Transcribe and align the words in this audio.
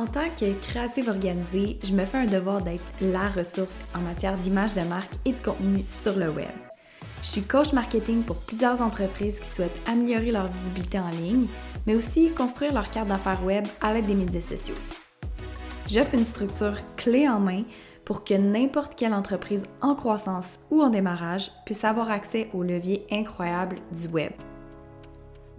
En 0.00 0.06
tant 0.06 0.30
que 0.30 0.58
créative 0.62 1.10
organisée, 1.10 1.78
je 1.84 1.92
me 1.92 2.06
fais 2.06 2.16
un 2.16 2.24
devoir 2.24 2.62
d'être 2.62 2.82
la 3.02 3.28
ressource 3.28 3.76
en 3.94 4.00
matière 4.00 4.34
d'image 4.38 4.72
de 4.72 4.80
marque 4.80 5.12
et 5.26 5.32
de 5.32 5.44
contenu 5.44 5.84
sur 5.86 6.16
le 6.16 6.30
web. 6.30 6.48
Je 7.22 7.28
suis 7.28 7.42
coach 7.42 7.74
marketing 7.74 8.22
pour 8.22 8.36
plusieurs 8.36 8.80
entreprises 8.80 9.38
qui 9.38 9.46
souhaitent 9.46 9.78
améliorer 9.86 10.32
leur 10.32 10.46
visibilité 10.46 10.98
en 10.98 11.10
ligne, 11.10 11.46
mais 11.86 11.94
aussi 11.94 12.30
construire 12.30 12.72
leur 12.72 12.90
carte 12.90 13.08
d'affaires 13.08 13.44
web 13.44 13.66
à 13.82 13.92
l'aide 13.92 14.06
des 14.06 14.14
médias 14.14 14.40
sociaux. 14.40 14.74
J'offre 15.86 16.14
une 16.14 16.24
structure 16.24 16.78
clé 16.96 17.28
en 17.28 17.38
main 17.38 17.64
pour 18.06 18.24
que 18.24 18.32
n'importe 18.32 18.94
quelle 18.94 19.12
entreprise 19.12 19.64
en 19.82 19.94
croissance 19.94 20.58
ou 20.70 20.80
en 20.80 20.88
démarrage 20.88 21.50
puisse 21.66 21.84
avoir 21.84 22.10
accès 22.10 22.48
aux 22.54 22.62
leviers 22.62 23.06
incroyables 23.10 23.76
du 23.92 24.08
web. 24.08 24.32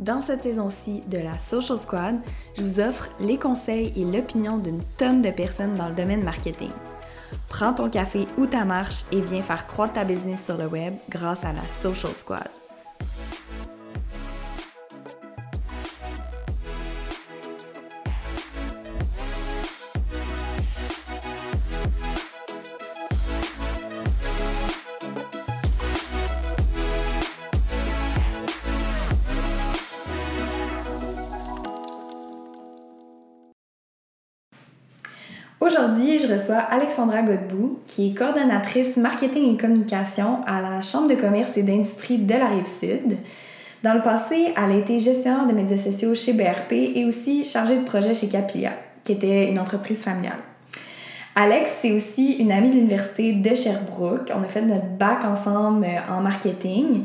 Dans 0.02 0.20
cette 0.20 0.41
saison-ci 0.41 1.04
de 1.05 1.20
la 1.20 1.38
Social 1.38 1.77
Squad, 1.77 2.20
je 2.57 2.63
vous 2.63 2.79
offre 2.79 3.09
les 3.20 3.38
conseils 3.38 3.93
et 3.95 4.04
l'opinion 4.04 4.57
d'une 4.57 4.81
tonne 4.97 5.21
de 5.21 5.29
personnes 5.29 5.75
dans 5.75 5.89
le 5.89 5.96
domaine 5.96 6.24
marketing. 6.24 6.71
Prends 7.47 7.74
ton 7.74 7.87
café 7.87 8.25
ou 8.39 8.47
ta 8.47 8.65
marche 8.65 9.04
et 9.11 9.21
viens 9.21 9.43
faire 9.43 9.68
croître 9.68 9.93
ta 9.93 10.04
business 10.04 10.43
sur 10.43 10.57
le 10.57 10.65
web 10.65 10.96
grâce 11.10 11.46
à 11.46 11.54
la 11.54 11.61
Social 11.83 12.14
Squad. 12.14 12.61
Aujourd'hui, 35.61 36.17
je 36.17 36.25
reçois 36.25 36.58
Alexandra 36.58 37.22
Godbout, 37.22 37.81
qui 37.85 38.09
est 38.09 38.13
coordonnatrice 38.16 38.97
marketing 38.97 39.53
et 39.53 39.58
communication 39.58 40.39
à 40.47 40.59
la 40.59 40.81
Chambre 40.81 41.08
de 41.08 41.13
commerce 41.13 41.55
et 41.55 41.61
d'industrie 41.61 42.17
de 42.17 42.33
la 42.33 42.47
Rive-Sud. 42.47 43.17
Dans 43.83 43.94
le 43.94 44.02
passé, 44.02 44.55
elle 44.58 44.72
a 44.72 44.75
été 44.75 44.97
gestionnaire 44.97 45.45
de 45.45 45.53
médias 45.53 45.77
sociaux 45.77 46.16
chez 46.16 46.33
BRP 46.33 46.72
et 46.72 47.05
aussi 47.05 47.45
chargée 47.45 47.77
de 47.77 47.85
projet 47.85 48.16
chez 48.16 48.27
Capilla, 48.27 48.72
qui 49.03 49.11
était 49.11 49.52
une 49.52 49.59
entreprise 49.59 50.00
familiale. 50.00 50.39
Alex, 51.35 51.72
c'est 51.80 51.91
aussi 51.91 52.38
une 52.38 52.52
amie 52.52 52.72
de 52.72 52.78
l'université 52.78 53.33
de 53.33 53.53
Sherbrooke. 53.53 54.31
On 54.35 54.41
a 54.41 54.47
fait 54.47 54.63
notre 54.63 54.88
bac 54.97 55.23
ensemble 55.23 55.85
euh, 55.85 56.11
en 56.11 56.22
marketing. 56.22 57.03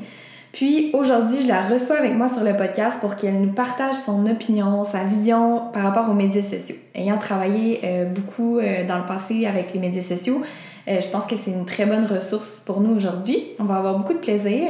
Puis 0.56 0.88
aujourd'hui, 0.94 1.42
je 1.42 1.48
la 1.48 1.60
reçois 1.60 1.98
avec 1.98 2.14
moi 2.14 2.30
sur 2.30 2.42
le 2.42 2.56
podcast 2.56 2.98
pour 3.00 3.16
qu'elle 3.16 3.38
nous 3.42 3.52
partage 3.52 3.94
son 3.94 4.26
opinion, 4.26 4.84
sa 4.84 5.04
vision 5.04 5.64
par 5.70 5.82
rapport 5.82 6.08
aux 6.08 6.14
médias 6.14 6.42
sociaux. 6.42 6.76
Ayant 6.94 7.18
travaillé 7.18 7.80
euh, 7.84 8.06
beaucoup 8.06 8.56
euh, 8.56 8.86
dans 8.88 8.96
le 8.96 9.04
passé 9.04 9.44
avec 9.44 9.74
les 9.74 9.80
médias 9.80 10.00
sociaux, 10.00 10.40
euh, 10.88 10.98
je 10.98 11.06
pense 11.08 11.27
que 11.27 11.36
c'est 11.36 11.50
une 11.50 11.66
très 11.66 11.84
bonne 11.84 12.06
ressource 12.06 12.48
pour 12.64 12.80
nous 12.80 12.96
aujourd'hui. 12.96 13.48
On 13.58 13.64
va 13.64 13.77
avoir 13.77 13.98
beaucoup 13.98 14.14
de 14.14 14.18
plaisir. 14.18 14.68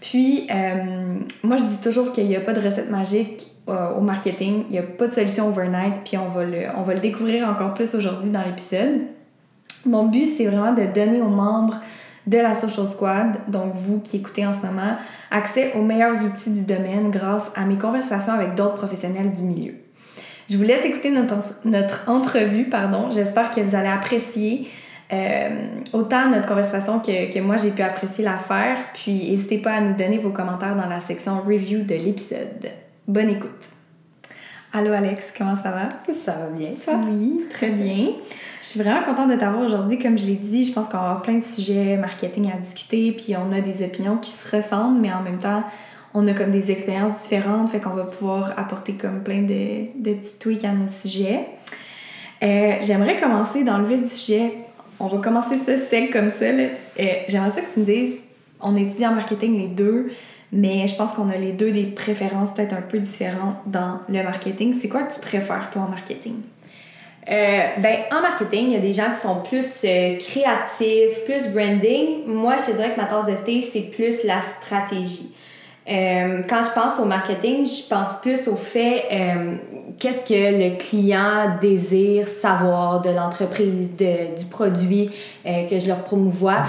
Puis, 0.00 0.48
moi, 1.44 1.56
je 1.56 1.66
dis 1.66 1.80
toujours 1.80 2.12
qu'il 2.12 2.26
n'y 2.26 2.34
a 2.34 2.40
pas 2.40 2.52
de 2.52 2.60
recette 2.60 2.90
magique 2.90 3.46
au 3.68 4.00
marketing. 4.00 4.64
Il 4.70 4.72
n'y 4.72 4.78
a 4.80 4.82
pas 4.82 5.06
de 5.06 5.14
solution 5.14 5.46
overnight. 5.50 6.00
Puis, 6.04 6.18
on 6.18 6.30
va 6.30 6.42
le, 6.42 6.62
on 6.76 6.82
va 6.82 6.94
le 6.94 7.00
découvrir 7.00 7.48
encore 7.48 7.74
plus 7.74 7.94
aujourd'hui 7.94 8.30
dans 8.30 8.42
l'épisode. 8.42 9.02
Mon 9.86 10.06
but, 10.06 10.26
c'est 10.26 10.46
vraiment 10.46 10.72
de 10.72 10.84
donner 10.92 11.22
aux 11.22 11.28
membres 11.28 11.76
de 12.26 12.38
la 12.38 12.54
Social 12.54 12.86
Squad, 12.86 13.38
donc 13.48 13.74
vous 13.74 14.00
qui 14.00 14.18
écoutez 14.18 14.46
en 14.46 14.52
ce 14.52 14.64
moment, 14.64 14.96
accès 15.30 15.72
aux 15.74 15.82
meilleurs 15.82 16.22
outils 16.22 16.50
du 16.50 16.62
domaine 16.62 17.10
grâce 17.10 17.50
à 17.56 17.64
mes 17.64 17.76
conversations 17.76 18.32
avec 18.32 18.54
d'autres 18.54 18.76
professionnels 18.76 19.32
du 19.32 19.42
milieu. 19.42 19.74
Je 20.48 20.56
vous 20.56 20.64
laisse 20.64 20.84
écouter 20.84 21.10
notre, 21.10 21.34
notre 21.64 22.08
entrevue, 22.08 22.64
pardon. 22.64 23.10
J'espère 23.10 23.50
que 23.50 23.60
vous 23.60 23.74
allez 23.74 23.88
apprécier 23.88 24.68
euh, 25.12 25.66
autant 25.92 26.28
notre 26.28 26.46
conversation 26.46 27.00
que, 27.00 27.32
que 27.32 27.38
moi 27.40 27.56
j'ai 27.56 27.70
pu 27.70 27.82
apprécier 27.82 28.24
la 28.24 28.38
faire. 28.38 28.76
Puis 28.94 29.30
n'hésitez 29.30 29.58
pas 29.58 29.72
à 29.72 29.80
nous 29.80 29.94
donner 29.94 30.18
vos 30.18 30.30
commentaires 30.30 30.76
dans 30.76 30.88
la 30.88 31.00
section 31.00 31.40
review 31.42 31.82
de 31.82 31.94
l'épisode. 31.94 32.70
Bonne 33.08 33.30
écoute! 33.30 33.70
Allô 34.74 34.92
Alex, 34.92 35.34
comment 35.36 35.54
ça 35.54 35.70
va? 35.70 35.88
Ça 36.24 36.32
va 36.32 36.46
bien, 36.46 36.70
toi? 36.82 36.94
Oui, 37.06 37.44
très 37.52 37.70
bien. 37.70 38.12
Je 38.62 38.68
suis 38.68 38.80
vraiment 38.80 39.02
contente 39.02 39.28
de 39.28 39.34
t'avoir 39.34 39.64
aujourd'hui. 39.64 39.98
Comme 39.98 40.16
je 40.16 40.24
l'ai 40.24 40.36
dit, 40.36 40.62
je 40.62 40.72
pense 40.72 40.86
qu'on 40.86 40.98
va 40.98 41.02
avoir 41.02 41.22
plein 41.22 41.38
de 41.38 41.44
sujets 41.44 41.96
marketing 41.96 42.48
à 42.52 42.56
discuter, 42.58 43.10
puis 43.10 43.34
on 43.36 43.50
a 43.50 43.60
des 43.60 43.84
opinions 43.84 44.18
qui 44.18 44.30
se 44.30 44.56
ressemblent, 44.56 45.00
mais 45.00 45.12
en 45.12 45.20
même 45.20 45.38
temps, 45.38 45.64
on 46.14 46.28
a 46.28 46.32
comme 46.32 46.52
des 46.52 46.70
expériences 46.70 47.20
différentes, 47.22 47.70
fait 47.70 47.80
qu'on 47.80 47.90
va 47.90 48.04
pouvoir 48.04 48.54
apporter 48.56 48.92
comme 48.92 49.24
plein 49.24 49.42
de, 49.42 49.86
de 50.00 50.14
petits 50.14 50.34
tweaks 50.38 50.64
à 50.64 50.72
nos 50.72 50.86
sujets. 50.86 51.40
Euh, 52.44 52.74
j'aimerais 52.80 53.16
commencer 53.16 53.64
dans 53.64 53.78
le 53.78 53.84
vif 53.84 54.04
du 54.04 54.08
sujet. 54.08 54.52
On 55.00 55.08
va 55.08 55.18
commencer 55.18 55.58
ça 55.58 55.76
sec 55.76 56.12
comme 56.12 56.30
ça. 56.30 56.44
Euh, 56.44 56.68
j'aimerais 57.26 57.50
ça 57.50 57.62
que 57.62 57.74
tu 57.74 57.80
me 57.80 57.84
dises, 57.84 58.14
on 58.60 58.76
étudie 58.76 59.04
en 59.04 59.14
marketing 59.14 59.60
les 59.60 59.68
deux, 59.68 60.12
mais 60.52 60.86
je 60.86 60.94
pense 60.94 61.10
qu'on 61.10 61.30
a 61.30 61.36
les 61.36 61.52
deux 61.52 61.72
des 61.72 61.86
préférences 61.86 62.54
peut-être 62.54 62.74
un 62.74 62.82
peu 62.82 63.00
différentes 63.00 63.56
dans 63.66 63.98
le 64.08 64.22
marketing. 64.22 64.76
C'est 64.80 64.88
quoi 64.88 65.02
que 65.02 65.12
tu 65.12 65.18
préfères, 65.18 65.68
toi, 65.72 65.82
en 65.82 65.88
marketing? 65.88 66.34
Euh, 67.30 67.66
ben, 67.78 67.98
en 68.10 68.20
marketing, 68.20 68.66
il 68.66 68.72
y 68.72 68.76
a 68.76 68.80
des 68.80 68.92
gens 68.92 69.10
qui 69.14 69.20
sont 69.20 69.42
plus 69.42 69.82
euh, 69.84 70.16
créatifs, 70.18 71.24
plus 71.24 71.48
branding. 71.52 72.26
Moi, 72.26 72.56
je 72.56 72.72
te 72.72 72.76
dirais 72.76 72.92
que 72.94 73.00
ma 73.00 73.06
tasse 73.06 73.26
de 73.26 73.34
thé, 73.44 73.62
c'est 73.62 73.82
plus 73.82 74.24
la 74.24 74.42
stratégie. 74.42 75.32
Euh, 75.88 76.42
quand 76.48 76.62
je 76.62 76.70
pense 76.80 76.98
au 77.00 77.04
marketing, 77.04 77.66
je 77.66 77.88
pense 77.88 78.20
plus 78.20 78.46
au 78.46 78.54
fait 78.54 79.04
qu'est-ce 79.98 80.24
que 80.24 80.32
le 80.32 80.78
client 80.78 81.56
désire 81.60 82.28
savoir 82.28 83.02
de 83.02 83.10
l'entreprise, 83.10 83.96
du 83.96 84.44
produit 84.48 85.10
que 85.44 85.78
je 85.80 85.88
leur 85.88 86.04
promouvois. 86.04 86.62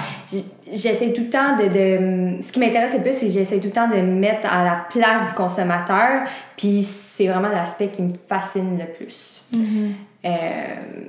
J'essaie 0.71 1.13
tout 1.13 1.21
le 1.21 1.29
temps 1.29 1.55
de, 1.57 1.65
de 1.65 2.41
Ce 2.41 2.51
qui 2.51 2.59
m'intéresse 2.59 2.95
le 2.95 3.03
plus, 3.03 3.13
c'est 3.13 3.27
que 3.27 3.31
j'essaie 3.31 3.59
tout 3.59 3.67
le 3.67 3.71
temps 3.71 3.87
de 3.87 3.97
me 3.97 4.19
mettre 4.19 4.51
à 4.51 4.63
la 4.63 4.85
place 4.89 5.29
du 5.29 5.35
consommateur, 5.35 6.23
puis 6.57 6.81
c'est 6.81 7.27
vraiment 7.27 7.49
l'aspect 7.49 7.89
qui 7.89 8.01
me 8.01 8.13
fascine 8.27 8.79
le 8.79 8.91
plus. 8.91 9.43
Mm-hmm. 9.55 9.91
Euh, 10.25 10.29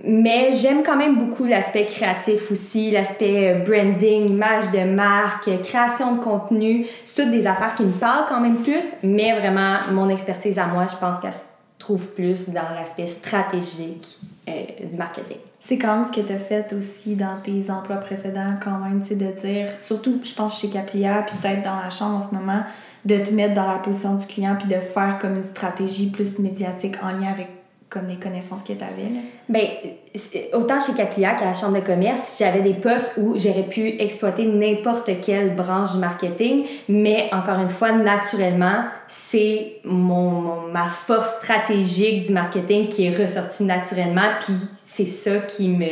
mais 0.04 0.50
j'aime 0.50 0.82
quand 0.82 0.96
même 0.96 1.16
beaucoup 1.16 1.44
l'aspect 1.44 1.86
créatif 1.86 2.50
aussi, 2.50 2.90
l'aspect 2.90 3.54
euh, 3.54 3.64
branding, 3.64 4.28
image 4.28 4.72
de 4.72 4.84
marque, 4.84 5.48
création 5.62 6.16
de 6.16 6.20
contenu. 6.20 6.86
C'est 7.04 7.22
toutes 7.22 7.30
des 7.30 7.46
affaires 7.46 7.76
qui 7.76 7.84
me 7.84 7.92
parlent 7.92 8.26
quand 8.28 8.40
même 8.40 8.56
plus, 8.56 8.84
mais 9.04 9.38
vraiment, 9.38 9.78
mon 9.92 10.08
expertise 10.08 10.58
à 10.58 10.66
moi, 10.66 10.86
je 10.90 10.96
pense 10.96 11.20
qu'elle 11.20 11.32
se 11.32 11.38
trouve 11.78 12.06
plus 12.08 12.48
dans 12.48 12.74
l'aspect 12.74 13.06
stratégique 13.06 14.18
euh, 14.48 14.64
du 14.90 14.96
marketing. 14.96 15.38
C'est 15.60 15.78
quand 15.78 15.94
même 15.94 16.04
ce 16.04 16.10
que 16.10 16.26
tu 16.26 16.32
as 16.32 16.38
fait 16.38 16.74
aussi 16.74 17.14
dans 17.14 17.38
tes 17.42 17.70
emplois 17.70 17.96
précédents, 17.96 18.58
quand 18.62 18.78
même, 18.78 19.00
tu 19.00 19.08
sais, 19.08 19.14
de 19.14 19.30
dire, 19.30 19.70
surtout, 19.80 20.20
je 20.24 20.34
pense, 20.34 20.60
chez 20.60 20.68
Caplia, 20.68 21.24
puis 21.26 21.36
peut-être 21.40 21.62
dans 21.62 21.80
la 21.82 21.88
chambre 21.88 22.16
en 22.16 22.28
ce 22.28 22.34
moment, 22.34 22.62
de 23.04 23.16
te 23.18 23.30
mettre 23.30 23.54
dans 23.54 23.66
la 23.66 23.78
position 23.78 24.16
du 24.16 24.26
client, 24.26 24.56
puis 24.58 24.68
de 24.68 24.80
faire 24.80 25.18
comme 25.20 25.36
une 25.36 25.44
stratégie 25.44 26.10
plus 26.10 26.38
médiatique 26.38 26.96
en 27.02 27.08
lien 27.08 27.30
avec 27.32 27.48
comme 27.88 28.08
les 28.08 28.16
connaissances 28.16 28.62
que 28.62 28.72
tu 28.72 28.82
avais? 28.82 29.10
Bien, 29.48 29.68
autant 30.52 30.78
chez 30.80 30.94
Capilla 30.94 31.34
qu'à 31.34 31.44
la 31.44 31.54
Chambre 31.54 31.80
de 31.80 31.84
commerce, 31.86 32.36
j'avais 32.38 32.60
des 32.60 32.74
postes 32.74 33.12
où 33.16 33.38
j'aurais 33.38 33.62
pu 33.62 34.00
exploiter 34.00 34.46
n'importe 34.46 35.10
quelle 35.20 35.54
branche 35.54 35.92
du 35.92 35.98
marketing, 35.98 36.64
mais 36.88 37.28
encore 37.32 37.60
une 37.60 37.68
fois, 37.68 37.92
naturellement, 37.92 38.84
c'est 39.06 39.76
mon, 39.84 40.68
ma 40.72 40.86
force 40.86 41.36
stratégique 41.36 42.26
du 42.26 42.32
marketing 42.32 42.88
qui 42.88 43.06
est 43.06 43.16
ressortie 43.16 43.64
naturellement, 43.64 44.30
puis 44.40 44.54
c'est 44.84 45.06
ça 45.06 45.38
qui 45.38 45.68
me 45.68 45.86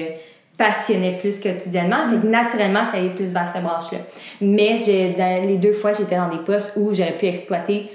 passionnait 0.58 1.18
plus 1.18 1.40
quotidiennement. 1.40 2.08
Fait 2.08 2.16
que 2.16 2.26
naturellement, 2.26 2.82
j'allais 2.84 3.10
plus 3.10 3.32
vers 3.32 3.48
cette 3.52 3.62
branche-là. 3.62 3.98
Mais 4.40 4.74
dans 5.16 5.46
les 5.46 5.56
deux 5.56 5.72
fois, 5.72 5.92
j'étais 5.92 6.16
dans 6.16 6.28
des 6.28 6.38
postes 6.38 6.72
où 6.76 6.92
j'aurais 6.92 7.16
pu 7.16 7.26
exploiter 7.26 7.90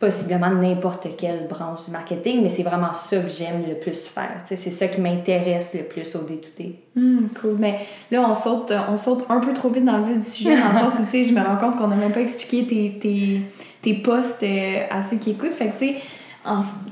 possiblement 0.00 0.48
n'importe 0.48 1.08
quelle 1.18 1.46
branche 1.46 1.84
du 1.84 1.90
marketing, 1.90 2.42
mais 2.42 2.48
c'est 2.48 2.62
vraiment 2.62 2.92
ça 2.94 3.18
que 3.18 3.28
j'aime 3.28 3.62
le 3.68 3.74
plus 3.74 4.08
faire. 4.08 4.40
C'est 4.46 4.56
ça 4.56 4.88
qui 4.88 4.98
m'intéresse 4.98 5.74
le 5.74 5.82
plus 5.82 6.16
au 6.16 6.20
day-to-day. 6.20 6.76
Hmm, 6.96 7.26
cool. 7.38 7.56
Mais 7.58 7.80
là, 8.10 8.26
on 8.26 8.34
saute, 8.34 8.72
on 8.88 8.96
saute 8.96 9.26
un 9.28 9.40
peu 9.40 9.52
trop 9.52 9.68
vite 9.68 9.84
dans 9.84 9.98
le 9.98 10.04
vif 10.04 10.16
du 10.16 10.24
sujet, 10.24 10.56
dans 10.58 10.68
le 10.68 10.88
sens 10.88 11.00
où, 11.00 11.04
tu 11.04 11.10
sais, 11.10 11.24
je 11.24 11.34
me 11.34 11.40
rends 11.40 11.58
compte 11.58 11.76
qu'on 11.76 11.88
n'a 11.88 11.96
même 11.96 12.12
pas 12.12 12.22
expliqué 12.22 12.66
tes, 12.66 12.98
tes, 12.98 13.42
tes 13.82 13.94
postes 13.94 14.42
euh, 14.42 14.84
à 14.90 15.02
ceux 15.02 15.18
qui 15.18 15.32
écoutent. 15.32 15.52
Fait 15.52 15.66
que, 15.66 15.78
tu 15.78 15.88
sais, 15.88 15.96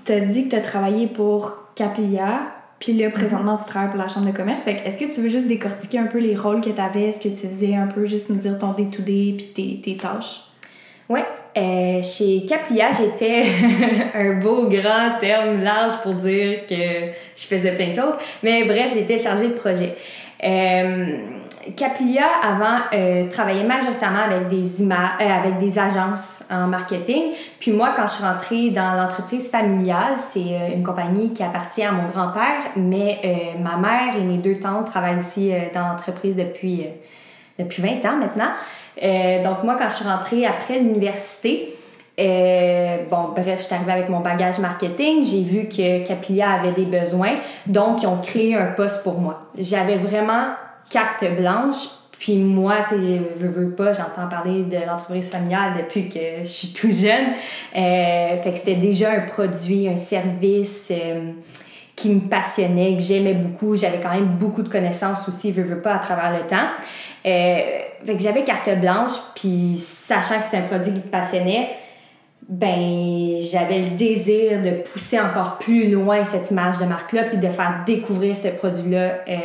tu 0.05 0.27
dit 0.27 0.45
que 0.45 0.51
tu 0.51 0.57
as 0.57 0.61
travaillé 0.61 1.07
pour 1.07 1.57
Capilla, 1.75 2.43
puis 2.79 2.93
là, 2.93 3.09
présentement, 3.09 3.57
tu 3.57 3.65
travailles 3.65 3.91
pour 3.91 3.99
la 3.99 4.09
Chambre 4.09 4.27
de 4.27 4.37
commerce. 4.37 4.61
Fait 4.61 4.77
que, 4.77 4.87
est-ce 4.87 4.99
que 4.99 5.07
tu 5.07 5.23
veux 5.23 5.31
juste 5.31 5.47
décortiquer 5.47 5.99
un 5.99 6.07
peu 6.07 6.19
les 6.19 6.37
rôles 6.37 6.61
que 6.61 6.69
tu 6.69 6.81
avais, 6.81 7.11
ce 7.11 7.21
que 7.21 7.31
tu 7.31 7.47
faisais, 7.47 7.75
un 7.75 7.87
peu 7.87 8.05
juste 8.05 8.29
nous 8.29 8.37
dire 8.37 8.59
ton 8.59 8.73
day-to-day, 8.73 9.35
puis 9.35 9.47
tes, 9.55 9.81
tes 9.81 9.97
tâches? 9.97 10.43
Ouais, 11.09 11.25
euh, 11.59 12.03
chez 12.03 12.45
Caplia, 12.47 12.93
j'étais 12.93 13.43
un 14.15 14.35
beau 14.35 14.69
grand 14.69 15.19
terme 15.19 15.63
large 15.63 16.01
pour 16.03 16.15
dire 16.15 16.67
que 16.69 17.11
je 17.37 17.47
faisais 17.47 17.73
plein 17.73 17.89
de 17.89 17.95
choses. 17.95 18.15
Mais 18.43 18.65
bref, 18.65 18.93
j'étais 18.95 19.19
chargée 19.19 19.49
de 19.49 19.55
projet. 19.55 19.95
Euh, 20.45 21.17
Capilia, 21.77 22.25
avant, 22.43 22.79
euh, 22.95 23.29
travaillait 23.29 23.65
majoritairement 23.65 24.23
avec 24.23 24.49
des, 24.49 24.89
avec 25.21 25.59
des 25.59 25.79
agences 25.79 26.45
en 26.51 26.69
marketing. 26.69 27.33
Puis 27.61 27.73
moi, 27.73 27.93
quand 27.95 28.07
je 28.07 28.13
suis 28.13 28.25
rentrée 28.25 28.71
dans 28.71 28.95
l'entreprise 28.95 29.51
familiale, 29.51 30.15
c'est 30.33 30.75
une 30.75 30.83
compagnie 30.83 31.33
qui 31.35 31.43
appartient 31.43 31.85
à 31.85 31.93
mon 31.93 32.07
grand-père, 32.07 32.71
mais 32.77 33.21
ma 33.61 33.77
mère 33.77 34.17
et 34.17 34.23
mes 34.23 34.39
deux 34.39 34.59
tantes 34.59 34.87
travaillent 34.87 35.19
aussi 35.19 35.53
dans 35.75 35.89
l'entreprise 35.89 36.37
depuis, 36.37 36.87
depuis 37.59 37.83
20 37.83 38.05
ans 38.07 38.17
maintenant. 38.17 38.51
donc 39.43 39.65
moi, 39.65 39.77
quand 39.79 39.89
je 39.89 39.95
suis 39.95 40.05
rentrée 40.05 40.47
après 40.47 40.79
l'université, 40.79 41.75
bon, 42.17 43.33
bref, 43.35 43.61
je 43.61 43.65
suis 43.65 43.75
arrivée 43.75 43.93
avec 43.93 44.09
mon 44.09 44.21
bagage 44.21 44.59
marketing. 44.59 45.25
J'ai 45.25 45.43
vu 45.43 45.69
que 45.69 46.07
Capilia 46.07 46.51
avait 46.51 46.73
des 46.73 46.87
besoins. 46.87 47.37
Donc, 47.67 48.03
ils 48.03 48.07
ont 48.07 48.21
créé 48.21 48.55
un 48.55 48.67
poste 48.67 49.03
pour 49.03 49.21
moi. 49.21 49.51
J'avais 49.57 49.97
vraiment 49.97 50.55
carte 50.91 51.25
blanche. 51.37 51.89
Puis 52.19 52.37
moi, 52.37 52.79
tu 52.89 52.97
je 53.41 53.47
veux 53.47 53.71
pas, 53.71 53.93
j'entends 53.93 54.29
parler 54.29 54.65
de 54.65 54.77
l'entreprise 54.85 55.31
familiale 55.31 55.75
depuis 55.79 56.09
que 56.09 56.41
je 56.43 56.49
suis 56.49 56.73
tout 56.73 56.91
jeune. 56.91 57.33
Euh, 57.77 58.43
fait 58.43 58.53
que 58.53 58.59
c'était 58.59 58.75
déjà 58.75 59.13
un 59.13 59.21
produit, 59.21 59.89
un 59.89 59.97
service 59.97 60.89
euh, 60.91 61.31
qui 61.99 62.11
me 62.11 62.21
passionnait, 62.21 62.97
que 62.97 63.03
j'aimais 63.03 63.35
beaucoup. 63.35 63.75
J'avais 63.75 63.99
quand 63.99 64.13
même 64.13 64.37
beaucoup 64.39 64.63
de 64.63 64.69
connaissances 64.69 65.27
aussi, 65.27 65.53
je 65.53 65.61
veux 65.61 65.83
pas, 65.83 65.95
à 65.95 65.99
travers 65.99 66.33
le 66.33 66.47
temps. 66.47 66.69
Euh, 67.27 67.59
fait 68.07 68.17
que 68.17 68.23
j'avais 68.23 68.45
carte 68.45 68.71
blanche, 68.81 69.11
puis 69.35 69.77
sachant 69.77 70.37
que 70.39 70.45
c'était 70.45 70.59
un 70.59 70.63
produit 70.63 70.93
qui 70.93 70.99
me 70.99 71.11
passionnait, 71.11 71.71
ben 72.49 73.37
j'avais 73.41 73.81
le 73.81 73.97
désir 73.97 74.63
de 74.63 74.71
pousser 74.83 75.19
encore 75.19 75.59
plus 75.59 75.91
loin 75.91 76.25
cette 76.25 76.51
image 76.51 76.79
de 76.79 76.85
marque-là 76.85 77.25
puis 77.25 77.37
de 77.37 77.49
faire 77.49 77.83
découvrir 77.85 78.35
ce 78.37 78.49
produit-là 78.49 79.19
euh, 79.29 79.37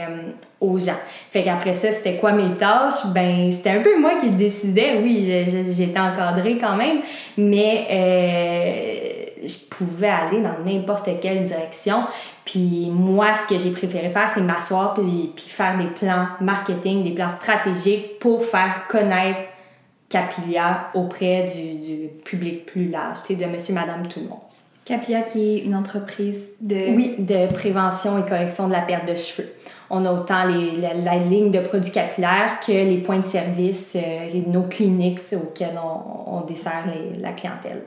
aux 0.61 0.77
gens. 0.77 0.99
Fait 1.31 1.43
qu'après 1.43 1.73
ça, 1.73 1.91
c'était 1.91 2.15
quoi 2.15 2.31
mes 2.31 2.55
tâches? 2.55 3.05
Ben 3.13 3.51
c'était 3.51 3.71
un 3.71 3.81
peu 3.81 3.99
moi 3.99 4.11
qui 4.21 4.29
décidais. 4.29 4.99
Oui, 5.01 5.29
j'étais 5.75 5.99
encadrée 5.99 6.57
quand 6.57 6.77
même, 6.77 6.99
mais 7.37 7.87
euh, 7.91 9.47
je 9.47 9.75
pouvais 9.75 10.07
aller 10.07 10.39
dans 10.39 10.63
n'importe 10.65 11.09
quelle 11.21 11.43
direction. 11.43 12.03
Puis 12.45 12.89
moi, 12.91 13.27
ce 13.35 13.53
que 13.53 13.59
j'ai 13.59 13.71
préféré 13.71 14.09
faire, 14.09 14.29
c'est 14.33 14.41
m'asseoir 14.41 14.93
puis, 14.93 15.31
puis 15.35 15.45
faire 15.47 15.77
des 15.77 15.87
plans 15.87 16.27
marketing, 16.41 17.03
des 17.03 17.11
plans 17.11 17.29
stratégiques 17.29 18.19
pour 18.19 18.43
faire 18.43 18.85
connaître 18.89 19.39
Capilia 20.09 20.89
auprès 20.93 21.49
du, 21.55 21.79
du 21.79 22.07
public 22.23 22.65
plus 22.67 22.89
large, 22.89 23.17
c'est 23.25 23.35
de 23.35 23.45
monsieur, 23.45 23.73
madame, 23.73 24.05
tout 24.07 24.19
le 24.19 24.27
monde. 24.27 24.39
Capilia 24.85 25.21
qui 25.21 25.39
est 25.39 25.59
une 25.59 25.75
entreprise 25.75 26.49
de... 26.59 26.95
Oui, 26.95 27.15
de 27.17 27.51
prévention 27.51 28.19
et 28.19 28.29
correction 28.29 28.67
de 28.67 28.73
la 28.73 28.81
perte 28.81 29.07
de 29.07 29.15
cheveux. 29.15 29.49
On 29.89 30.05
a 30.05 30.11
autant 30.11 30.45
les, 30.45 30.71
la, 30.77 31.17
ligne 31.17 31.51
de 31.51 31.59
produits 31.59 31.91
capillaires 31.91 32.59
que 32.65 32.71
les 32.71 32.97
points 32.97 33.19
de 33.19 33.25
service, 33.25 33.93
euh, 33.95 34.41
nos 34.47 34.63
cliniques 34.63 35.21
auxquels 35.33 35.79
on, 35.81 36.37
on 36.37 36.41
dessert 36.41 36.83
les, 36.87 37.19
la 37.19 37.31
clientèle. 37.31 37.81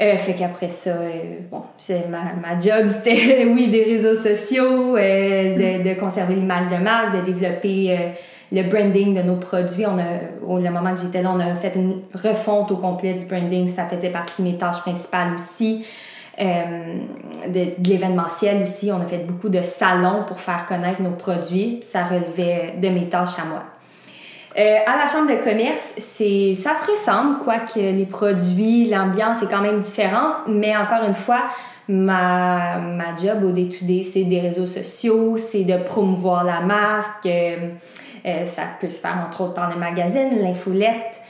Euh, 0.00 0.16
fait 0.16 0.32
qu'après 0.32 0.70
ça, 0.70 0.90
euh, 0.90 1.10
bon, 1.50 1.62
c'est 1.76 2.08
ma, 2.08 2.32
ma 2.40 2.58
job, 2.58 2.86
c'était, 2.88 3.44
oui, 3.44 3.68
des 3.68 3.84
réseaux 3.84 4.14
sociaux, 4.14 4.96
euh, 4.96 5.78
de, 5.82 5.88
de, 5.88 5.94
conserver 6.00 6.34
l'image 6.34 6.70
de 6.70 6.82
marque, 6.82 7.16
de 7.16 7.32
développer 7.32 7.92
euh, 7.92 8.08
le 8.50 8.62
branding 8.62 9.14
de 9.14 9.20
nos 9.20 9.36
produits. 9.36 9.84
On 9.84 9.98
a, 9.98 10.46
au 10.46 10.58
le 10.58 10.70
moment 10.70 10.94
que 10.94 11.00
j'étais 11.00 11.22
là, 11.22 11.30
on 11.34 11.38
a 11.38 11.54
fait 11.54 11.74
une 11.76 12.00
refonte 12.14 12.70
au 12.70 12.78
complet 12.78 13.12
du 13.12 13.26
branding. 13.26 13.68
Ça 13.68 13.84
faisait 13.84 14.08
partie 14.08 14.42
de 14.42 14.48
mes 14.48 14.56
tâches 14.56 14.80
principales 14.80 15.34
aussi. 15.34 15.84
Euh, 16.40 16.96
de, 17.48 17.82
de 17.82 17.90
l'événementiel 17.90 18.62
aussi. 18.62 18.90
On 18.90 19.02
a 19.02 19.06
fait 19.06 19.26
beaucoup 19.26 19.50
de 19.50 19.60
salons 19.60 20.24
pour 20.26 20.40
faire 20.40 20.64
connaître 20.64 21.02
nos 21.02 21.10
produits. 21.10 21.80
Ça 21.82 22.04
relevait 22.04 22.76
de 22.80 22.88
mes 22.88 23.10
tâches 23.10 23.38
à 23.38 23.44
moi. 23.44 23.64
Euh, 24.58 24.78
à 24.84 24.96
la 24.96 25.06
chambre 25.06 25.30
de 25.30 25.36
commerce, 25.36 25.94
c'est 25.98 26.54
ça 26.54 26.74
se 26.74 26.90
ressemble, 26.90 27.38
quoique 27.44 27.78
les 27.78 28.06
produits, 28.06 28.88
l'ambiance 28.88 29.42
est 29.42 29.46
quand 29.46 29.60
même 29.60 29.80
différente, 29.80 30.34
mais 30.48 30.76
encore 30.76 31.04
une 31.06 31.14
fois, 31.14 31.42
ma, 31.88 32.78
ma 32.78 33.16
job 33.16 33.44
au 33.44 33.52
day-to-day, 33.52 34.02
c'est 34.02 34.24
des 34.24 34.40
réseaux 34.40 34.66
sociaux, 34.66 35.36
c'est 35.36 35.62
de 35.62 35.76
promouvoir 35.76 36.42
la 36.42 36.60
marque. 36.60 37.26
Euh, 37.26 37.68
euh, 38.26 38.44
ça 38.44 38.62
peut 38.80 38.88
se 38.88 39.00
faire 39.00 39.24
entre 39.24 39.42
autres 39.42 39.54
par 39.54 39.70
les 39.70 39.76
magazines, 39.76 40.42
l'infolette, 40.42 41.20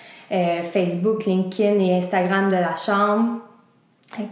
Facebook, 0.73 1.27
LinkedIn 1.27 1.81
et 1.81 1.97
Instagram 1.97 2.49
de 2.49 2.55
la 2.55 2.77
chambre. 2.77 3.41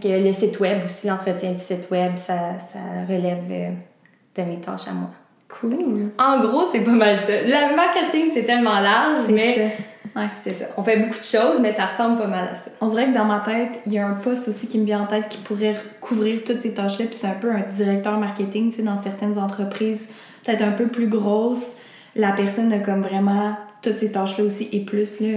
le 0.04 0.32
site 0.32 0.60
web 0.60 0.84
aussi, 0.84 1.08
l'entretien 1.08 1.50
du 1.50 1.58
site 1.58 1.90
web, 1.90 2.12
ça, 2.16 2.56
ça 2.72 2.78
relève 3.08 3.74
de 4.36 4.42
mes 4.42 4.60
tâches 4.60 4.86
à 4.88 4.92
moi. 4.92 5.10
Cool. 5.48 6.10
En 6.18 6.40
gros, 6.40 6.64
c'est 6.70 6.80
pas 6.80 6.92
mal 6.92 7.18
ça. 7.20 7.32
Le 7.32 7.74
marketing, 7.74 8.30
c'est 8.32 8.44
tellement 8.44 8.80
large, 8.80 9.28
mais 9.30 9.54
ça. 9.54 10.20
Ouais. 10.20 10.28
c'est 10.44 10.52
ça. 10.52 10.66
On 10.76 10.82
fait 10.82 10.96
beaucoup 10.96 11.18
de 11.18 11.24
choses, 11.24 11.60
mais 11.60 11.72
ça 11.72 11.86
ressemble 11.86 12.18
pas 12.18 12.26
mal 12.26 12.48
à 12.52 12.54
ça. 12.54 12.70
On 12.80 12.88
dirait 12.88 13.06
que 13.06 13.14
dans 13.14 13.24
ma 13.24 13.40
tête, 13.40 13.80
il 13.86 13.92
y 13.94 13.98
a 13.98 14.06
un 14.06 14.14
poste 14.14 14.48
aussi 14.48 14.66
qui 14.66 14.78
me 14.78 14.84
vient 14.84 15.00
en 15.00 15.06
tête 15.06 15.28
qui 15.28 15.38
pourrait 15.38 15.76
couvrir 16.00 16.42
toutes 16.44 16.60
ces 16.60 16.74
tâches-là. 16.74 17.06
Puis 17.06 17.18
c'est 17.20 17.26
un 17.26 17.34
peu 17.40 17.50
un 17.50 17.62
directeur 17.72 18.18
marketing, 18.18 18.70
tu 18.70 18.76
sais, 18.76 18.82
dans 18.82 19.00
certaines 19.00 19.38
entreprises, 19.38 20.08
peut-être 20.44 20.62
un 20.62 20.72
peu 20.72 20.86
plus 20.86 21.08
grosses. 21.08 21.66
La 22.14 22.32
personne 22.32 22.72
a 22.72 22.80
comme 22.80 23.00
vraiment 23.00 23.56
toutes 23.80 23.98
ces 23.98 24.12
tâches-là 24.12 24.44
aussi 24.44 24.68
et 24.72 24.80
plus, 24.80 25.20
là. 25.20 25.28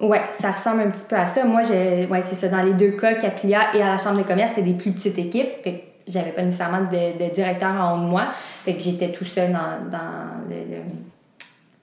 Ouais, 0.00 0.22
ça 0.32 0.50
ressemble 0.50 0.80
un 0.80 0.90
petit 0.90 1.06
peu 1.08 1.16
à 1.16 1.26
ça. 1.26 1.44
Moi, 1.44 1.62
j'ai, 1.62 2.06
ouais, 2.06 2.22
c'est 2.22 2.34
ça. 2.34 2.48
Dans 2.48 2.62
les 2.62 2.72
deux 2.72 2.92
cas, 2.92 3.14
Capilia 3.14 3.74
et 3.74 3.82
à 3.82 3.92
la 3.92 3.98
Chambre 3.98 4.18
de 4.18 4.22
commerce, 4.24 4.52
c'était 4.54 4.68
des 4.68 4.76
plus 4.76 4.90
petites 4.90 5.18
équipes. 5.18 5.62
Fait 5.62 5.93
j'avais 6.06 6.32
pas 6.32 6.42
nécessairement 6.42 6.82
de, 6.82 7.24
de 7.24 7.32
directeur 7.32 7.70
en 7.70 7.94
haut 7.96 8.00
de 8.00 8.06
moi. 8.06 8.28
Fait 8.64 8.74
que 8.74 8.80
j'étais 8.80 9.12
tout 9.12 9.24
seul 9.24 9.52
dans, 9.52 9.90
dans 9.90 10.48
le, 10.48 10.76
le 10.76 10.82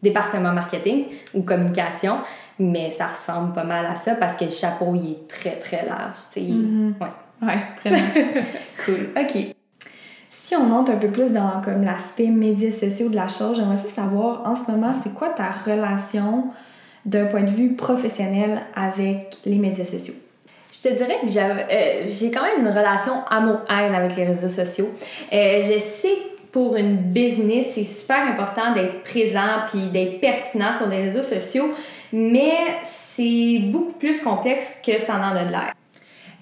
département 0.01 0.51
marketing 0.51 1.05
ou 1.33 1.43
communication, 1.43 2.17
mais 2.59 2.89
ça 2.89 3.07
ressemble 3.07 3.53
pas 3.53 3.63
mal 3.63 3.85
à 3.85 3.95
ça 3.95 4.15
parce 4.15 4.35
que 4.35 4.45
le 4.45 4.49
chapeau, 4.49 4.95
il 4.95 5.11
est 5.11 5.27
très, 5.27 5.57
très 5.57 5.85
large. 5.85 6.15
sais. 6.15 6.41
Mhm. 6.41 6.95
Ouais. 6.99 7.07
Ouais, 7.47 7.59
vraiment. 7.83 8.07
cool. 8.85 9.09
OK. 9.17 9.55
Si 10.29 10.55
on 10.55 10.71
entre 10.71 10.91
un 10.91 10.97
peu 10.97 11.07
plus 11.07 11.31
dans 11.31 11.61
comme 11.63 11.83
l'aspect 11.83 12.27
médias 12.27 12.71
sociaux 12.71 13.09
de 13.09 13.15
la 13.15 13.27
chose, 13.27 13.57
j'aimerais 13.57 13.75
aussi 13.75 13.89
savoir 13.91 14.41
en 14.45 14.55
ce 14.55 14.69
moment, 14.69 14.93
c'est 15.01 15.13
quoi 15.13 15.29
ta 15.29 15.51
relation 15.51 16.45
d'un 17.05 17.25
point 17.25 17.43
de 17.43 17.49
vue 17.51 17.73
professionnel 17.73 18.61
avec 18.75 19.37
les 19.45 19.57
médias 19.57 19.85
sociaux? 19.85 20.13
Je 20.71 20.89
te 20.89 20.93
dirais 20.93 21.17
que 21.21 21.37
euh, 21.37 22.05
j'ai 22.07 22.31
quand 22.31 22.43
même 22.43 22.65
une 22.65 22.69
relation 22.69 23.25
amour-haine 23.29 23.93
avec 23.93 24.15
les 24.15 24.25
réseaux 24.25 24.49
sociaux. 24.49 24.89
Euh, 25.33 25.61
je 25.63 25.79
sais 25.79 26.15
que 26.15 26.41
pour 26.51 26.77
une 26.77 26.95
business, 26.95 27.73
c'est 27.75 27.83
super 27.83 28.21
important 28.25 28.73
d'être 28.73 29.03
présent 29.03 29.65
puis 29.69 29.87
d'être 29.87 30.21
pertinent 30.21 30.71
sur 30.75 30.87
les 30.87 31.01
réseaux 31.01 31.23
sociaux, 31.23 31.71
mais 32.13 32.53
c'est 32.83 33.59
beaucoup 33.63 33.93
plus 33.93 34.21
complexe 34.21 34.73
que 34.85 34.97
ça 34.97 35.15
en 35.15 35.35
a 35.35 35.43
de 35.43 35.51
l'air. 35.51 35.73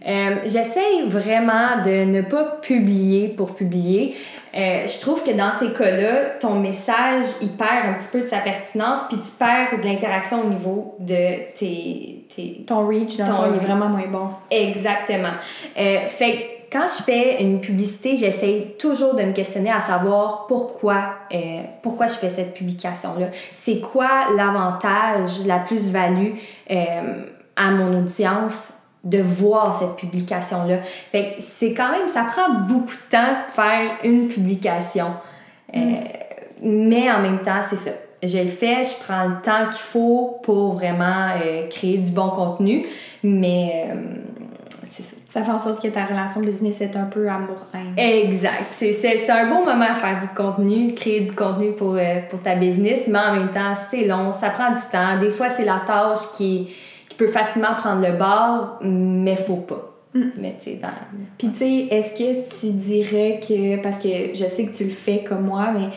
Euh, 0.08 0.36
J'essaie 0.46 1.04
vraiment 1.08 1.82
de 1.84 2.06
ne 2.06 2.22
pas 2.22 2.60
publier 2.62 3.28
pour 3.30 3.56
publier. 3.56 4.16
Euh, 4.56 4.88
je 4.88 5.00
trouve 5.02 5.24
que 5.24 5.32
dans 5.32 5.52
ces 5.52 5.72
cas-là, 5.72 6.38
ton 6.40 6.56
message, 6.56 7.26
il 7.42 7.50
perd 7.50 7.88
un 7.88 7.94
petit 7.94 8.08
peu 8.12 8.22
de 8.22 8.28
sa 8.28 8.40
pertinence, 8.40 9.00
puis 9.10 9.18
tu 9.18 9.32
perds 9.38 9.80
de 9.80 9.88
l'interaction 9.88 10.42
au 10.42 10.50
niveau 10.50 10.96
de 11.00 11.54
tes, 11.56 12.26
tes, 12.36 12.64
Ton 12.66 12.88
reach, 12.88 13.18
dans 13.18 13.28
Ton 13.28 13.34
fond, 13.34 13.44
il 13.52 13.62
est 13.62 13.66
vraiment 13.66 13.90
moins 13.90 14.08
bon. 14.08 14.30
Exactement. 14.50 15.34
Euh, 15.78 16.08
fait 16.08 16.32
que 16.32 16.60
quand 16.72 16.86
je 16.88 17.04
fais 17.04 17.42
une 17.44 17.62
publicité, 17.62 18.16
j'essaie 18.16 18.76
toujours 18.78 19.16
de 19.16 19.24
me 19.24 19.34
questionner 19.34 19.72
à 19.72 19.80
savoir 19.80 20.46
pourquoi, 20.48 21.16
euh, 21.34 21.62
pourquoi 21.82 22.08
je 22.08 22.14
fais 22.14 22.30
cette 22.30 22.54
publication-là. 22.54 23.28
C'est 23.54 23.80
quoi 23.80 24.32
l'avantage, 24.36 25.46
la 25.46 25.60
plus-value 25.60 26.34
euh, 26.70 27.26
à 27.56 27.72
mon 27.72 28.00
audience 28.00 28.74
de 29.04 29.22
voir 29.22 29.74
cette 29.78 29.96
publication-là. 29.96 30.80
Fait 31.12 31.36
que 31.36 31.42
c'est 31.42 31.74
quand 31.74 31.92
même, 31.92 32.08
ça 32.08 32.24
prend 32.24 32.54
beaucoup 32.68 32.88
de 32.88 33.10
temps 33.10 33.32
de 33.48 33.52
faire 33.52 33.92
une 34.04 34.28
publication. 34.28 35.14
Euh, 35.76 35.80
mais 36.62 37.10
en 37.12 37.22
même 37.22 37.40
temps, 37.40 37.62
c'est 37.70 37.78
ça. 37.78 37.92
Je 38.22 38.38
le 38.38 38.50
fais, 38.50 38.84
je 38.84 39.02
prends 39.02 39.26
le 39.26 39.42
temps 39.42 39.66
qu'il 39.72 39.82
faut 39.82 40.40
pour 40.44 40.74
vraiment 40.74 41.30
euh, 41.42 41.68
créer 41.70 41.98
du 42.00 42.12
bon 42.12 42.30
contenu, 42.32 42.86
mais 43.24 43.86
euh, 43.88 43.96
c'est 44.90 45.04
ça. 45.04 45.16
Ça 45.30 45.44
fait 45.44 45.52
en 45.52 45.58
sorte 45.58 45.82
que 45.82 45.88
ta 45.88 46.04
relation 46.04 46.42
business 46.42 46.82
est 46.82 46.98
un 46.98 47.06
peu 47.06 47.30
amour-haine. 47.30 47.94
Exact. 47.96 48.74
C'est, 48.76 49.30
un 49.30 49.48
bon 49.48 49.64
moment 49.64 49.86
à 49.92 49.94
faire 49.94 50.20
du 50.20 50.28
contenu, 50.36 50.94
créer 50.94 51.22
du 51.22 51.32
contenu 51.32 51.72
pour, 51.72 51.98
pour 52.30 52.42
ta 52.42 52.56
business, 52.56 53.04
mais 53.08 53.20
en 53.20 53.34
même 53.36 53.52
temps, 53.52 53.74
c'est 53.90 54.04
long, 54.04 54.34
ça 54.34 54.50
prend 54.50 54.72
du 54.72 54.82
temps. 54.92 55.18
Des 55.22 55.32
fois, 55.32 55.48
c'est 55.48 55.64
la 55.64 55.84
tâche 55.86 56.32
qui, 56.36 56.66
qui 56.66 56.74
peut 57.20 57.28
facilement 57.28 57.76
prendre 57.76 58.02
le 58.02 58.18
bord, 58.18 58.80
mais 58.82 59.36
faut 59.36 59.58
pas. 59.58 59.94
Mm. 60.14 60.22
Mais 60.38 60.56
tu 60.58 60.72
sais, 60.72 60.80
dans... 60.82 60.88
Puis 61.38 61.50
tu 61.50 61.58
sais, 61.58 61.88
est-ce 61.92 62.14
que 62.14 62.60
tu 62.60 62.72
dirais 62.72 63.42
que, 63.46 63.82
parce 63.84 63.98
que 63.98 64.08
je 64.34 64.46
sais 64.46 64.66
que 64.66 64.76
tu 64.76 64.86
le 64.86 64.92
fais 64.92 65.24
comme 65.28 65.44
moi, 65.44 65.68
mais 65.74 65.90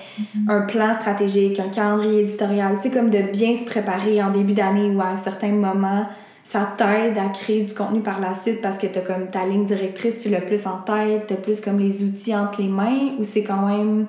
un 0.52 0.62
plan 0.62 0.92
stratégique, 0.94 1.60
un 1.60 1.68
calendrier 1.68 2.22
éditorial, 2.22 2.74
tu 2.76 2.82
sais, 2.82 2.90
comme 2.90 3.08
de 3.08 3.22
bien 3.22 3.54
se 3.54 3.64
préparer 3.64 4.20
en 4.20 4.30
début 4.30 4.52
d'année 4.52 4.90
ou 4.90 5.00
à 5.00 5.06
un 5.06 5.16
certain 5.16 5.52
moment, 5.52 6.06
ça 6.42 6.74
t'aide 6.76 7.16
à 7.16 7.28
créer 7.28 7.62
du 7.62 7.72
contenu 7.72 8.00
par 8.00 8.20
la 8.20 8.34
suite 8.34 8.60
parce 8.60 8.76
que 8.76 8.88
t'as 8.88 9.00
comme 9.00 9.28
ta 9.30 9.46
ligne 9.46 9.64
directrice, 9.64 10.18
tu 10.20 10.28
l'as 10.28 10.40
plus 10.40 10.66
en 10.66 10.78
tête, 10.78 11.28
t'as 11.28 11.36
plus 11.36 11.60
comme 11.60 11.78
les 11.78 12.02
outils 12.02 12.34
entre 12.34 12.60
les 12.60 12.68
mains 12.68 13.12
ou 13.18 13.22
c'est 13.22 13.44
quand 13.44 13.64
même 13.68 14.06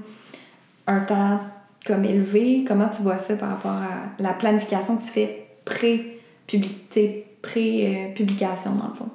un 0.88 1.00
temps 1.02 1.40
comme 1.86 2.04
élevé? 2.06 2.66
Comment 2.68 2.90
tu 2.90 3.04
vois 3.04 3.20
ça 3.20 3.36
par 3.36 3.50
rapport 3.50 3.72
à 3.72 4.22
la 4.22 4.34
planification 4.34 4.98
que 4.98 5.04
tu 5.04 5.12
fais 5.12 5.46
pré-publication, 6.48 8.76
dans 8.76 8.88
le 8.88 8.94
fond? 8.94 9.10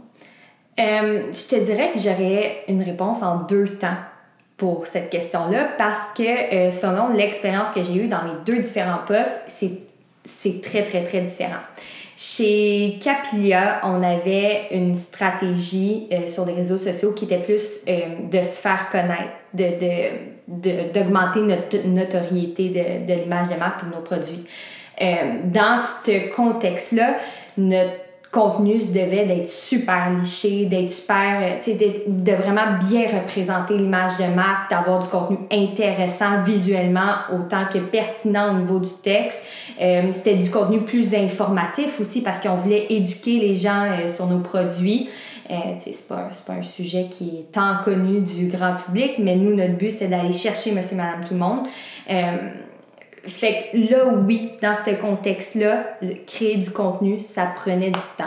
Euh, 0.79 1.33
je 1.33 1.49
te 1.49 1.57
dirais 1.65 1.91
que 1.93 1.99
j'aurais 1.99 2.63
une 2.69 2.83
réponse 2.83 3.23
en 3.23 3.43
deux 3.43 3.79
temps 3.79 3.97
pour 4.57 4.87
cette 4.87 5.11
question-là 5.11 5.71
parce 5.77 6.13
que 6.17 6.23
euh, 6.23 6.71
selon 6.71 7.13
l'expérience 7.13 7.71
que 7.71 7.83
j'ai 7.83 7.97
eue 7.97 8.09
dans 8.09 8.23
les 8.23 8.35
deux 8.47 8.63
différents 8.63 9.05
postes, 9.07 9.41
c'est 9.47 10.61
très, 10.61 10.85
très, 10.85 11.03
très 11.03 11.23
différent. 11.23 11.61
Chez 12.17 12.99
Capilia, 13.01 13.81
on 13.85 14.03
avait 14.03 14.69
une 14.73 14.95
stratégie 14.95 16.07
euh, 16.13 16.27
sur 16.27 16.45
les 16.45 16.53
réseaux 16.53 16.79
sociaux 16.79 17.13
qui 17.13 17.25
était 17.25 17.43
plus 17.43 17.81
de 17.87 18.43
se 18.43 18.61
faire 18.61 18.91
connaître, 18.91 19.33
d'augmenter 19.55 21.41
de, 21.41 21.47
de, 21.47 21.49
notre 21.49 21.89
notoriété 21.89 22.69
de, 22.69 23.07
de 23.07 23.15
l'image 23.21 23.49
de 23.49 23.55
marque 23.55 23.81
pour 23.81 23.89
nos 23.89 24.03
produits. 24.03 24.45
Dans 25.01 25.77
ce 26.05 26.35
contexte-là, 26.35 27.15
notre 27.57 27.93
contenu 28.31 28.77
devait 28.93 29.25
d'être 29.25 29.49
super 29.49 30.11
liché, 30.11 30.67
d'être 30.67 30.91
super, 30.91 31.41
euh, 31.41 31.57
tu 31.63 31.73
sais, 31.73 32.05
de 32.07 32.33
vraiment 32.33 32.77
bien 32.89 33.07
représenter 33.07 33.79
l'image 33.79 34.19
de 34.19 34.35
marque, 34.35 34.71
d'avoir 34.71 35.01
du 35.01 35.09
contenu 35.09 35.39
intéressant 35.51 36.43
visuellement 36.45 37.15
autant 37.33 37.65
que 37.73 37.79
pertinent 37.79 38.55
au 38.55 38.59
niveau 38.59 38.81
du 38.81 38.93
texte. 39.03 39.43
Euh, 39.81 40.13
c'était 40.13 40.35
du 40.35 40.51
contenu 40.51 40.81
plus 40.81 41.15
informatif 41.15 41.99
aussi 42.01 42.21
parce 42.21 42.41
qu'on 42.41 42.57
voulait 42.57 42.87
éduquer 42.91 43.39
les 43.39 43.55
gens 43.55 43.85
euh, 43.85 44.09
sur 44.09 44.27
nos 44.27 44.41
produits. 44.41 45.09
Euh, 45.51 45.55
c'est 45.79 46.07
pas, 46.07 46.29
pas 46.47 46.53
un 46.53 46.63
sujet 46.63 47.07
qui 47.11 47.29
est 47.39 47.53
tant 47.53 47.77
connu 47.83 48.21
du 48.21 48.49
grand 48.49 48.75
public, 48.75 49.13
mais 49.19 49.37
nous, 49.37 49.55
notre 49.55 49.79
but, 49.79 49.91
c'était 49.91 50.09
d'aller 50.09 50.35
chercher 50.35 50.73
monsieur, 50.73 50.97
madame, 50.97 51.25
tout 51.27 51.33
le 51.33 51.41
monde. 51.41 51.67
Fait 53.29 53.71
que 53.73 53.91
là, 53.91 54.05
oui, 54.07 54.53
dans 54.63 54.75
ce 54.75 54.91
contexte-là, 54.95 55.99
créer 56.27 56.57
du 56.57 56.71
contenu, 56.71 57.21
ça 57.21 57.47
prenait 57.55 57.91
du 57.91 58.01
temps. 58.17 58.25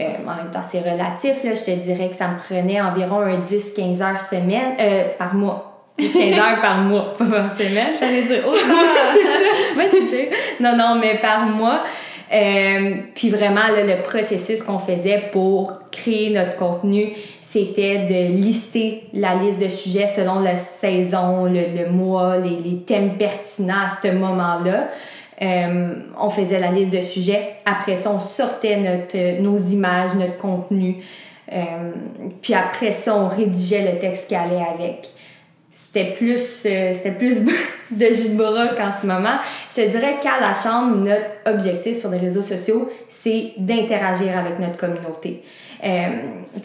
Euh, 0.00 0.04
en 0.26 0.36
même 0.36 0.50
temps, 0.52 0.62
c'est 0.68 0.80
relatif. 0.80 1.44
Là, 1.44 1.54
je 1.54 1.64
te 1.64 1.70
dirais 1.70 2.08
que 2.08 2.16
ça 2.16 2.28
me 2.28 2.38
prenait 2.38 2.80
environ 2.80 3.20
un 3.20 3.40
10-15 3.40 4.02
heures 4.02 4.20
semaine, 4.20 4.76
euh, 4.80 5.04
par 5.18 5.34
mois. 5.34 5.84
10-15 5.98 6.38
heures 6.38 6.60
par 6.60 6.78
mois, 6.78 7.14
pas 7.18 7.24
par 7.24 7.56
semaine. 7.56 7.94
J'allais 7.98 8.22
dire 8.22 8.46
autant. 8.46 8.58
c'est 9.90 9.90
ça. 9.90 10.36
Non, 10.60 10.76
non, 10.76 10.98
mais 11.00 11.18
par 11.18 11.46
mois. 11.46 11.82
Euh, 12.32 12.96
puis 13.14 13.30
vraiment, 13.30 13.68
là, 13.68 13.84
le 13.84 14.02
processus 14.02 14.62
qu'on 14.62 14.80
faisait 14.80 15.30
pour 15.30 15.78
créer 15.92 16.30
notre 16.30 16.56
contenu, 16.56 17.12
c'était 17.56 18.04
de 18.04 18.36
lister 18.36 19.04
la 19.14 19.34
liste 19.34 19.58
de 19.58 19.70
sujets 19.70 20.06
selon 20.08 20.40
la 20.40 20.56
saison, 20.56 21.46
le, 21.46 21.88
mois, 21.90 22.36
les, 22.36 22.56
les, 22.56 22.76
thèmes 22.80 23.16
pertinents 23.16 23.84
à 23.86 23.88
ce 24.02 24.12
moment-là. 24.12 24.88
Euh, 25.40 25.94
on 26.20 26.28
faisait 26.28 26.60
la 26.60 26.70
liste 26.70 26.92
de 26.92 27.00
sujets. 27.00 27.56
Après 27.64 27.96
ça, 27.96 28.10
on 28.10 28.20
sortait 28.20 28.76
notre, 28.76 29.40
nos 29.40 29.56
images, 29.56 30.14
notre 30.16 30.36
contenu. 30.36 30.96
Euh, 31.50 31.92
puis 32.42 32.52
après 32.52 32.92
ça, 32.92 33.16
on 33.16 33.28
rédigeait 33.28 33.90
le 33.90 33.98
texte 34.00 34.28
qui 34.28 34.34
allait 34.34 34.62
avec. 34.74 35.08
C'était 35.70 36.12
plus, 36.12 36.66
euh, 36.66 36.92
c'était 36.92 37.12
plus 37.12 37.40
de 37.90 38.06
jus 38.06 38.36
de 38.36 38.76
qu'en 38.76 38.92
ce 38.92 39.06
moment. 39.06 39.38
Je 39.74 39.80
dirais 39.88 40.16
qu'à 40.20 40.40
la 40.42 40.52
Chambre, 40.52 40.98
notre 40.98 41.30
objectif 41.46 41.98
sur 41.98 42.10
les 42.10 42.18
réseaux 42.18 42.42
sociaux, 42.42 42.90
c'est 43.08 43.52
d'interagir 43.56 44.36
avec 44.36 44.58
notre 44.58 44.76
communauté 44.76 45.42
euh, 45.84 46.08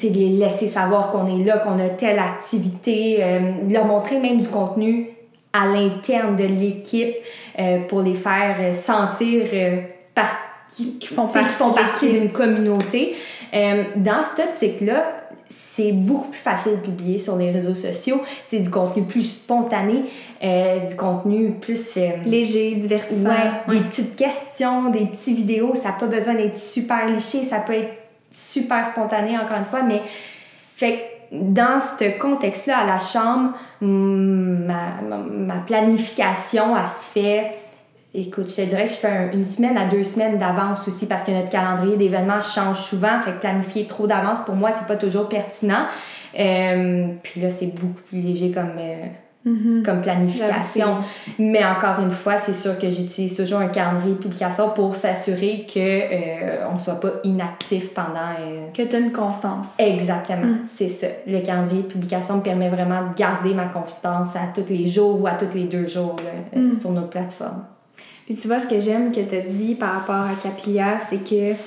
de 0.09 0.19
les 0.19 0.29
laisser 0.29 0.67
savoir 0.67 1.11
qu'on 1.11 1.27
est 1.27 1.43
là, 1.43 1.59
qu'on 1.59 1.79
a 1.79 1.89
telle 1.89 2.19
activité, 2.19 3.17
euh, 3.21 3.39
leur 3.69 3.85
montrer 3.85 4.19
même 4.19 4.41
du 4.41 4.47
contenu 4.47 5.09
à 5.53 5.65
l'interne 5.67 6.35
de 6.35 6.45
l'équipe 6.45 7.15
euh, 7.59 7.79
pour 7.87 8.01
les 8.01 8.15
faire 8.15 8.55
euh, 8.59 8.73
sentir 8.73 9.43
qui, 10.75 11.07
font 11.07 11.27
partie, 11.27 12.11
d'une 12.11 12.31
communauté. 12.31 13.13
dans 13.97 14.23
cette 14.23 14.51
optique-là, 14.51 15.03
c'est 15.49 15.91
beaucoup 15.91 16.29
plus 16.29 16.39
facile 16.39 16.73
de 16.73 16.77
publier 16.77 17.17
sur 17.17 17.35
les 17.35 17.51
réseaux 17.51 17.75
sociaux. 17.75 18.21
C'est 18.45 18.59
du 18.59 18.69
contenu 18.69 19.03
plus 19.03 19.23
spontané, 19.23 20.03
du 20.41 20.95
contenu 20.95 21.51
plus... 21.51 21.97
Léger, 22.25 22.75
divertissant. 22.75 23.29
Des 23.67 23.81
petites 23.81 24.15
questions, 24.15 24.91
des 24.91 25.05
petites 25.05 25.35
vidéos. 25.35 25.75
Ça 25.75 25.89
n'a 25.89 25.95
pas 25.95 26.05
besoin 26.05 26.35
d'être 26.35 26.55
super 26.55 27.05
léché. 27.05 27.43
Ça 27.43 27.59
peut 27.59 27.73
être 27.73 28.00
super 28.31 28.87
spontané, 28.87 29.37
encore 29.37 29.57
une 29.57 29.65
fois, 29.65 29.83
mais 29.83 30.01
fait 30.75 31.11
dans 31.31 31.79
ce 31.79 32.19
contexte-là, 32.19 32.79
à 32.79 32.85
la 32.85 32.99
chambre, 32.99 33.53
ma, 33.79 35.55
planification, 35.65 36.75
elle 36.75 36.87
se 36.87 37.07
fait. 37.07 37.51
Écoute, 38.13 38.49
je 38.49 38.57
te 38.57 38.61
dirais 38.61 38.87
que 38.87 38.93
je 38.93 38.97
fais 38.97 39.29
une 39.33 39.45
semaine 39.45 39.77
à 39.77 39.85
deux 39.85 40.03
semaines 40.03 40.37
d'avance 40.37 40.85
aussi 40.85 41.05
parce 41.05 41.23
que 41.23 41.31
notre 41.31 41.47
calendrier 41.47 41.95
d'événements 41.95 42.41
change 42.41 42.79
souvent. 42.79 43.17
Fait 43.19 43.31
que 43.31 43.39
planifier 43.39 43.87
trop 43.87 44.05
d'avance, 44.05 44.41
pour 44.41 44.55
moi, 44.55 44.71
c'est 44.77 44.85
pas 44.85 44.97
toujours 44.97 45.29
pertinent. 45.29 45.85
Euh, 46.37 47.07
puis 47.23 47.39
là, 47.39 47.49
c'est 47.49 47.67
beaucoup 47.67 48.01
plus 48.09 48.19
léger 48.19 48.51
comme, 48.51 48.73
euh, 48.77 49.05
Mm-hmm. 49.43 49.81
comme 49.81 50.01
planification. 50.01 50.97
Mais 51.39 51.65
encore 51.65 51.99
une 51.99 52.11
fois, 52.11 52.37
c'est 52.37 52.53
sûr 52.53 52.77
que 52.77 52.91
j'utilise 52.91 53.35
toujours 53.35 53.57
un 53.57 53.69
calendrier 53.69 54.13
de 54.13 54.19
publication 54.19 54.69
pour 54.69 54.93
s'assurer 54.93 55.65
que 55.65 55.79
euh, 55.79 56.67
on 56.71 56.77
soit 56.77 56.99
pas 56.99 57.13
inactif 57.23 57.91
pendant... 57.91 58.35
Euh, 58.39 58.67
que 58.71 58.83
tu 58.83 58.95
as 58.95 58.99
une 58.99 59.11
constance. 59.11 59.69
Exactement, 59.79 60.45
mm. 60.45 60.59
c'est 60.75 60.89
ça. 60.89 61.07
Le 61.25 61.39
calendrier 61.39 61.81
de 61.81 61.87
publication 61.87 62.37
me 62.37 62.43
permet 62.43 62.69
vraiment 62.69 63.09
de 63.09 63.15
garder 63.15 63.55
ma 63.55 63.65
constance 63.65 64.35
à 64.35 64.53
tous 64.53 64.71
les 64.71 64.85
jours 64.85 65.19
ou 65.19 65.25
à 65.25 65.31
tous 65.31 65.57
les 65.57 65.63
deux 65.63 65.87
jours 65.87 66.17
euh, 66.55 66.59
mm. 66.59 66.79
sur 66.79 66.91
nos 66.91 67.07
plateformes. 67.07 67.63
Puis 68.27 68.35
tu 68.35 68.47
vois, 68.47 68.59
ce 68.59 68.67
que 68.67 68.79
j'aime 68.79 69.11
que 69.11 69.21
tu 69.21 69.35
as 69.35 69.41
dit 69.41 69.73
par 69.73 69.93
rapport 69.93 70.15
à 70.23 70.35
Capilla, 70.39 70.99
c'est 71.09 71.27
que 71.27 71.57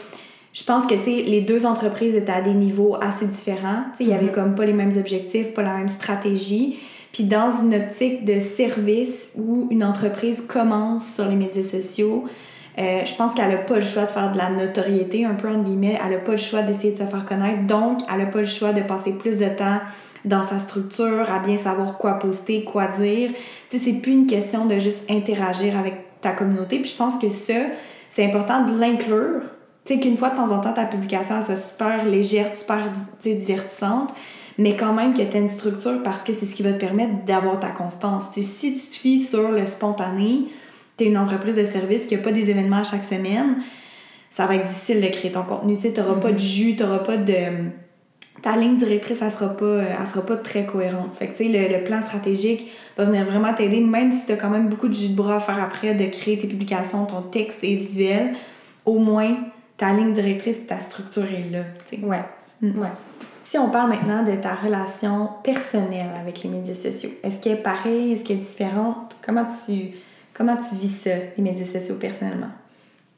je 0.52 0.62
pense 0.62 0.86
que 0.86 0.94
les 0.94 1.40
deux 1.40 1.66
entreprises 1.66 2.14
étaient 2.14 2.30
à 2.30 2.40
des 2.40 2.54
niveaux 2.54 2.96
assez 3.00 3.26
différents. 3.26 3.82
Il 3.98 4.08
y 4.08 4.12
avait 4.12 4.26
mm-hmm. 4.26 4.30
comme 4.30 4.54
pas 4.54 4.64
les 4.64 4.72
mêmes 4.72 4.96
objectifs, 4.96 5.52
pas 5.54 5.62
la 5.62 5.74
même 5.78 5.88
stratégie. 5.88 6.78
Puis 7.14 7.22
dans 7.22 7.48
une 7.62 7.72
optique 7.76 8.24
de 8.24 8.40
service 8.40 9.30
où 9.36 9.68
une 9.70 9.84
entreprise 9.84 10.42
commence 10.48 11.14
sur 11.14 11.24
les 11.26 11.36
médias 11.36 11.62
sociaux, 11.62 12.24
euh, 12.76 13.06
je 13.06 13.14
pense 13.14 13.34
qu'elle 13.34 13.50
n'a 13.50 13.58
pas 13.58 13.76
le 13.76 13.82
choix 13.82 14.02
de 14.02 14.08
faire 14.08 14.32
de 14.32 14.36
la 14.36 14.50
notoriété, 14.50 15.24
un 15.24 15.34
peu 15.34 15.48
entre 15.48 15.62
guillemets. 15.62 15.96
Elle 16.04 16.10
n'a 16.10 16.18
pas 16.18 16.32
le 16.32 16.38
choix 16.38 16.62
d'essayer 16.62 16.92
de 16.92 16.98
se 16.98 17.04
faire 17.04 17.24
connaître. 17.24 17.68
Donc, 17.68 18.00
elle 18.12 18.18
n'a 18.18 18.26
pas 18.26 18.40
le 18.40 18.48
choix 18.48 18.72
de 18.72 18.82
passer 18.82 19.12
plus 19.12 19.38
de 19.38 19.44
temps 19.44 19.78
dans 20.24 20.42
sa 20.42 20.58
structure, 20.58 21.30
à 21.30 21.38
bien 21.38 21.56
savoir 21.56 21.98
quoi 21.98 22.14
poster, 22.14 22.64
quoi 22.64 22.88
dire. 22.88 23.30
Tu 23.68 23.78
sais, 23.78 23.84
c'est 23.84 23.92
plus 23.92 24.12
une 24.12 24.26
question 24.26 24.64
de 24.66 24.76
juste 24.80 25.08
interagir 25.08 25.78
avec 25.78 26.20
ta 26.20 26.32
communauté. 26.32 26.80
Puis 26.80 26.90
je 26.90 26.96
pense 26.96 27.16
que 27.22 27.30
ça, 27.30 27.60
c'est 28.10 28.26
important 28.26 28.64
de 28.64 28.76
l'inclure. 28.76 29.42
Tu 29.84 29.94
sais, 29.94 30.00
qu'une 30.00 30.16
fois 30.16 30.30
de 30.30 30.36
temps 30.36 30.50
en 30.50 30.58
temps, 30.58 30.72
ta 30.72 30.86
publication, 30.86 31.36
elle 31.38 31.44
soit 31.44 31.56
super 31.56 32.04
légère, 32.06 32.46
super 32.56 32.90
divertissante 33.22 34.10
mais 34.58 34.76
quand 34.76 34.92
même 34.92 35.14
que 35.14 35.22
tu 35.22 35.36
aies 35.36 35.40
une 35.40 35.48
structure 35.48 36.02
parce 36.02 36.22
que 36.22 36.32
c'est 36.32 36.46
ce 36.46 36.54
qui 36.54 36.62
va 36.62 36.72
te 36.72 36.80
permettre 36.80 37.24
d'avoir 37.24 37.58
ta 37.60 37.70
constance. 37.70 38.24
si 38.32 38.74
tu 38.74 38.80
te 38.80 38.94
fies 38.94 39.18
sur 39.18 39.50
le 39.50 39.66
spontané, 39.66 40.44
tu 40.96 41.04
es 41.04 41.06
une 41.08 41.18
entreprise 41.18 41.56
de 41.56 41.64
service 41.64 42.06
qui 42.06 42.16
n'a 42.16 42.22
pas 42.22 42.32
des 42.32 42.50
événements 42.50 42.84
chaque 42.84 43.04
semaine, 43.04 43.56
ça 44.30 44.46
va 44.46 44.56
être 44.56 44.66
difficile 44.66 45.00
de 45.00 45.06
créer 45.08 45.32
ton 45.32 45.42
contenu. 45.42 45.76
Tu 45.78 45.88
n'auras 45.88 46.20
pas 46.20 46.32
de 46.32 46.36
mm-hmm. 46.36 46.38
jus, 46.38 46.76
tu 46.76 46.82
n'auras 46.82 46.98
pas 46.98 47.16
de. 47.16 47.34
Ta 48.42 48.56
ligne 48.56 48.76
directrice, 48.76 49.22
elle 49.22 49.30
sera 49.30 49.56
pas, 49.56 49.78
elle 49.82 50.06
sera 50.06 50.26
pas 50.26 50.36
très 50.36 50.66
cohérente. 50.66 51.14
Fait 51.18 51.28
que, 51.28 51.36
tu 51.36 51.50
sais, 51.50 51.78
le, 51.78 51.84
plan 51.84 52.02
stratégique 52.02 52.70
va 52.96 53.04
venir 53.04 53.24
vraiment 53.24 53.54
t'aider, 53.54 53.80
même 53.80 54.12
si 54.12 54.26
tu 54.26 54.32
as 54.32 54.36
quand 54.36 54.50
même 54.50 54.68
beaucoup 54.68 54.88
de 54.88 54.92
jus 54.92 55.08
de 55.08 55.14
bras 55.14 55.36
à 55.36 55.40
faire 55.40 55.62
après, 55.62 55.94
de 55.94 56.04
créer 56.06 56.38
tes 56.38 56.46
publications, 56.46 57.06
ton 57.06 57.22
texte 57.22 57.60
et 57.62 57.76
visuel. 57.76 58.34
Au 58.84 58.98
moins, 58.98 59.36
ta 59.78 59.94
ligne 59.94 60.12
directrice, 60.12 60.66
ta 60.66 60.78
structure 60.78 61.24
est 61.24 61.50
là. 61.50 61.62
Ouais. 62.02 62.24
Mm. 62.60 62.80
Ouais. 62.80 62.88
Si 63.54 63.58
on 63.60 63.68
parle 63.68 63.90
maintenant 63.90 64.24
de 64.24 64.34
ta 64.34 64.52
relation 64.52 65.28
personnelle 65.44 66.10
avec 66.20 66.42
les 66.42 66.50
médias 66.50 66.74
sociaux, 66.74 67.10
est-ce 67.22 67.36
qu'elle 67.36 67.52
est 67.52 67.62
pareille? 67.62 68.14
Est-ce 68.14 68.24
qu'elle 68.24 68.38
est 68.38 68.40
différente? 68.40 69.14
Comment 69.24 69.46
tu, 69.64 69.92
comment 70.32 70.56
tu 70.56 70.74
vis 70.74 71.02
ça, 71.04 71.10
les 71.36 71.40
médias 71.40 71.64
sociaux, 71.64 71.94
personnellement? 71.94 72.48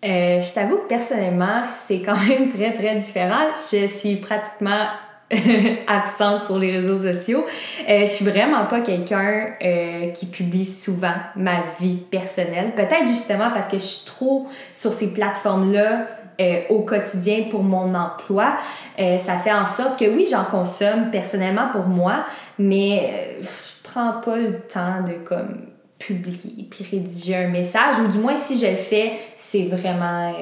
Euh, 0.04 0.42
je 0.42 0.52
t'avoue 0.52 0.76
que 0.76 0.88
personnellement, 0.88 1.62
c'est 1.86 2.02
quand 2.02 2.18
même 2.28 2.52
très, 2.54 2.74
très 2.74 2.96
différent. 2.96 3.46
Je 3.72 3.86
suis 3.86 4.16
pratiquement 4.16 4.88
absente 5.88 6.42
sur 6.42 6.58
les 6.58 6.80
réseaux 6.80 6.98
sociaux. 6.98 7.46
Euh, 7.88 8.00
je 8.00 8.10
suis 8.10 8.26
vraiment 8.26 8.66
pas 8.66 8.82
quelqu'un 8.82 9.54
euh, 9.64 10.10
qui 10.10 10.26
publie 10.26 10.66
souvent 10.66 11.14
ma 11.36 11.62
vie 11.80 11.96
personnelle. 11.96 12.72
Peut-être 12.76 13.06
justement 13.06 13.52
parce 13.54 13.68
que 13.68 13.78
je 13.78 13.84
suis 13.84 14.04
trop 14.04 14.46
sur 14.74 14.92
ces 14.92 15.14
plateformes-là 15.14 16.06
euh, 16.40 16.60
au 16.68 16.80
quotidien 16.80 17.44
pour 17.50 17.62
mon 17.62 17.94
emploi, 17.94 18.56
euh, 18.98 19.18
ça 19.18 19.38
fait 19.38 19.52
en 19.52 19.66
sorte 19.66 19.98
que 19.98 20.04
oui, 20.04 20.26
j'en 20.30 20.44
consomme 20.44 21.10
personnellement 21.10 21.68
pour 21.72 21.86
moi, 21.86 22.24
mais 22.58 23.38
euh, 23.40 23.42
je 23.42 23.88
prends 23.88 24.20
pas 24.20 24.36
le 24.36 24.60
temps 24.60 25.02
de 25.06 25.14
comme 25.24 25.66
publier 25.98 26.66
puis 26.70 26.84
rédiger 26.90 27.36
un 27.36 27.48
message 27.48 27.98
ou 28.00 28.08
du 28.08 28.18
moins 28.18 28.36
si 28.36 28.58
je 28.58 28.66
le 28.66 28.76
fais, 28.76 29.12
c'est 29.36 29.64
vraiment 29.64 30.34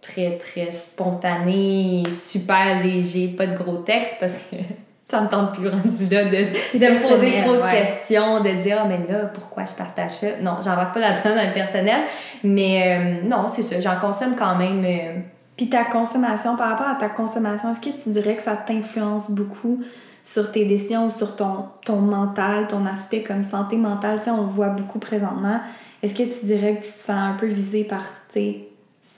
très 0.00 0.38
très 0.38 0.72
spontané, 0.72 2.04
super 2.10 2.82
léger, 2.82 3.28
pas 3.28 3.46
de 3.46 3.56
gros 3.56 3.76
texte 3.76 4.16
parce 4.20 4.32
que 4.50 4.56
ça 5.08 5.20
me 5.20 5.28
tente 5.28 5.54
plus 5.54 5.68
rendu 5.68 6.06
là 6.10 6.24
de, 6.24 6.78
de 6.78 6.86
me 6.86 7.08
poser 7.08 7.42
trop 7.42 7.56
de 7.56 7.70
questions, 7.70 8.40
de 8.40 8.50
dire 8.60 8.78
ah, 8.82 8.86
mais 8.88 9.12
là, 9.12 9.26
pourquoi 9.26 9.64
je 9.66 9.74
partage 9.74 10.10
ça? 10.10 10.26
Non, 10.40 10.56
j'en 10.64 10.74
vois 10.74 10.86
pas 10.86 11.00
là-dedans 11.00 11.36
dans 11.36 11.46
le 11.46 11.52
personnel, 11.52 12.02
mais 12.42 13.22
euh, 13.22 13.28
non, 13.28 13.46
c'est 13.52 13.62
ça, 13.62 13.80
j'en 13.80 14.00
consomme 14.00 14.34
quand 14.36 14.56
même. 14.56 14.84
Euh, 14.84 15.20
Puis 15.56 15.68
ta 15.68 15.84
consommation, 15.84 16.56
par 16.56 16.70
rapport 16.70 16.88
à 16.88 16.96
ta 16.96 17.08
consommation, 17.08 17.72
est-ce 17.72 17.80
que 17.80 18.02
tu 18.02 18.10
dirais 18.10 18.36
que 18.36 18.42
ça 18.42 18.56
t'influence 18.56 19.30
beaucoup 19.30 19.82
sur 20.24 20.50
tes 20.50 20.64
décisions 20.64 21.06
ou 21.06 21.10
sur 21.10 21.36
ton, 21.36 21.66
ton 21.84 21.98
mental, 21.98 22.66
ton 22.66 22.86
aspect 22.86 23.22
comme 23.22 23.42
santé 23.42 23.76
mentale? 23.76 24.18
Tu 24.18 24.24
sais, 24.24 24.30
on 24.30 24.42
le 24.42 24.48
voit 24.48 24.70
beaucoup 24.70 24.98
présentement. 24.98 25.60
Est-ce 26.02 26.14
que 26.14 26.22
tu 26.22 26.44
dirais 26.46 26.76
que 26.76 26.84
tu 26.84 26.92
te 26.92 26.98
sens 26.98 27.18
un 27.18 27.34
peu 27.34 27.46
visé 27.46 27.84
par, 27.84 28.02
tu 28.28 28.40
sais... 28.40 28.68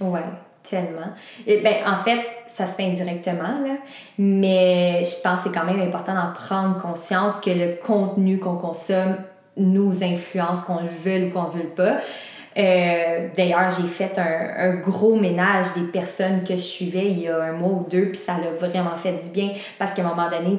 Ouais. 0.01 0.21
Tellement. 0.69 1.13
Et 1.47 1.61
ben, 1.63 1.77
en 1.87 1.97
fait, 1.97 2.21
ça 2.49 2.67
se 2.67 2.75
fait 2.75 2.85
indirectement, 2.85 3.61
là, 3.65 3.77
mais 4.19 5.05
je 5.05 5.23
pense 5.23 5.41
que 5.41 5.49
c'est 5.49 5.55
quand 5.55 5.65
même 5.65 5.81
important 5.81 6.15
d'en 6.15 6.33
prendre 6.33 6.77
conscience 6.83 7.39
que 7.39 7.51
le 7.51 7.77
contenu 7.81 8.41
qu'on 8.41 8.57
consomme 8.57 9.17
nous 9.57 10.03
influence, 10.03 10.61
qu'on 10.63 10.81
le 10.81 10.89
veuille 10.89 11.29
ou 11.29 11.31
qu'on 11.33 11.45
ne 11.45 11.53
veuille 11.53 11.75
pas. 11.75 11.99
Euh, 12.57 13.29
D'ailleurs, 13.37 13.71
j'ai 13.71 13.89
fait 13.89 14.19
un, 14.19 14.71
un, 14.71 14.75
gros 14.77 15.17
ménage 15.17 15.67
des 15.75 15.83
personnes 15.83 16.43
que 16.43 16.55
je 16.55 16.63
suivais 16.63 17.11
il 17.11 17.21
y 17.21 17.29
a 17.29 17.43
un 17.43 17.53
mois 17.53 17.73
ou 17.73 17.87
deux, 17.91 18.07
puis 18.07 18.17
ça 18.17 18.37
l'a 18.39 18.51
vraiment 18.51 18.97
fait 18.97 19.13
du 19.13 19.29
bien 19.29 19.51
parce 19.79 19.93
qu'à 19.93 20.03
un 20.03 20.09
moment 20.09 20.31
donné, 20.31 20.59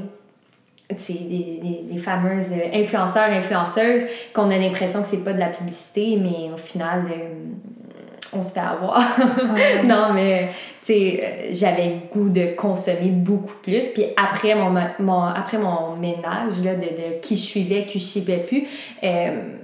c'est 0.95 1.13
des, 1.13 1.59
des, 1.61 1.81
des, 1.91 1.97
fameuses 1.97 2.45
influenceurs, 2.73 3.29
influenceuses, 3.29 4.03
qu'on 4.33 4.49
a 4.51 4.57
l'impression 4.57 5.01
que 5.01 5.07
c'est 5.07 5.23
pas 5.23 5.33
de 5.33 5.39
la 5.39 5.47
publicité, 5.47 6.17
mais 6.21 6.51
au 6.53 6.57
final, 6.57 7.05
euh, 7.09 8.33
on 8.33 8.43
se 8.43 8.53
fait 8.53 8.59
avoir. 8.59 9.01
non, 9.85 10.13
mais 10.13 10.49
tu 10.85 10.93
sais, 10.93 11.49
j'avais 11.51 11.87
le 11.89 12.13
goût 12.13 12.29
de 12.29 12.55
consommer 12.55 13.09
beaucoup 13.09 13.55
plus. 13.61 13.85
Puis 13.87 14.05
après 14.15 14.55
mon, 14.55 14.73
mon, 14.99 15.23
après 15.23 15.57
mon 15.57 15.95
ménage, 15.97 16.63
là, 16.63 16.75
de, 16.75 16.81
de 16.81 17.19
qui 17.21 17.35
je 17.35 17.41
suivais, 17.41 17.85
qui 17.85 17.99
je 17.99 18.05
suivais 18.05 18.37
plus, 18.37 18.65
euh, 19.03 19.57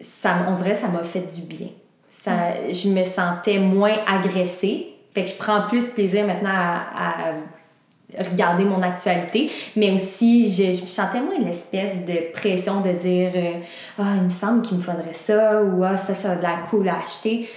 ça, 0.00 0.46
on 0.48 0.54
dirait 0.56 0.72
que 0.72 0.78
ça 0.78 0.88
m'a 0.88 1.04
fait 1.04 1.32
du 1.34 1.42
bien. 1.42 1.68
Ça, 2.18 2.70
Je 2.70 2.88
me 2.88 3.04
sentais 3.04 3.58
moins 3.58 3.96
agressée. 4.06 4.94
Fait 5.14 5.24
que 5.24 5.30
je 5.30 5.36
prends 5.36 5.66
plus 5.68 5.86
plaisir 5.86 6.26
maintenant 6.26 6.50
à, 6.50 7.32
regarder 8.18 8.64
mon 8.64 8.80
actualité, 8.80 9.50
mais 9.76 9.90
aussi 9.90 10.50
je, 10.50 10.72
je 10.72 10.86
sentais 10.86 11.20
moins 11.20 11.38
l'espèce 11.38 12.06
de 12.06 12.32
pression 12.32 12.80
de 12.80 12.92
dire 12.92 13.30
euh, 13.34 13.52
ah 13.98 14.14
il 14.16 14.22
me 14.22 14.30
semble 14.30 14.62
qu'il 14.62 14.78
me 14.78 14.82
faudrait 14.82 15.12
ça 15.12 15.62
ou 15.62 15.84
ah 15.84 15.98
ça 15.98 16.14
ça 16.14 16.32
a 16.32 16.36
de 16.36 16.42
la 16.42 16.56
cool 16.70 16.88
à 16.88 17.00
acheter. 17.00 17.50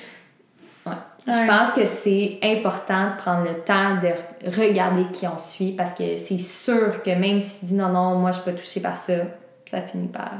Je 1.27 1.47
pense 1.47 1.71
que 1.73 1.85
c'est 1.85 2.39
important 2.41 3.11
de 3.11 3.15
prendre 3.17 3.43
le 3.43 3.55
temps 3.61 3.95
de 4.01 4.49
regarder 4.57 5.05
qui 5.13 5.27
on 5.27 5.37
suit 5.37 5.73
parce 5.73 5.93
que 5.93 6.17
c'est 6.17 6.39
sûr 6.39 7.03
que 7.03 7.11
même 7.11 7.39
si 7.39 7.59
tu 7.59 7.65
dis 7.67 7.73
non, 7.75 7.89
non, 7.89 8.15
moi 8.15 8.31
je 8.31 8.39
suis 8.39 8.51
pas 8.51 8.57
touchée 8.57 8.79
par 8.79 8.97
ça, 8.97 9.13
ça 9.69 9.81
finit 9.81 10.07
par, 10.07 10.31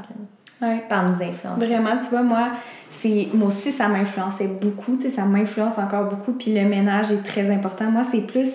par 0.88 1.08
nous 1.08 1.22
influencer. 1.22 1.66
Vraiment, 1.66 1.98
tu 1.98 2.10
vois, 2.10 2.22
moi, 2.22 2.48
c'est 2.90 3.28
moi 3.32 3.48
aussi 3.48 3.72
ça 3.72 3.88
m'influençait 3.88 4.46
beaucoup, 4.46 4.96
tu 4.96 5.04
sais, 5.04 5.10
ça 5.10 5.24
m'influence 5.24 5.78
encore 5.78 6.08
beaucoup, 6.08 6.32
puis 6.32 6.54
le 6.54 6.68
ménage 6.68 7.12
est 7.12 7.26
très 7.26 7.50
important. 7.50 7.90
Moi, 7.90 8.02
c'est 8.10 8.20
plus, 8.20 8.50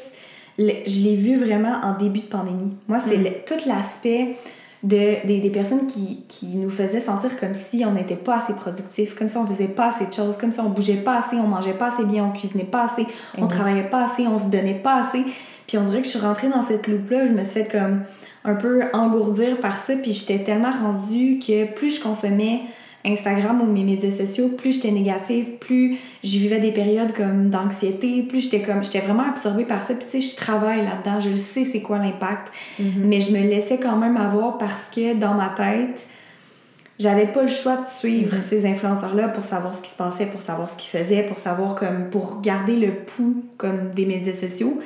je 0.58 0.66
l'ai 1.04 1.16
vu 1.16 1.38
vraiment 1.38 1.80
en 1.84 1.98
début 1.98 2.22
de 2.22 2.26
pandémie. 2.28 2.76
Moi, 2.88 3.00
c'est 3.08 3.18
mm. 3.18 3.34
tout 3.46 3.68
l'aspect 3.68 4.38
de, 4.84 5.26
des, 5.26 5.40
des 5.40 5.50
personnes 5.50 5.88
qui, 5.88 6.24
qui, 6.28 6.56
nous 6.56 6.70
faisaient 6.70 7.00
sentir 7.00 7.40
comme 7.40 7.54
si 7.54 7.84
on 7.86 7.92
n'était 7.92 8.16
pas 8.16 8.38
assez 8.38 8.54
productif, 8.54 9.16
comme 9.16 9.28
si 9.28 9.38
on 9.38 9.46
faisait 9.46 9.68
pas 9.68 9.88
assez 9.88 10.06
de 10.06 10.14
choses, 10.14 10.38
comme 10.38 10.52
si 10.52 10.60
on 10.60 10.70
bougeait 10.70 10.98
pas 10.98 11.18
assez, 11.18 11.36
on 11.36 11.48
mangeait 11.48 11.74
pas 11.74 11.88
assez 11.88 12.06
bien, 12.06 12.26
on 12.26 12.38
cuisinait 12.38 12.64
pas 12.64 12.86
assez, 12.86 13.06
on 13.38 13.48
travaillait 13.48 13.90
pas 13.90 14.06
assez, 14.06 14.28
on 14.28 14.38
se 14.38 14.46
donnait 14.46 14.76
pas 14.76 15.00
assez. 15.00 15.26
Puis 15.68 15.78
on 15.78 15.84
dirait 15.84 16.00
que 16.00 16.06
je 16.06 16.12
suis 16.12 16.20
rentrée 16.20 16.48
dans 16.48 16.62
cette 16.62 16.88
loupe-là, 16.88 17.28
je 17.28 17.34
me 17.34 17.44
suis 17.44 17.64
fait 17.64 17.68
comme 17.70 18.02
un 18.48 18.56
peu 18.56 18.84
engourdir 18.94 19.60
par 19.60 19.77
ça, 19.77 19.94
puis 19.96 20.13
j'étais 20.13 20.39
tellement 20.39 20.72
rendue 20.72 21.38
que 21.46 21.66
plus 21.66 21.98
je 21.98 22.01
consommais 22.01 22.62
Instagram 23.06 23.62
ou 23.62 23.66
mes 23.66 23.84
médias 23.84 24.12
sociaux, 24.12 24.50
plus 24.50 24.75
j'étais 24.75 24.92
négative, 24.92 25.58
plus 25.60 25.98
je 26.24 26.32
vivais 26.39 26.60
des 26.60 26.72
périodes 26.72 27.13
comme 27.13 27.50
d'anxiété, 27.50 28.24
plus 28.24 28.42
j'étais 28.42 28.62
comme 28.62 28.84
j'étais 28.84 29.00
vraiment 29.00 29.27
absorbée 29.30 29.66
par 29.66 29.84
ça. 29.84 29.94
Puis 29.94 30.06
tu 30.10 30.22
sais, 30.22 30.32
je 30.32 30.36
travaille 30.36 30.84
là-dedans, 30.84 31.20
je 31.20 31.30
le 31.30 31.36
sais 31.36 31.66
c'est 31.66 31.82
quoi 31.82 32.00
l'impact, 32.00 32.51
mm-hmm. 32.82 32.86
mais 33.04 33.22
je 33.22 33.32
me 33.32 33.39
laissais 33.39 33.77
quand 33.77 33.98
même 33.98 34.18
avoir 34.18 34.58
parce 34.58 34.89
que 34.89 35.13
dans 35.16 35.34
ma 35.34 35.50
tête, 35.50 36.08
j'avais 37.00 37.27
pas 37.27 37.44
le 37.44 37.50
choix 37.50 37.75
de 37.75 37.88
suivre 37.88 38.36
mm-hmm. 38.36 38.50
ces 38.50 38.66
influenceurs-là 38.66 39.27
pour 39.27 39.44
savoir 39.44 39.75
ce 39.75 39.82
qui 39.82 39.89
se 39.89 39.98
passait, 39.98 40.25
pour 40.25 40.42
savoir 40.42 40.70
ce 40.70 40.77
qu'ils 40.77 41.00
faisaient, 41.00 41.24
pour 41.24 41.38
savoir 41.38 41.75
comme 41.75 42.10
pour 42.10 42.42
garder 42.42 42.75
le 42.77 42.92
pouls 42.92 43.44
comme 43.57 43.92
des 43.94 44.05
médias 44.05 44.33
sociaux. 44.33 44.79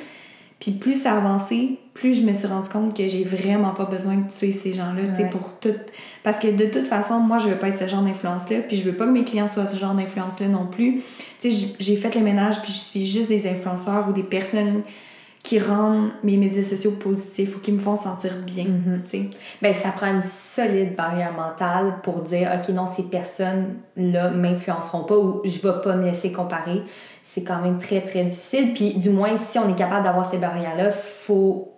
Puis 0.60 0.72
plus 0.72 1.02
ça 1.02 1.14
avançait, 1.14 1.78
plus 1.94 2.20
je 2.20 2.26
me 2.26 2.32
suis 2.32 2.46
rendu 2.46 2.68
compte 2.68 2.96
que 2.96 3.06
j'ai 3.06 3.24
vraiment 3.24 3.70
pas 3.70 3.84
besoin 3.84 4.16
de 4.16 4.30
suivre 4.30 4.58
ces 4.60 4.72
gens-là, 4.72 5.06
tu 5.08 5.14
sais, 5.16 5.28
pour 5.28 5.58
tout. 5.60 5.74
Parce 6.22 6.38
que 6.38 6.48
de 6.48 6.66
toute 6.66 6.86
façon, 6.86 7.20
moi, 7.20 7.38
je 7.38 7.48
veux 7.48 7.56
pas 7.56 7.68
être 7.68 7.78
ce 7.78 7.86
genre 7.86 8.02
d'influence-là, 8.02 8.60
puis 8.66 8.76
je 8.76 8.82
veux 8.82 8.96
pas 8.96 9.06
que 9.06 9.12
mes 9.12 9.24
clients 9.24 9.48
soient 9.48 9.66
ce 9.66 9.78
genre 9.78 9.94
d'influence-là 9.94 10.48
non 10.48 10.66
plus. 10.66 11.02
Tu 11.40 11.50
sais, 11.50 11.74
j'ai 11.78 11.96
fait 11.96 12.14
le 12.14 12.22
ménage, 12.22 12.60
puis 12.62 12.72
je 12.72 12.78
suis 12.78 13.06
juste 13.06 13.28
des 13.28 13.48
influenceurs 13.48 14.08
ou 14.08 14.12
des 14.12 14.22
personnes 14.22 14.82
qui 15.42 15.58
rendent 15.58 16.10
mes 16.22 16.36
médias 16.36 16.62
sociaux 16.62 16.92
positifs 16.92 17.56
ou 17.56 17.58
qui 17.58 17.72
me 17.72 17.78
font 17.78 17.96
sentir 17.96 18.36
bien, 18.46 18.66
tu 19.04 19.10
sais. 19.10 19.30
Ben, 19.60 19.74
ça 19.74 19.90
prend 19.90 20.06
une 20.06 20.22
solide 20.22 20.94
barrière 20.94 21.32
mentale 21.32 21.96
pour 22.04 22.20
dire, 22.20 22.48
OK, 22.54 22.68
non, 22.74 22.86
ces 22.86 23.02
personnes-là 23.02 24.30
m'influenceront 24.30 25.02
pas 25.02 25.16
ou 25.16 25.42
je 25.44 25.58
vais 25.58 25.80
pas 25.82 25.96
me 25.96 26.04
laisser 26.04 26.30
comparer 26.30 26.82
c'est 27.32 27.44
quand 27.44 27.62
même 27.62 27.78
très, 27.78 28.02
très 28.02 28.24
difficile. 28.24 28.74
Puis, 28.74 28.94
du 28.98 29.08
moins, 29.08 29.38
si 29.38 29.58
on 29.58 29.66
est 29.70 29.74
capable 29.74 30.04
d'avoir 30.04 30.30
ces 30.30 30.36
barrières-là, 30.36 30.90
faut 30.90 31.71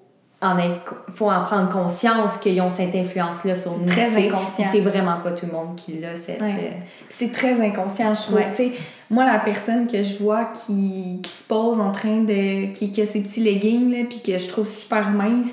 en 0.45 0.59
être, 0.59 0.95
faut 1.15 1.31
en 1.31 1.43
prendre 1.45 1.69
conscience 1.71 2.37
qu'ils 2.37 2.61
ont 2.61 2.71
cette 2.71 2.95
influence-là 2.95 3.57
sur 3.57 3.79
nous. 3.79 3.87
Très 3.87 4.15
inconscient. 4.17 4.67
C'est 4.71 4.81
vraiment 4.81 5.17
pas 5.23 5.33
tout 5.33 5.47
le 5.47 5.53
monde 5.53 5.77
qui 5.77 5.99
l'a. 5.99 6.15
Cette... 6.17 6.41
Euh, 6.43 6.71
c'est 7.09 7.33
très 7.33 7.61
inconscient, 7.61 8.15
je 8.15 8.23
trouve. 8.23 8.41
Moi, 9.11 9.25
la 9.25 9.39
personne 9.39 9.87
que 9.87 10.03
je 10.03 10.19
vois 10.19 10.47
qui, 10.47 11.21
qui 11.23 11.31
se 11.31 11.45
pose 11.45 11.81
en 11.81 11.93
train 11.93 12.23
de. 12.23 12.73
qui, 12.73 12.93
qui 12.93 13.03
a 13.03 13.07
ses 13.07 13.21
petits 13.21 13.41
leggings, 13.41 13.91
là, 13.91 14.05
puis 14.09 14.21
que 14.21 14.39
je 14.39 14.49
trouve 14.49 14.69
super 14.69 15.11
mince, 15.11 15.53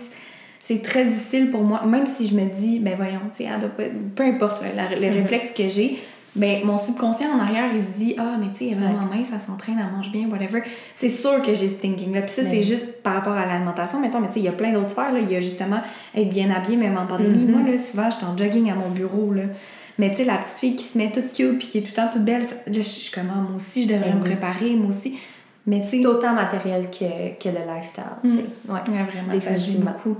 c'est 0.60 0.82
très 0.82 1.06
difficile 1.06 1.52
pour 1.52 1.62
moi, 1.64 1.84
même 1.86 2.06
si 2.06 2.28
je 2.28 2.36
me 2.36 2.46
dis, 2.46 2.80
ben 2.80 2.96
voyons, 2.96 3.22
tu 3.36 3.44
sais, 3.44 3.50
peu 4.16 4.24
importe 4.24 4.62
le 4.62 4.70
mm-hmm. 4.70 5.14
réflexe 5.14 5.52
que 5.52 5.68
j'ai, 5.68 6.00
ben, 6.34 6.66
mon 6.66 6.78
subconscient 6.78 7.30
en 7.30 7.40
arrière, 7.40 7.70
il 7.74 7.82
se 7.82 7.90
dit 7.90 8.16
Ah, 8.18 8.38
mais 8.40 8.48
tu 8.52 8.60
sais, 8.60 8.66
elle 8.68 8.72
est 8.72 8.76
vraiment 8.76 9.06
mince, 9.14 9.32
elle 9.34 9.40
s'entraîne, 9.40 9.78
elle 9.80 9.94
mange 9.94 10.12
bien, 10.12 10.30
whatever. 10.30 10.64
C'est 10.96 11.10
sûr 11.10 11.42
que 11.42 11.54
j'ai 11.54 11.68
ce 11.68 11.74
thinking-là. 11.74 12.22
Puis 12.22 12.32
ça, 12.32 12.44
c'est 12.44 12.62
juste 12.62 13.04
par 13.04 13.16
rapport 13.16 13.34
à 13.34 13.46
l'alimentation. 13.46 14.00
Mettons, 14.00 14.22
mais 14.22 14.28
tu 14.28 14.36
sais, 14.36 14.40
il 14.40 14.46
y 14.46 14.48
a 14.48 14.54
plein 14.54 14.72
d'autres 14.72 14.92
sphères. 14.92 15.12
Là. 15.12 15.20
Il 15.20 15.30
y 15.30 15.36
a 15.36 15.42
justement 15.42 15.82
être 16.16 16.30
bien 16.30 16.50
habillé, 16.50 16.78
même 16.78 16.98
en 16.98 17.06
pandémie. 17.06 17.44
Mm-hmm. 17.44 17.52
Moi, 17.52 17.72
là, 17.72 17.78
souvent, 17.78 18.10
j'étais 18.10 18.24
en 18.24 18.38
jogging 18.38 18.72
à 18.72 18.76
mon 18.76 18.90
bureau. 18.90 19.34
Là. 19.34 19.44
Mais 20.00 20.10
tu 20.12 20.18
sais, 20.18 20.24
la 20.24 20.38
petite 20.38 20.58
fille 20.58 20.76
qui 20.78 20.86
se 20.86 20.98
met 20.98 21.12
toute 21.12 21.34
cute 21.34 21.58
puis 21.58 21.68
qui 21.68 21.78
est 21.80 21.82
tout 21.82 21.90
le 21.90 21.96
temps 21.96 22.10
toute 22.10 22.24
belle, 22.24 22.44
là, 22.44 22.48
je 22.68 22.82
suis 22.82 23.12
comme 23.12 23.30
ah, 23.30 23.42
moi 23.42 23.58
aussi, 23.58 23.84
je 23.84 23.94
devrais 23.94 24.14
me 24.14 24.22
préparer, 24.22 24.76
moi 24.76 24.90
aussi. 24.90 25.20
Mais 25.68 25.82
tu 25.82 25.90
sais. 25.90 25.98
C'est 26.02 26.08
autant 26.08 26.34
matériel 26.34 26.90
que, 26.90 27.38
que 27.44 27.50
le 27.50 27.60
lifestyle. 27.68 28.04
Mm. 28.24 28.38
Ouais. 28.70 28.80
ouais, 28.88 29.04
vraiment, 29.04 29.42
ça 29.42 29.58
joue 29.58 29.80
beaucoup. 29.80 30.16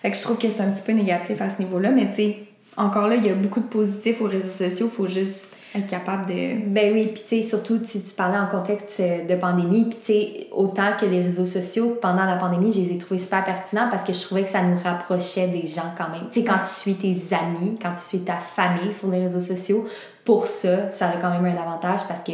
Fait 0.00 0.10
que 0.10 0.16
je 0.16 0.22
trouve 0.22 0.38
que 0.38 0.50
c'est 0.50 0.62
un 0.62 0.70
petit 0.70 0.82
peu 0.82 0.92
négatif 0.92 1.42
à 1.42 1.50
ce 1.50 1.62
niveau-là, 1.62 1.90
mais 1.90 2.08
tu 2.08 2.14
sais 2.14 2.38
encore 2.76 3.06
là, 3.06 3.16
il 3.16 3.26
y 3.26 3.30
a 3.30 3.34
beaucoup 3.34 3.60
de 3.60 3.66
positifs 3.66 4.20
aux 4.20 4.26
réseaux 4.26 4.50
sociaux. 4.50 4.88
Il 4.90 4.96
faut 4.96 5.06
juste 5.06 5.52
être 5.74 5.86
capable 5.86 6.26
de. 6.26 6.66
Ben 6.66 6.92
oui, 6.92 7.10
puis 7.12 7.22
tu 7.22 7.36
sais, 7.36 7.42
surtout, 7.42 7.78
si 7.82 8.02
tu 8.02 8.12
parlais 8.14 8.38
en 8.38 8.46
contexte 8.46 9.00
euh, 9.00 9.24
de 9.26 9.34
pandémie, 9.34 9.84
puis 9.84 9.98
tu 9.98 10.12
sais, 10.12 10.46
autant 10.52 10.96
que 10.98 11.06
les 11.06 11.22
réseaux 11.22 11.46
sociaux, 11.46 11.98
pendant 12.00 12.24
la 12.24 12.36
pandémie, 12.36 12.72
je 12.72 12.80
les 12.80 12.92
ai 12.92 12.98
trouvés 12.98 13.18
super 13.18 13.44
pertinents 13.44 13.88
parce 13.90 14.02
que 14.02 14.12
je 14.12 14.20
trouvais 14.20 14.42
que 14.42 14.50
ça 14.50 14.62
nous 14.62 14.78
rapprochait 14.78 15.48
des 15.48 15.66
gens 15.66 15.92
quand 15.96 16.10
même. 16.10 16.28
Tu 16.30 16.40
sais, 16.40 16.46
quand 16.46 16.58
tu 16.58 16.68
suis 16.68 16.94
tes 16.94 17.34
amis, 17.34 17.78
quand 17.80 17.94
tu 17.94 18.02
suis 18.02 18.20
ta 18.20 18.36
famille 18.36 18.92
sur 18.92 19.08
les 19.08 19.20
réseaux 19.20 19.40
sociaux, 19.40 19.86
pour 20.24 20.46
ça, 20.46 20.90
ça 20.90 21.08
a 21.08 21.16
quand 21.16 21.30
même 21.30 21.44
un 21.44 21.60
avantage 21.60 22.00
parce 22.06 22.22
que 22.22 22.32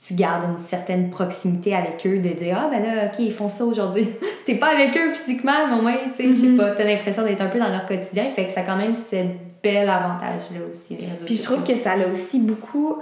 tu 0.00 0.14
gardes 0.14 0.44
une 0.44 0.58
certaine 0.58 1.10
proximité 1.10 1.74
avec 1.74 2.06
eux, 2.06 2.18
de 2.18 2.28
dire 2.28 2.56
Ah, 2.58 2.68
ben 2.70 2.82
là, 2.82 3.06
ok, 3.06 3.18
ils 3.18 3.32
font 3.32 3.48
ça 3.48 3.64
aujourd'hui. 3.64 4.08
T'es 4.46 4.54
pas 4.54 4.68
avec 4.68 4.96
eux 4.96 5.10
physiquement, 5.10 5.66
mais 5.68 5.78
au 5.78 5.82
moins, 5.82 5.94
tu 6.10 6.14
sais, 6.14 6.28
je 6.28 6.32
sais 6.32 6.46
mm-hmm. 6.46 6.56
pas, 6.56 6.70
t'as 6.70 6.84
l'impression 6.84 7.24
d'être 7.24 7.42
un 7.42 7.48
peu 7.48 7.58
dans 7.58 7.68
leur 7.68 7.84
quotidien. 7.84 8.30
Fait 8.34 8.46
que 8.46 8.52
ça 8.52 8.60
a 8.60 8.62
quand 8.62 8.76
même 8.76 8.94
cette 8.94 9.47
bel 9.62 9.88
avantage-là 9.88 10.60
aussi, 10.70 10.96
les 10.96 11.06
réseaux 11.08 11.24
Puis 11.24 11.36
je 11.36 11.42
trouve 11.42 11.64
que 11.64 11.76
ça 11.76 11.92
a 11.92 12.08
aussi 12.08 12.38
beaucoup 12.40 12.96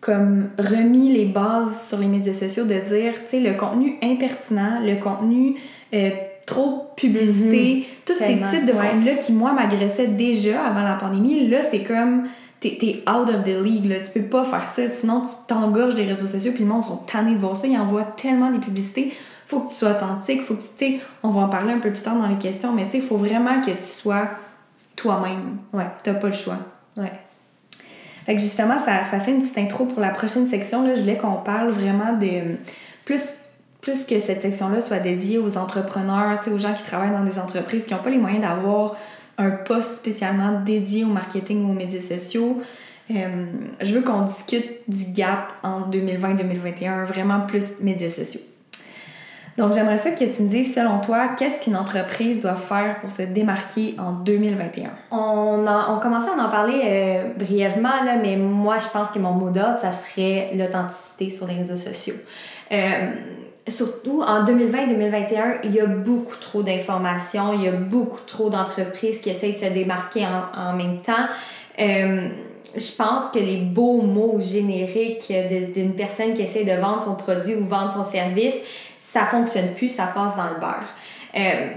comme 0.00 0.48
remis 0.58 1.12
les 1.12 1.26
bases 1.26 1.88
sur 1.88 1.98
les 1.98 2.06
médias 2.06 2.32
sociaux 2.32 2.64
de 2.64 2.74
dire, 2.74 3.12
tu 3.24 3.28
sais, 3.28 3.40
le 3.40 3.52
contenu 3.52 3.98
impertinent, 4.02 4.80
le 4.82 4.96
contenu 4.96 5.56
euh, 5.92 6.10
trop 6.46 6.86
publicité, 6.96 7.76
mm-hmm. 7.76 8.06
tous 8.06 8.18
ces 8.18 8.38
types 8.50 8.66
de 8.66 8.72
contenu-là 8.72 9.14
qui, 9.16 9.32
moi, 9.32 9.52
m'agressaient 9.52 10.08
déjà 10.08 10.64
avant 10.64 10.82
la 10.82 10.94
pandémie, 10.94 11.46
là, 11.48 11.58
c'est 11.70 11.82
comme 11.82 12.24
t'es 12.60 12.78
es 12.82 13.10
out 13.10 13.28
of 13.28 13.44
the 13.44 13.62
league, 13.62 13.86
là. 13.86 13.96
Tu 14.00 14.10
peux 14.20 14.26
pas 14.26 14.44
faire 14.44 14.66
ça, 14.66 14.88
sinon 14.88 15.22
tu 15.22 15.34
t'engorges 15.46 15.94
des 15.94 16.04
réseaux 16.04 16.26
sociaux, 16.26 16.52
puis 16.54 16.64
le 16.64 16.70
monde 16.70 16.84
sont 16.84 16.96
tannés 16.96 17.34
de 17.34 17.40
voir 17.40 17.56
ça. 17.56 17.66
Ils 17.66 17.78
envoient 17.78 18.04
tellement 18.04 18.50
des 18.50 18.58
publicités. 18.58 19.12
Faut 19.46 19.60
que 19.60 19.70
tu 19.70 19.76
sois 19.76 19.90
authentique, 19.92 20.42
faut 20.42 20.54
que 20.54 20.62
tu 20.62 20.68
sais, 20.76 21.00
on 21.22 21.30
va 21.30 21.42
en 21.42 21.48
parler 21.48 21.72
un 21.72 21.78
peu 21.78 21.90
plus 21.90 22.02
tard 22.02 22.16
dans 22.16 22.26
les 22.26 22.38
questions, 22.38 22.72
mais 22.72 22.84
tu 22.84 22.92
sais, 22.92 23.00
faut 23.00 23.16
vraiment 23.16 23.60
que 23.60 23.70
tu 23.70 23.86
sois 23.86 24.28
toi-même. 25.00 25.58
Ouais. 25.72 25.86
T'as 26.02 26.14
pas 26.14 26.28
le 26.28 26.34
choix. 26.34 26.58
Ouais. 26.96 27.12
Fait 28.26 28.36
que 28.36 28.42
justement, 28.42 28.78
ça, 28.78 29.04
ça 29.10 29.18
fait 29.20 29.30
une 29.30 29.40
petite 29.40 29.58
intro 29.58 29.86
pour 29.86 30.00
la 30.00 30.10
prochaine 30.10 30.46
section. 30.46 30.86
Là. 30.86 30.94
Je 30.94 31.00
voulais 31.00 31.16
qu'on 31.16 31.36
parle 31.36 31.70
vraiment 31.70 32.12
de 32.12 32.56
plus 33.04 33.20
plus 33.80 34.04
que 34.04 34.20
cette 34.20 34.42
section-là 34.42 34.82
soit 34.82 34.98
dédiée 34.98 35.38
aux 35.38 35.56
entrepreneurs, 35.56 36.38
aux 36.52 36.58
gens 36.58 36.74
qui 36.74 36.82
travaillent 36.82 37.12
dans 37.12 37.24
des 37.24 37.38
entreprises 37.38 37.86
qui 37.86 37.94
n'ont 37.94 38.02
pas 38.02 38.10
les 38.10 38.18
moyens 38.18 38.42
d'avoir 38.42 38.94
un 39.38 39.50
poste 39.50 39.96
spécialement 39.96 40.60
dédié 40.60 41.04
au 41.04 41.08
marketing 41.08 41.64
ou 41.64 41.70
aux 41.70 41.74
médias 41.74 42.02
sociaux. 42.02 42.60
Euh, 43.10 43.46
je 43.80 43.94
veux 43.94 44.02
qu'on 44.02 44.26
discute 44.26 44.82
du 44.86 45.12
gap 45.12 45.54
en 45.62 45.88
2020-2021, 45.90 47.06
vraiment 47.06 47.40
plus 47.46 47.80
médias 47.80 48.10
sociaux. 48.10 48.42
Donc, 49.60 49.74
j'aimerais 49.74 49.98
ça 49.98 50.12
que 50.12 50.24
tu 50.24 50.42
me 50.42 50.48
dises, 50.48 50.74
selon 50.74 51.00
toi, 51.00 51.28
qu'est-ce 51.36 51.60
qu'une 51.60 51.76
entreprise 51.76 52.40
doit 52.40 52.56
faire 52.56 52.98
pour 53.02 53.10
se 53.10 53.20
démarquer 53.20 53.94
en 53.98 54.12
2021? 54.12 54.88
On, 55.10 55.66
on 55.66 55.98
commençait 56.00 56.30
à 56.30 56.42
en 56.42 56.48
parler 56.48 56.80
euh, 56.82 57.24
brièvement, 57.36 58.02
là, 58.02 58.16
mais 58.16 58.36
moi, 58.36 58.78
je 58.78 58.86
pense 58.88 59.08
que 59.08 59.18
mon 59.18 59.32
mot 59.32 59.50
d'ordre, 59.50 59.78
ça 59.78 59.92
serait 59.92 60.52
l'authenticité 60.54 61.28
sur 61.28 61.46
les 61.46 61.56
réseaux 61.56 61.76
sociaux. 61.76 62.14
Euh, 62.72 63.10
surtout 63.68 64.22
en 64.22 64.46
2020-2021, 64.46 65.58
il 65.64 65.74
y 65.74 65.80
a 65.80 65.86
beaucoup 65.86 66.36
trop 66.40 66.62
d'informations, 66.62 67.52
il 67.52 67.64
y 67.64 67.68
a 67.68 67.72
beaucoup 67.72 68.20
trop 68.26 68.48
d'entreprises 68.48 69.20
qui 69.20 69.28
essayent 69.28 69.52
de 69.52 69.58
se 69.58 69.66
démarquer 69.66 70.24
en, 70.24 70.58
en 70.58 70.72
même 70.72 71.02
temps. 71.02 71.26
Euh, 71.78 72.30
je 72.74 72.96
pense 72.96 73.24
que 73.32 73.38
les 73.38 73.58
beaux 73.58 74.00
mots 74.00 74.38
génériques 74.38 75.32
d'une 75.74 75.94
personne 75.94 76.34
qui 76.34 76.42
essaie 76.42 76.64
de 76.64 76.80
vendre 76.80 77.02
son 77.02 77.14
produit 77.14 77.56
ou 77.56 77.64
vendre 77.66 77.90
son 77.90 78.04
service, 78.04 78.54
ça 79.12 79.24
fonctionne 79.24 79.74
plus, 79.74 79.88
ça 79.88 80.06
passe 80.06 80.36
dans 80.36 80.48
le 80.48 80.60
beurre. 80.60 80.86
Euh, 81.36 81.72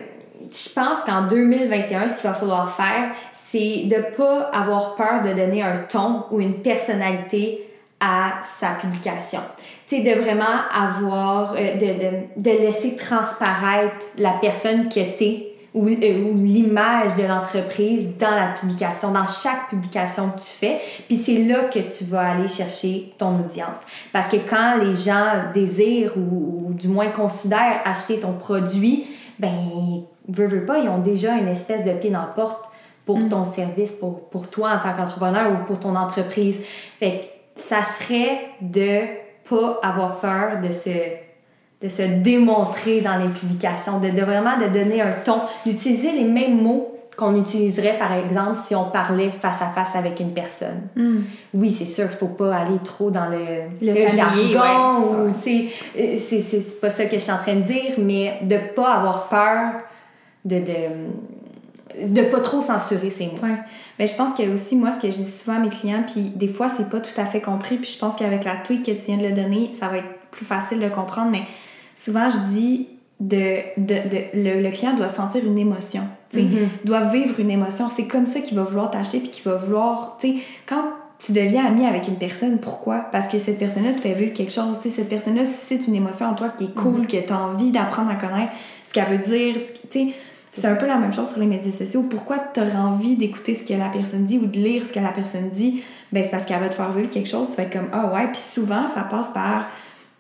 je 0.52 0.74
pense 0.74 1.04
qu'en 1.06 1.24
2021, 1.24 2.08
ce 2.08 2.16
qu'il 2.16 2.30
va 2.30 2.36
falloir 2.36 2.76
faire, 2.76 3.12
c'est 3.32 3.86
de 3.86 3.96
ne 3.96 4.16
pas 4.16 4.50
avoir 4.54 4.96
peur 4.96 5.24
de 5.24 5.34
donner 5.34 5.64
un 5.64 5.78
ton 5.90 6.26
ou 6.32 6.40
une 6.40 6.62
personnalité 6.62 7.68
à 8.00 8.42
sa 8.44 8.72
publication. 8.72 9.40
Tu 9.88 9.98
sais, 9.98 10.02
de 10.04 10.20
vraiment 10.20 10.62
avoir, 10.74 11.56
euh, 11.56 11.76
de, 11.76 11.86
de, 11.86 12.52
de, 12.52 12.58
laisser 12.60 12.96
transparaître 12.96 14.06
la 14.18 14.34
personne 14.42 14.90
que 14.90 15.18
tu 15.18 15.24
es 15.24 15.53
ou, 15.74 15.88
euh, 15.88 16.24
ou 16.24 16.36
l'image 16.36 17.16
de 17.16 17.24
l'entreprise 17.24 18.16
dans 18.18 18.36
la 18.36 18.54
publication, 18.60 19.12
dans 19.12 19.26
chaque 19.26 19.70
publication 19.70 20.30
que 20.30 20.40
tu 20.40 20.48
fais. 20.48 20.80
Puis 21.08 21.18
c'est 21.18 21.44
là 21.44 21.66
que 21.66 21.80
tu 21.80 22.04
vas 22.06 22.32
aller 22.32 22.48
chercher 22.48 23.14
ton 23.18 23.40
audience. 23.40 23.78
Parce 24.12 24.28
que 24.28 24.38
quand 24.38 24.78
les 24.78 24.94
gens 24.94 25.52
désirent 25.54 26.14
ou, 26.18 26.68
ou 26.68 26.74
du 26.74 26.88
moins 26.88 27.10
considèrent 27.10 27.82
acheter 27.86 28.20
ton 28.20 28.34
produit, 28.34 29.06
ben, 29.40 30.04
veux, 30.28 30.48
veux 30.48 30.66
pas, 30.66 30.80
ils 30.80 30.90
ont 30.90 31.00
déjà 31.00 31.36
une 31.38 31.48
espèce 31.48 31.84
de 31.84 31.92
pied 31.94 32.12
dans 32.12 32.22
la 32.22 32.28
porte 32.28 32.70
pour 33.06 33.20
mm. 33.20 33.30
ton 33.30 33.46
service, 33.46 33.92
pour, 33.92 34.30
pour 34.30 34.50
toi 34.50 34.74
en 34.76 34.80
tant 34.80 34.96
qu'entrepreneur 34.96 35.52
ou 35.52 35.66
pour 35.66 35.80
ton 35.80 35.96
entreprise. 35.96 36.62
Fait 37.00 37.32
que 37.56 37.62
ça 37.62 37.82
serait 37.84 38.48
de 38.62 39.02
pas 39.50 39.80
avoir 39.84 40.20
peur 40.20 40.62
de 40.62 40.72
se 40.72 40.90
de 41.84 41.90
se 41.90 42.02
démontrer 42.02 43.02
dans 43.02 43.18
les 43.18 43.28
publications, 43.28 44.00
de, 44.00 44.10
de 44.10 44.22
vraiment 44.22 44.58
de 44.58 44.68
donner 44.68 45.02
un 45.02 45.12
ton, 45.26 45.42
d'utiliser 45.66 46.14
les 46.14 46.24
mêmes 46.24 46.62
mots 46.62 46.90
qu'on 47.18 47.40
utiliserait, 47.40 47.98
par 48.00 48.14
exemple, 48.14 48.58
si 48.66 48.74
on 48.74 48.86
parlait 48.86 49.30
face 49.30 49.62
à 49.62 49.68
face 49.68 49.96
avec 49.96 50.20
une 50.20 50.34
personne. 50.34 50.82
Hmm. 50.96 51.22
Oui, 51.54 51.70
c'est 51.70 51.86
sûr 51.86 52.06
ne 52.06 52.10
faut 52.10 52.28
pas 52.28 52.56
aller 52.56 52.80
trop 52.84 53.12
dans 53.12 53.28
le, 53.28 53.70
le, 53.86 53.94
le 53.94 54.08
jargon, 54.08 55.28
ou, 55.28 55.34
tu 55.44 55.70
sais, 55.94 56.18
c'est, 56.18 56.40
c'est 56.40 56.82
pas 56.82 56.90
ça 56.90 57.06
que 57.06 57.14
je 57.14 57.20
suis 57.20 57.32
en 57.32 57.38
train 57.38 57.56
de 57.56 57.62
dire, 57.62 57.94
mais 58.00 58.40
de 58.42 58.58
pas 58.76 58.96
avoir 58.96 59.28
peur 59.28 59.74
de... 60.46 60.60
de 60.60 60.74
de 62.02 62.24
pas 62.24 62.40
trop 62.40 62.60
censurer 62.64 63.12
ces 63.12 63.28
mots. 63.28 63.34
Ouais. 63.44 63.56
Mais 64.00 64.08
je 64.08 64.16
pense 64.16 64.32
a 64.40 64.52
aussi, 64.52 64.76
moi, 64.76 64.90
ce 64.90 65.00
que 65.00 65.12
je 65.12 65.18
dis 65.18 65.30
souvent 65.30 65.58
à 65.58 65.60
mes 65.60 65.70
clients, 65.70 66.04
puis 66.12 66.22
des 66.22 66.48
fois, 66.48 66.68
c'est 66.68 66.90
pas 66.90 67.00
tout 67.00 67.22
à 67.22 67.26
fait 67.26 67.40
compris, 67.40 67.76
puis 67.76 67.92
je 67.94 68.00
pense 68.00 68.16
qu'avec 68.16 68.46
la 68.46 68.56
tweet 68.56 68.84
que 68.84 68.90
tu 68.90 69.12
viens 69.12 69.18
de 69.18 69.28
le 69.28 69.32
donner, 69.32 69.70
ça 69.80 69.90
va 69.90 70.00
être 70.00 70.10
plus 70.32 70.44
facile 70.44 70.80
de 70.80 70.90
comprendre, 70.90 71.30
mais 71.30 71.44
souvent 71.96 72.30
je 72.30 72.38
dis 72.54 72.88
de, 73.20 73.58
de, 73.78 73.94
de 73.94 74.62
le, 74.64 74.72
client 74.72 74.94
doit 74.96 75.10
sentir 75.10 75.46
une 75.46 75.58
émotion, 75.58 76.02
Mm-hmm. 76.34 76.68
doit 76.86 77.02
vivre 77.02 77.40
une 77.40 77.52
émotion. 77.52 77.90
C'est 77.96 78.08
comme 78.08 78.26
ça 78.26 78.40
qu'il 78.40 78.58
va 78.58 78.64
vouloir 78.64 78.90
t'acheter 78.90 79.20
puis 79.20 79.30
qu'il 79.30 79.44
va 79.44 79.56
vouloir, 79.56 80.18
tu 80.20 80.30
sais, 80.30 80.34
quand 80.66 80.84
tu 81.20 81.32
deviens 81.32 81.64
ami 81.64 81.86
avec 81.86 82.08
une 82.08 82.16
personne, 82.16 82.58
pourquoi? 82.58 83.02
Parce 83.12 83.28
que 83.28 83.38
cette 83.38 83.60
personne-là 83.60 83.94
te 83.94 84.02
fait 84.02 84.14
vivre 84.16 84.34
quelque 84.34 84.52
chose, 84.52 84.80
tu 84.82 84.90
sais, 84.90 84.96
cette 84.96 85.10
personne-là 85.10 85.44
suscite 85.46 85.88
une 85.88 85.94
émotion 85.94 86.26
en 86.26 86.34
toi 86.34 86.50
qui 86.58 86.64
est 86.64 86.74
cool, 86.74 87.02
Mhm. 87.02 87.06
que 87.08 87.18
tu 87.18 87.32
as 87.32 87.40
envie 87.40 87.70
d'apprendre 87.70 88.10
à 88.10 88.16
connaître 88.16 88.52
ce 88.88 88.94
qu'elle 88.94 89.06
veut 89.16 89.24
dire, 89.24 89.58
tu 89.92 90.00
sais. 90.08 90.08
C'est 90.54 90.66
un 90.68 90.76
peu 90.76 90.88
la 90.88 90.98
même 90.98 91.14
chose 91.14 91.30
sur 91.30 91.40
les 91.40 91.46
médias 91.46 91.72
sociaux. 91.72 92.04
Pourquoi 92.10 92.38
tu 92.54 92.60
aurais 92.60 92.76
envie 92.76 93.16
d'écouter 93.16 93.54
ce 93.54 93.64
que 93.64 93.78
la 93.78 93.90
personne 93.90 94.26
dit 94.26 94.40
ou 94.40 94.48
de 94.48 94.58
lire 94.58 94.86
ce 94.88 94.92
que 94.92 95.00
la 95.00 95.10
personne 95.10 95.50
dit? 95.52 95.84
Ben, 96.12 96.24
c'est 96.24 96.30
parce 96.32 96.46
qu'elle 96.46 96.60
va 96.60 96.70
te 96.70 96.76
faire 96.76 96.92
vivre 96.94 97.10
quelque 97.12 97.30
chose. 97.30 97.48
Tu 97.52 97.58
vas 97.58 97.64
être 97.64 97.74
comme, 97.74 97.90
ah 97.94 98.12
ouais. 98.14 98.28
Puis 98.32 98.42
souvent, 98.42 98.88
ça 98.88 99.02
passe 99.02 99.30
par 99.34 99.68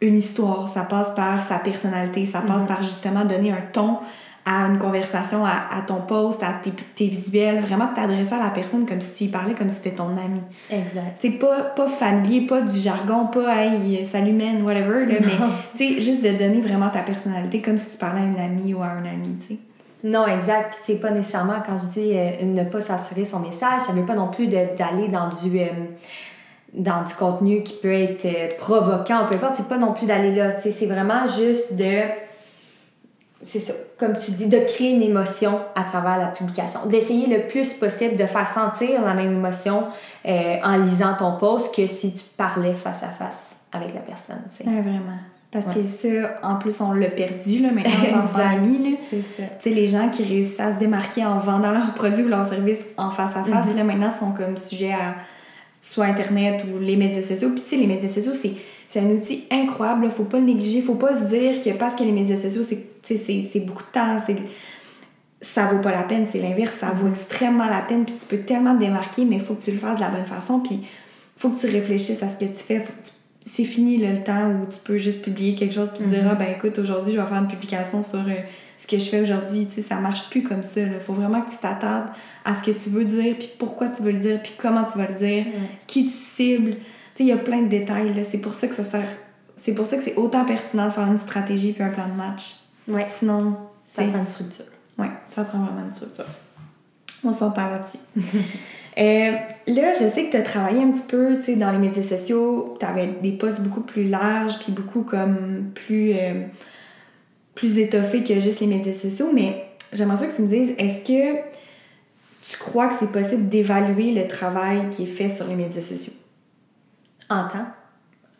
une 0.03 0.17
histoire, 0.17 0.67
ça 0.69 0.81
passe 0.81 1.13
par 1.15 1.43
sa 1.43 1.57
personnalité, 1.59 2.25
ça 2.25 2.41
passe 2.41 2.61
Mhm. 2.63 2.67
par 2.67 2.83
justement 2.83 3.25
donner 3.25 3.51
un 3.51 3.61
ton 3.71 3.97
à 4.45 4.65
une 4.67 4.77
conversation, 4.77 5.45
à, 5.45 5.51
à 5.71 5.81
ton 5.87 6.01
post, 6.01 6.43
à 6.43 6.51
tes, 6.61 6.71
tes 6.71 7.07
visuels, 7.07 7.61
vraiment 7.61 7.87
t'adresser 7.95 8.33
à 8.33 8.39
la 8.43 8.49
personne 8.49 8.85
comme 8.85 8.99
si 8.99 9.13
tu 9.13 9.23
y 9.23 9.27
parlais, 9.29 9.53
comme 9.53 9.69
si 9.69 9.77
c'était 9.77 9.95
ton 9.95 10.09
ami. 10.09 10.41
Exact. 10.69 11.15
C'est 11.21 11.29
pas, 11.29 11.61
pas 11.75 11.87
familier, 11.87 12.41
pas 12.45 12.59
du 12.59 12.77
jargon, 12.77 13.27
pas 13.27 13.55
hey, 13.63 14.05
salut 14.05 14.33
man, 14.33 14.61
whatever, 14.63 15.05
là, 15.05 15.15
mais 15.21 15.47
tu 15.77 16.01
juste 16.01 16.21
de 16.21 16.31
donner 16.31 16.59
vraiment 16.59 16.89
ta 16.89 16.99
personnalité 16.99 17.61
comme 17.61 17.77
si 17.77 17.91
tu 17.91 17.97
parlais 17.97 18.19
à 18.19 18.25
une 18.25 18.37
amie 18.39 18.73
ou 18.73 18.81
à 18.83 18.87
un 18.87 19.05
ami, 19.05 19.37
tu 19.39 19.53
sais. 19.53 19.59
Non, 20.03 20.27
exact. 20.27 20.71
Puis, 20.71 20.79
tu 20.85 20.91
sais, 20.91 20.99
pas 20.99 21.11
nécessairement, 21.11 21.63
quand 21.65 21.77
je 21.77 21.97
dis 22.01 22.11
euh, 22.13 22.43
ne 22.43 22.65
pas 22.65 22.81
censurer 22.81 23.23
son 23.23 23.39
message, 23.39 23.79
ça 23.79 23.93
veut 23.93 24.05
pas 24.05 24.15
non 24.15 24.27
plus 24.27 24.47
d'aller 24.47 25.07
dans 25.07 25.29
du. 25.29 25.57
euh, 25.57 25.67
dans 26.73 27.03
du 27.03 27.13
contenu 27.13 27.61
qui 27.63 27.73
peut 27.73 27.93
être 27.93 28.25
euh, 28.25 28.47
provoquant, 28.59 29.25
peu 29.27 29.35
importe, 29.35 29.55
c'est 29.57 29.67
pas 29.67 29.77
non 29.77 29.93
plus 29.93 30.05
d'aller 30.07 30.33
là, 30.33 30.53
tu 30.53 30.63
sais, 30.63 30.71
c'est 30.71 30.85
vraiment 30.87 31.25
juste 31.27 31.73
de, 31.75 32.01
c'est 33.43 33.59
ça, 33.59 33.73
comme 33.99 34.15
tu 34.17 34.31
dis, 34.31 34.47
de 34.47 34.57
créer 34.59 34.91
une 34.93 35.01
émotion 35.01 35.59
à 35.75 35.83
travers 35.83 36.17
la 36.17 36.27
publication, 36.27 36.79
d'essayer 36.85 37.27
le 37.27 37.47
plus 37.47 37.73
possible 37.73 38.15
de 38.15 38.25
faire 38.25 38.47
sentir 38.47 39.01
la 39.01 39.13
même 39.13 39.33
émotion 39.33 39.83
euh, 40.25 40.55
en 40.63 40.77
lisant 40.77 41.13
ton 41.19 41.33
post 41.37 41.75
que 41.75 41.85
si 41.85 42.13
tu 42.13 42.23
parlais 42.37 42.73
face 42.73 43.03
à 43.03 43.09
face 43.09 43.55
avec 43.71 43.93
la 43.93 44.01
personne, 44.01 44.41
tu 44.49 44.63
sais. 44.63 44.69
Ouais, 44.69 44.81
vraiment. 44.81 45.17
Parce 45.51 45.67
Ouais. 45.67 45.83
que 45.83 45.87
ça, 45.87 46.39
en 46.41 46.55
plus, 46.55 46.81
on 46.81 46.93
l'a 46.93 47.09
perdu, 47.11 47.59
là, 47.59 47.69
maintenant, 47.71 47.91
en 48.21 48.25
Exact. 48.25 48.55
pandémie. 48.57 48.97
Tu 49.11 49.21
sais, 49.59 49.69
les 49.69 49.87
gens 49.87 50.09
qui 50.09 50.23
réussissent 50.23 50.59
à 50.59 50.73
se 50.73 50.79
démarquer 50.79 51.23
en 51.25 51.37
vendant 51.37 51.69
leurs 51.71 51.93
produits 51.93 52.23
ou 52.23 52.27
leurs 52.29 52.47
services 52.49 52.81
en 52.97 53.11
face 53.11 53.35
à 53.35 53.43
face, 53.43 53.67
Mhm. 53.67 53.77
là, 53.77 53.83
maintenant, 53.83 54.09
sont 54.11 54.31
comme 54.31 54.57
sujet 54.57 54.93
à 54.93 55.13
soit 55.83 56.05
Internet 56.05 56.63
ou 56.73 56.79
les 56.79 56.95
médias 56.95 57.21
sociaux. 57.21 57.49
Puis, 57.49 57.61
tu 57.61 57.69
sais, 57.71 57.75
les 57.75 57.87
médias 57.87 58.07
sociaux, 58.09 58.31
c'est, 58.33 58.53
c'est 58.87 59.01
un 59.01 59.09
outil 59.09 59.43
incroyable, 59.51 60.05
là. 60.05 60.09
faut 60.09 60.23
pas 60.23 60.39
le 60.39 60.45
négliger. 60.45 60.81
Faut 60.81 60.95
pas 60.95 61.13
se 61.13 61.25
dire 61.25 61.61
que 61.61 61.69
parce 61.71 61.93
que 61.95 62.03
les 62.03 62.13
médias 62.13 62.37
sociaux, 62.37 62.63
c'est, 62.63 62.77
tu 63.03 63.15
sais, 63.15 63.17
c'est, 63.17 63.49
c'est 63.51 63.59
beaucoup 63.59 63.83
de 63.83 63.91
temps, 63.91 64.17
c'est, 64.25 64.37
ça 65.41 65.65
vaut 65.65 65.79
pas 65.79 65.91
la 65.91 66.03
peine. 66.03 66.25
C'est 66.29 66.39
l'inverse, 66.39 66.75
ça 66.79 66.91
vaut 66.91 67.09
extrêmement 67.09 67.65
la 67.65 67.81
peine. 67.81 68.05
Puis, 68.05 68.15
tu 68.17 68.25
peux 68.25 68.43
tellement 68.43 68.73
te 68.75 68.79
démarquer, 68.79 69.25
mais 69.25 69.35
il 69.35 69.41
faut 69.41 69.55
que 69.55 69.63
tu 69.63 69.71
le 69.71 69.77
fasses 69.77 69.97
de 69.97 70.01
la 70.01 70.09
bonne 70.09 70.25
façon. 70.25 70.61
Puis, 70.61 70.79
faut 71.37 71.49
que 71.49 71.59
tu 71.59 71.67
réfléchisses 71.67 72.23
à 72.23 72.29
ce 72.29 72.37
que 72.37 72.45
tu 72.45 72.63
fais. 72.63 72.79
Faut 72.79 72.93
que 72.93 73.05
tu- 73.07 73.11
c'est 73.55 73.65
fini 73.65 73.97
là, 73.97 74.11
le 74.13 74.23
temps 74.23 74.47
où 74.49 74.65
tu 74.65 74.79
peux 74.83 74.97
juste 74.97 75.21
publier 75.21 75.53
quelque 75.55 75.73
chose 75.75 75.91
puis 75.93 76.03
dire 76.05 76.23
Mhm. 76.23 76.29
ah 76.31 76.35
ben 76.35 76.47
écoute 76.55 76.79
aujourd'hui 76.79 77.13
je 77.13 77.19
vais 77.19 77.27
faire 77.27 77.37
une 77.37 77.47
publication 77.47 78.03
sur 78.03 78.19
euh, 78.19 78.33
ce 78.77 78.87
que 78.87 78.97
je 78.97 79.05
fais 79.09 79.21
aujourd'hui 79.21 79.67
tu 79.67 79.75
sais 79.75 79.81
ça 79.83 79.95
marche 79.95 80.29
plus 80.29 80.41
comme 80.43 80.63
ça 80.63 80.81
il 80.81 80.99
faut 80.99 81.13
vraiment 81.13 81.41
que 81.41 81.51
tu 81.51 81.57
t'attardes 81.57 82.09
à 82.45 82.53
ce 82.55 82.63
que 82.63 82.71
tu 82.71 82.89
veux 82.89 83.05
dire 83.05 83.35
puis 83.37 83.49
pourquoi 83.59 83.89
tu 83.89 84.01
veux 84.01 84.11
le 84.11 84.19
dire 84.19 84.41
puis 84.41 84.53
comment 84.57 84.83
tu 84.83 84.97
vas 84.97 85.07
le 85.07 85.15
dire 85.15 85.45
qui 85.87 86.05
tu 86.05 86.11
cibles 86.11 86.71
tu 86.71 86.77
sais 87.15 87.23
il 87.23 87.27
y 87.27 87.31
a 87.31 87.37
plein 87.37 87.61
de 87.61 87.67
détails 87.67 88.13
là 88.13 88.23
c'est 88.23 88.39
pour 88.39 88.53
ça 88.55 88.67
que 88.67 88.75
ça 88.75 88.83
sert 88.83 89.07
c'est 89.55 89.73
pour 89.73 89.85
ça 89.85 89.97
que 89.97 90.03
c'est 90.03 90.15
autant 90.15 90.43
pertinent 90.45 90.87
de 90.87 90.91
faire 90.91 91.05
une 91.07 91.17
stratégie 91.19 91.73
puis 91.73 91.83
un 91.83 91.89
plan 91.89 92.07
de 92.07 92.13
match 92.15 92.55
Ouais, 92.87 93.05
sinon 93.07 93.55
ça 93.87 94.03
prend 94.03 94.17
une 94.19 94.25
structure. 94.25 94.65
Ouais, 94.97 95.09
ça 95.33 95.43
prend 95.45 95.59
vraiment 95.63 95.85
une 95.87 95.93
structure. 95.93 96.25
On 97.23 97.31
s'entend 97.31 97.69
là-dessus. 97.69 97.99
Euh, 98.97 99.31
là, 99.67 99.93
je 99.93 100.07
sais 100.07 100.25
que 100.25 100.31
tu 100.31 100.37
as 100.37 100.41
travaillé 100.41 100.83
un 100.83 100.91
petit 100.91 101.07
peu 101.07 101.37
dans 101.55 101.71
les 101.71 101.77
médias 101.77 102.03
sociaux. 102.03 102.77
Tu 102.79 102.85
avais 102.85 103.07
des 103.07 103.31
postes 103.31 103.59
beaucoup 103.59 103.81
plus 103.81 104.03
larges, 104.03 104.59
puis 104.59 104.71
beaucoup 104.71 105.01
comme 105.01 105.71
plus, 105.73 106.13
euh, 106.13 106.43
plus 107.55 107.79
étoffés 107.79 108.23
que 108.23 108.39
juste 108.39 108.59
les 108.59 108.67
médias 108.67 108.93
sociaux. 108.93 109.29
Mais 109.33 109.65
j'aimerais 109.91 110.17
ça 110.17 110.27
que 110.27 110.35
tu 110.35 110.41
me 110.43 110.47
dises, 110.47 110.75
est-ce 110.77 111.01
que 111.01 111.39
tu 112.49 112.57
crois 112.57 112.87
que 112.87 112.95
c'est 112.99 113.11
possible 113.11 113.49
d'évaluer 113.49 114.11
le 114.11 114.27
travail 114.27 114.89
qui 114.91 115.03
est 115.03 115.07
fait 115.07 115.29
sur 115.29 115.47
les 115.47 115.55
médias 115.55 115.81
sociaux? 115.81 116.13
En 117.29 117.47
temps. 117.47 117.65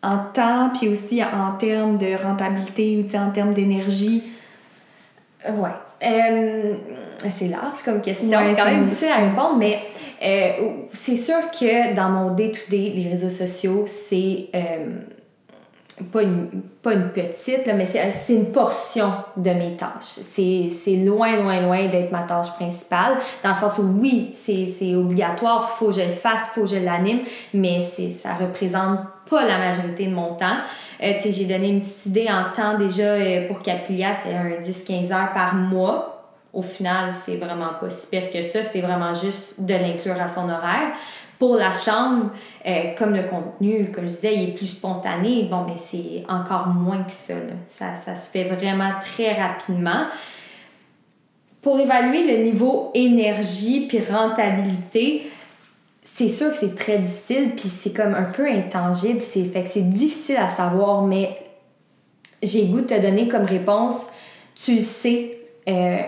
En 0.03 0.17
temps, 0.33 0.69
puis 0.77 0.89
aussi 0.89 1.23
en 1.23 1.53
termes 1.57 1.97
de 1.97 2.21
rentabilité 2.21 2.97
ou 2.97 3.17
en 3.17 3.31
termes 3.31 3.53
d'énergie. 3.53 4.23
Ouais. 5.45 5.69
Euh, 6.05 6.75
c'est 7.29 7.47
large 7.47 7.81
comme 7.85 8.01
question. 8.01 8.37
Ouais, 8.37 8.49
c'est 8.49 8.55
quand 8.55 8.65
même 8.65 8.83
difficile 8.83 9.07
à 9.07 9.29
répondre, 9.29 9.55
mais 9.57 9.79
euh, 10.23 10.51
c'est 10.91 11.15
sûr 11.15 11.51
que 11.51 11.93
dans 11.95 12.09
mon 12.09 12.33
day-to-day, 12.33 12.93
les 12.95 13.09
réseaux 13.09 13.29
sociaux, 13.29 13.83
c'est. 13.88 14.47
euh, 14.55 14.99
pas 16.12 16.23
une, 16.23 16.49
pas 16.81 16.93
une 16.93 17.09
petite, 17.09 17.65
là, 17.65 17.73
mais 17.73 17.86
c'est 17.86 18.33
une 18.33 18.51
portion 18.51 19.13
de 19.38 19.49
mes 19.51 19.75
tâches. 19.75 20.19
C'est 20.21 20.95
loin, 20.95 21.36
loin, 21.36 21.62
loin 21.62 21.88
d'être 21.88 22.12
ma 22.12 22.23
tâche 22.23 22.51
principale, 22.51 23.17
dans 23.43 23.49
le 23.49 23.55
sens 23.55 23.77
où 23.77 23.83
oui, 23.99 24.31
c'est 24.33 24.95
obligatoire, 24.95 25.69
faut 25.69 25.88
que 25.88 25.93
je 25.93 26.01
le 26.01 26.09
fasse, 26.09 26.49
faut 26.49 26.62
que 26.62 26.67
je 26.67 26.77
l'anime, 26.77 27.19
mais 27.53 27.81
ça 27.81 28.33
représente 28.33 28.99
pas 29.29 29.45
la 29.45 29.57
majorité 29.57 30.07
de 30.07 30.13
mon 30.13 30.33
temps. 30.36 30.57
Euh, 31.01 31.13
j'ai 31.23 31.45
donné 31.45 31.69
une 31.69 31.81
petite 31.81 32.05
idée 32.07 32.27
en 32.29 32.51
temps 32.55 32.77
déjà 32.77 33.03
euh, 33.03 33.47
pour 33.47 33.62
Capilia, 33.62 34.12
c'est 34.13 34.33
un 34.33 34.62
10-15 34.62 35.13
heures 35.13 35.33
par 35.33 35.55
mois. 35.55 36.12
Au 36.53 36.61
final, 36.61 37.11
c'est 37.11 37.37
vraiment 37.37 37.71
pas 37.79 37.89
si 37.89 38.05
pire 38.07 38.29
que 38.31 38.41
ça, 38.43 38.61
c'est 38.61 38.81
vraiment 38.81 39.13
juste 39.13 39.59
de 39.59 39.73
l'inclure 39.73 40.21
à 40.21 40.27
son 40.27 40.49
horaire. 40.49 40.93
Pour 41.39 41.55
la 41.55 41.73
chambre, 41.73 42.29
euh, 42.65 42.93
comme 42.95 43.13
le 43.13 43.23
contenu, 43.23 43.91
comme 43.91 44.03
je 44.03 44.09
disais, 44.09 44.35
il 44.35 44.49
est 44.49 44.53
plus 44.53 44.67
spontané, 44.67 45.47
bon, 45.49 45.65
mais 45.67 45.77
c'est 45.77 46.23
encore 46.29 46.67
moins 46.67 47.03
que 47.03 47.11
ça, 47.11 47.33
ça. 47.67 47.95
Ça 47.95 48.15
se 48.15 48.29
fait 48.29 48.43
vraiment 48.43 48.91
très 49.01 49.33
rapidement. 49.33 50.05
Pour 51.61 51.79
évaluer 51.79 52.37
le 52.37 52.43
niveau 52.43 52.91
énergie 52.93 53.87
puis 53.87 53.99
rentabilité, 54.03 55.23
c'est 56.03 56.29
sûr 56.29 56.51
que 56.51 56.57
c'est 56.57 56.75
très 56.75 56.99
difficile, 56.99 57.53
puis 57.55 57.67
c'est 57.67 57.93
comme 57.93 58.13
un 58.13 58.23
peu 58.23 58.47
intangible, 58.47 59.21
c'est 59.21 59.45
fait 59.45 59.63
que 59.63 59.69
c'est 59.69 59.89
difficile 59.89 60.37
à 60.37 60.49
savoir, 60.49 61.01
mais 61.01 61.35
j'ai 62.43 62.65
goût 62.65 62.81
de 62.81 62.87
te 62.87 63.01
donner 63.01 63.27
comme 63.27 63.45
réponse, 63.45 64.07
tu 64.53 64.79
sais 64.79 65.39
euh, 65.67 66.01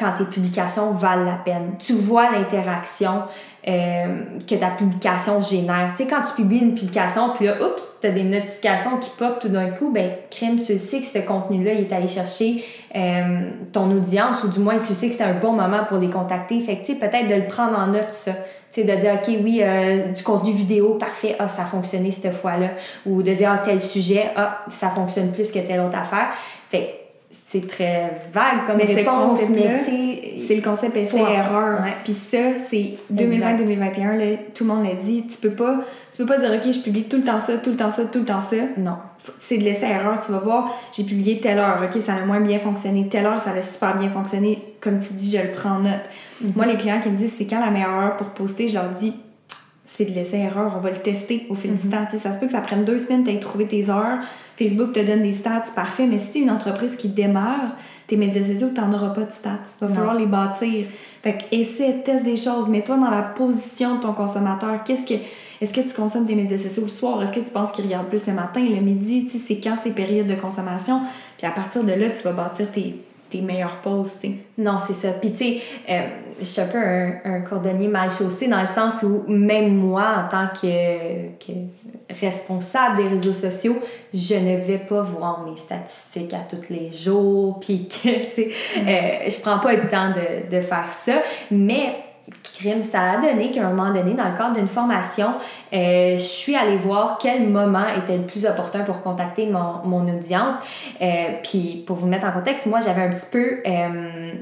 quand 0.00 0.12
tes 0.16 0.24
publications 0.24 0.92
valent 0.92 1.24
la 1.24 1.36
peine. 1.36 1.74
Tu 1.78 1.92
vois 1.92 2.30
l'interaction 2.30 3.24
euh, 3.68 4.38
que 4.48 4.54
ta 4.54 4.70
publication 4.70 5.40
génère. 5.40 5.92
Tu 5.96 6.04
sais, 6.04 6.08
quand 6.08 6.22
tu 6.22 6.32
publies 6.34 6.60
une 6.60 6.74
publication, 6.74 7.30
puis 7.36 7.46
là, 7.46 7.56
oups, 7.62 7.82
tu 8.00 8.06
as 8.06 8.10
des 8.10 8.24
notifications 8.24 8.96
qui 8.96 9.10
pop 9.10 9.38
tout 9.38 9.48
d'un 9.48 9.68
coup, 9.68 9.92
ben, 9.92 10.12
crime, 10.30 10.58
tu 10.60 10.78
sais 10.78 11.00
que 11.00 11.06
ce 11.06 11.18
contenu-là, 11.18 11.74
il 11.74 11.80
est 11.80 11.92
allé 11.92 12.08
chercher 12.08 12.64
euh, 12.96 13.50
ton 13.72 13.90
audience, 13.90 14.42
ou 14.42 14.48
du 14.48 14.60
moins, 14.60 14.78
tu 14.78 14.94
sais 14.94 15.08
que 15.08 15.14
c'est 15.14 15.24
un 15.24 15.34
bon 15.34 15.52
moment 15.52 15.84
pour 15.86 15.98
les 15.98 16.08
contacter. 16.08 16.60
Fait 16.62 16.76
que, 16.76 16.86
tu 16.86 16.92
sais, 16.92 16.98
peut-être 16.98 17.28
de 17.28 17.34
le 17.34 17.46
prendre 17.46 17.78
en 17.78 17.88
note, 17.88 18.10
ça 18.10 18.32
c'est 18.70 18.84
de 18.84 18.94
dire, 18.94 19.14
OK, 19.14 19.34
oui, 19.42 19.60
euh, 19.62 20.12
du 20.12 20.22
contenu 20.22 20.52
vidéo, 20.52 20.94
parfait, 20.94 21.34
ah, 21.38 21.48
ça 21.48 21.62
a 21.62 21.64
fonctionné 21.64 22.12
cette 22.12 22.32
fois-là. 22.34 22.68
Ou 23.04 23.22
de 23.22 23.34
dire, 23.34 23.50
ah, 23.52 23.58
tel 23.58 23.80
sujet, 23.80 24.30
ah, 24.36 24.64
ça 24.68 24.90
fonctionne 24.90 25.32
plus 25.32 25.50
que 25.50 25.58
telle 25.58 25.80
autre 25.80 25.98
affaire. 25.98 26.28
Fait 26.68 26.99
c'est 27.30 27.66
très 27.66 28.10
vague 28.32 28.66
comme 28.66 28.78
réponse, 28.78 29.40
mais 29.50 29.80
c'est 30.46 30.56
le 30.56 30.62
concept 30.62 30.96
essai-erreur. 30.96 31.80
Puis 32.04 32.14
ça, 32.14 32.58
c'est 32.68 32.94
2020-2021, 33.12 34.38
tout 34.54 34.64
le 34.64 34.74
monde 34.74 34.84
l'a 34.84 34.94
dit. 34.94 35.24
Tu 35.28 35.38
peux 35.38 35.54
pas 35.54 35.80
tu 36.20 36.26
peux 36.26 36.34
pas 36.34 36.38
dire, 36.38 36.52
OK, 36.52 36.70
je 36.70 36.80
publie 36.80 37.04
tout 37.04 37.16
le 37.16 37.22
temps 37.22 37.40
ça, 37.40 37.56
tout 37.56 37.70
le 37.70 37.76
temps 37.76 37.90
ça, 37.90 38.04
tout 38.04 38.18
le 38.18 38.24
temps 38.26 38.42
ça. 38.42 38.56
Non. 38.76 38.96
C'est 39.38 39.56
de 39.56 39.64
l'essai-erreur. 39.64 40.20
Tu 40.20 40.32
vas 40.32 40.38
voir, 40.38 40.78
j'ai 40.92 41.04
publié 41.04 41.40
telle 41.40 41.58
heure, 41.58 41.78
OK, 41.82 41.98
ça 42.02 42.12
a 42.14 42.26
moins 42.26 42.40
bien 42.40 42.58
fonctionné. 42.58 43.08
Telle 43.08 43.24
heure, 43.24 43.40
ça 43.40 43.52
a 43.52 43.62
super 43.62 43.96
bien 43.96 44.10
fonctionné. 44.10 44.74
Comme 44.80 44.98
tu 45.00 45.14
dis, 45.14 45.34
je 45.34 45.42
le 45.42 45.52
prends 45.52 45.76
en 45.76 45.80
note. 45.80 45.92
Mhm. 46.42 46.52
Moi, 46.56 46.66
les 46.66 46.76
clients 46.76 47.00
qui 47.00 47.08
me 47.08 47.16
disent, 47.16 47.32
c'est 47.38 47.46
quand 47.46 47.60
la 47.60 47.70
meilleure 47.70 47.94
heure 47.94 48.16
pour 48.16 48.26
poster, 48.28 48.68
je 48.68 48.74
leur 48.74 48.90
dis, 49.00 49.14
c'est 50.00 50.10
de 50.10 50.14
l'essai-erreur. 50.14 50.72
On 50.76 50.80
va 50.80 50.90
le 50.90 50.96
tester 50.96 51.46
au 51.50 51.54
fil 51.54 51.74
du 51.74 51.86
mhm. 51.86 51.92
temps. 51.92 52.06
ça 52.18 52.32
se 52.32 52.38
peut 52.38 52.46
que 52.46 52.52
ça 52.52 52.62
prenne 52.62 52.84
deux 52.84 52.98
semaines 52.98 53.22
de 53.22 53.32
trouver 53.38 53.66
tes 53.66 53.90
heures. 53.90 54.18
Facebook 54.56 54.92
te 54.92 55.00
donne 55.00 55.22
des 55.22 55.32
stats, 55.32 55.64
parfait. 55.74 56.06
Mais 56.06 56.18
si 56.18 56.32
tu 56.32 56.38
es 56.38 56.40
une 56.42 56.50
entreprise 56.50 56.96
qui 56.96 57.08
démarre, 57.08 57.76
tes 58.06 58.16
médias 58.16 58.42
sociaux, 58.42 58.68
tu 58.74 58.80
n'en 58.80 58.92
auras 58.94 59.10
pas 59.10 59.24
de 59.24 59.32
stats. 59.32 59.58
Il 59.80 59.88
va 59.88 59.94
falloir 59.94 60.14
les 60.14 60.26
bâtir. 60.26 60.86
Fait 61.22 61.34
que 61.34 61.54
essaie, 61.54 62.00
teste 62.02 62.24
des 62.24 62.36
choses. 62.36 62.66
Mets-toi 62.68 62.96
dans 62.96 63.10
la 63.10 63.22
position 63.22 63.96
de 63.96 64.00
ton 64.00 64.14
consommateur. 64.14 64.82
Qu'est-ce 64.84 65.06
que. 65.06 65.20
Est-ce 65.60 65.74
que 65.74 65.82
tu 65.82 65.92
consommes 65.92 66.26
tes 66.26 66.34
médias 66.34 66.56
sociaux 66.56 66.84
le 66.84 66.88
soir? 66.88 67.22
Est-ce 67.22 67.32
que 67.32 67.40
tu 67.40 67.50
penses 67.50 67.70
qu'il 67.72 67.84
regarde 67.84 68.06
plus 68.06 68.26
le 68.26 68.32
matin, 68.32 68.60
le 68.60 68.80
midi? 68.80 69.26
Tu 69.26 69.36
sais, 69.36 69.44
c'est 69.46 69.60
quand 69.60 69.76
ces 69.76 69.90
périodes 69.90 70.26
de 70.26 70.34
consommation? 70.34 71.02
Puis 71.36 71.46
à 71.46 71.50
partir 71.50 71.84
de 71.84 71.92
là, 71.92 72.08
tu 72.08 72.22
vas 72.22 72.32
bâtir 72.32 72.72
tes, 72.72 72.96
tes 73.28 73.42
meilleures 73.42 73.76
pauses. 73.82 74.12
Non, 74.56 74.78
c'est 74.78 74.94
ça. 74.94 75.10
Puis, 75.10 75.32
tu 75.32 75.36
sais, 75.36 75.60
euh, 75.90 76.08
je 76.40 76.44
suis 76.44 76.60
un 76.60 76.66
peu 76.66 76.78
un, 76.78 77.12
un, 77.24 77.40
cordonnier 77.42 77.88
mal 77.88 78.10
chaussé 78.10 78.48
dans 78.48 78.60
le 78.60 78.66
sens 78.66 79.02
où 79.02 79.24
même 79.28 79.74
moi, 79.74 80.24
en 80.24 80.28
tant 80.28 80.48
que, 80.48 81.28
que, 81.38 81.52
responsable 82.20 82.96
des 82.96 83.08
réseaux 83.08 83.32
sociaux, 83.32 83.76
je 84.12 84.34
ne 84.34 84.56
vais 84.56 84.78
pas 84.78 85.02
voir 85.02 85.44
mes 85.44 85.56
statistiques 85.56 86.34
à 86.34 86.40
tous 86.48 86.72
les 86.72 86.90
jours, 86.90 87.60
puis 87.60 87.88
que, 87.88 88.26
tu 88.26 88.32
sais, 88.32 88.50
mm. 88.76 88.88
euh, 88.88 89.30
je 89.30 89.40
prends 89.40 89.58
pas 89.58 89.74
le 89.74 89.86
temps 89.88 90.10
de, 90.10 90.54
de 90.54 90.60
faire 90.62 90.92
ça. 90.92 91.22
Mais 91.50 91.94
crime, 92.42 92.82
ça 92.82 93.12
a 93.12 93.20
donné 93.20 93.50
qu'à 93.50 93.66
un 93.66 93.70
moment 93.70 93.92
donné, 93.92 94.14
dans 94.14 94.28
le 94.28 94.36
cadre 94.36 94.54
d'une 94.54 94.68
formation, 94.68 95.34
euh, 95.72 96.16
je 96.16 96.22
suis 96.22 96.56
allée 96.56 96.76
voir 96.76 97.18
quel 97.20 97.48
moment 97.48 97.86
était 97.96 98.16
le 98.16 98.24
plus 98.24 98.46
opportun 98.46 98.80
pour 98.80 99.02
contacter 99.02 99.46
mon, 99.46 99.84
mon 99.84 100.06
audience. 100.08 100.54
Euh, 101.00 101.06
puis 101.42 101.84
pour 101.86 101.96
vous 101.96 102.06
mettre 102.06 102.26
en 102.26 102.32
contexte, 102.32 102.66
moi 102.66 102.80
j'avais 102.80 103.02
un 103.02 103.10
petit 103.10 103.26
peu, 103.30 103.60
euh, 103.66 104.32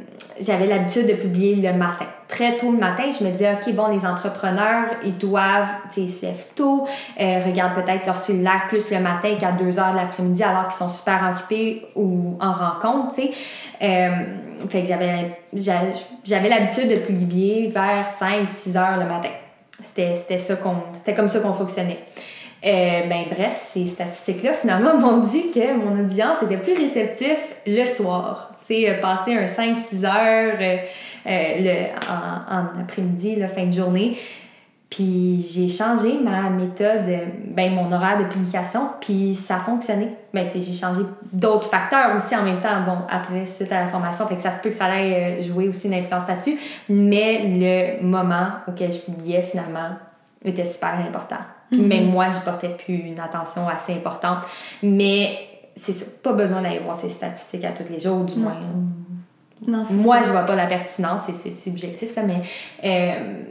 j'avais 0.40 0.66
l'habitude 0.66 1.06
de 1.06 1.14
publier 1.14 1.56
le 1.56 1.72
matin. 1.72 2.06
Très 2.28 2.58
tôt 2.58 2.70
le 2.70 2.78
matin, 2.78 3.04
je 3.04 3.24
me 3.24 3.30
disais, 3.30 3.54
OK, 3.54 3.72
bon, 3.74 3.88
les 3.88 4.04
entrepreneurs, 4.04 4.84
ils 5.02 5.16
doivent, 5.16 5.68
tu 5.88 5.94
sais, 5.94 6.00
ils 6.02 6.10
se 6.10 6.26
lèvent 6.26 6.46
tôt, 6.54 6.86
regardent 7.18 7.82
peut-être 7.82 8.04
leur 8.04 8.18
cellulaire 8.18 8.66
plus 8.68 8.90
le 8.90 9.00
matin 9.00 9.34
qu'à 9.40 9.52
2 9.52 9.78
heures 9.78 9.92
de 9.92 9.96
l'après-midi 9.96 10.42
alors 10.42 10.68
qu'ils 10.68 10.76
sont 10.76 10.90
super 10.90 11.32
occupés 11.32 11.86
ou 11.94 12.36
en 12.40 12.52
rencontre, 12.52 13.14
tu 13.14 13.22
sais. 13.22 13.30
fait 14.68 14.82
que 14.82 14.86
j'avais, 14.86 15.38
j'avais 16.24 16.48
l'habitude 16.50 16.88
de 16.90 16.96
publier 16.96 17.68
vers 17.68 18.04
5-6 18.20 18.76
heures 18.76 18.98
le 18.98 19.06
matin. 19.06 19.30
C'était 19.82 20.38
ça 20.38 20.56
qu'on 20.56 20.74
c'était 20.96 21.14
comme 21.14 21.28
ça 21.28 21.40
qu'on 21.40 21.54
fonctionnait. 21.54 22.00
Euh, 22.64 23.06
ben 23.08 23.26
bref, 23.30 23.70
ces 23.72 23.86
statistiques-là, 23.86 24.52
finalement, 24.52 24.94
m'ont 24.98 25.18
dit 25.18 25.50
que 25.50 25.76
mon 25.76 26.00
audience 26.00 26.42
était 26.42 26.56
plus 26.56 26.74
réceptif 26.74 27.38
le 27.66 27.84
soir. 27.84 28.52
Tu 28.66 28.74
sais, 28.74 28.90
euh, 28.90 29.00
passer 29.00 29.34
un 29.34 29.44
5-6 29.44 30.04
heures 30.04 30.56
euh, 30.60 30.76
le, 31.28 31.90
en, 32.10 32.56
en 32.56 32.80
après-midi, 32.80 33.36
la 33.36 33.48
fin 33.48 33.66
de 33.66 33.72
journée. 33.72 34.16
Puis 34.90 35.46
j'ai 35.52 35.68
changé 35.68 36.18
ma 36.18 36.48
méthode, 36.48 37.04
ben 37.44 37.74
mon 37.74 37.92
horaire 37.92 38.18
de 38.20 38.24
publication, 38.24 38.88
puis 39.00 39.34
ça 39.34 39.56
a 39.56 39.58
fonctionné. 39.58 40.14
Ben 40.32 40.46
tu 40.46 40.52
sais, 40.52 40.60
j'ai 40.62 40.72
changé 40.72 41.02
d'autres 41.30 41.68
facteurs 41.68 42.16
aussi 42.16 42.34
en 42.34 42.42
même 42.42 42.58
temps, 42.58 42.82
bon, 42.86 42.96
après, 43.10 43.44
suite 43.44 43.70
à 43.70 43.82
la 43.82 43.88
formation, 43.88 44.26
fait 44.26 44.36
que 44.36 44.42
ça 44.42 44.50
se 44.50 44.60
peut 44.60 44.70
que 44.70 44.74
ça 44.74 44.86
aille 44.86 45.42
jouer 45.42 45.68
aussi 45.68 45.88
une 45.88 45.94
influence 45.94 46.26
là-dessus, 46.26 46.58
mais 46.88 47.98
le 48.00 48.02
moment 48.02 48.48
auquel 48.66 48.90
je 48.90 49.00
publiais 49.00 49.42
finalement 49.42 49.90
était 50.42 50.64
super 50.64 50.94
important. 51.06 51.36
Puis 51.70 51.82
même 51.82 52.06
mhm. 52.06 52.12
moi, 52.12 52.30
je 52.30 52.38
portais 52.38 52.70
plus 52.70 52.94
une 52.94 53.20
attention 53.20 53.68
assez 53.68 53.92
importante, 53.92 54.38
mais 54.82 55.38
c'est 55.76 55.92
sûr, 55.92 56.06
pas 56.22 56.32
besoin 56.32 56.62
d'aller 56.62 56.78
voir 56.78 56.96
ces 56.96 57.10
statistiques 57.10 57.64
à 57.64 57.72
tous 57.72 57.92
les 57.92 57.98
jours, 57.98 58.24
du 58.24 58.36
moins. 58.36 58.56
Non, 59.66 59.82
moi, 59.90 60.22
je 60.22 60.30
vois 60.30 60.42
pas 60.42 60.54
la 60.54 60.66
pertinence, 60.66 61.22
c'est 61.42 61.52
subjectif, 61.52 62.14
là, 62.16 62.22
mais... 62.22 62.42
Euh, 62.84 63.42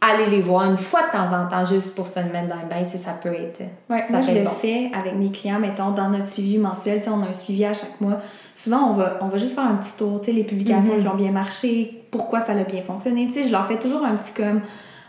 aller 0.00 0.26
les 0.26 0.40
voir 0.40 0.64
une 0.64 0.76
fois 0.76 1.02
de 1.02 1.12
temps 1.12 1.36
en 1.36 1.46
temps 1.46 1.64
juste 1.64 1.94
pour 1.94 2.06
se 2.06 2.18
mettre 2.20 2.48
dans 2.48 2.56
le 2.56 2.68
bain, 2.68 2.86
ça 2.88 3.12
peut 3.12 3.34
être. 3.34 3.60
Ouais, 3.90 4.04
moi, 4.08 4.20
je 4.22 4.32
le 4.32 4.48
fais 4.60 4.90
avec 4.98 5.14
mes 5.14 5.30
clients, 5.30 5.58
mettons, 5.58 5.90
dans 5.90 6.08
notre 6.08 6.26
suivi 6.26 6.56
mensuel, 6.56 7.02
on 7.08 7.22
a 7.22 7.26
un 7.26 7.34
suivi 7.34 7.64
à 7.66 7.74
chaque 7.74 8.00
mois. 8.00 8.16
Souvent, 8.54 8.90
on 8.90 8.94
va, 8.94 9.18
on 9.20 9.28
va 9.28 9.36
juste 9.36 9.54
faire 9.54 9.66
un 9.66 9.76
petit 9.76 9.92
tour, 9.98 10.20
les 10.26 10.44
publications 10.44 10.96
mm-hmm. 10.96 11.02
qui 11.02 11.08
ont 11.08 11.16
bien 11.16 11.32
marché, 11.32 12.02
pourquoi 12.10 12.40
ça 12.40 12.52
a 12.52 12.64
bien 12.64 12.82
fonctionné. 12.82 13.28
je 13.30 13.52
leur 13.52 13.66
fais 13.66 13.78
toujours 13.78 14.04
un 14.04 14.16
petit 14.16 14.32
comme 14.32 14.62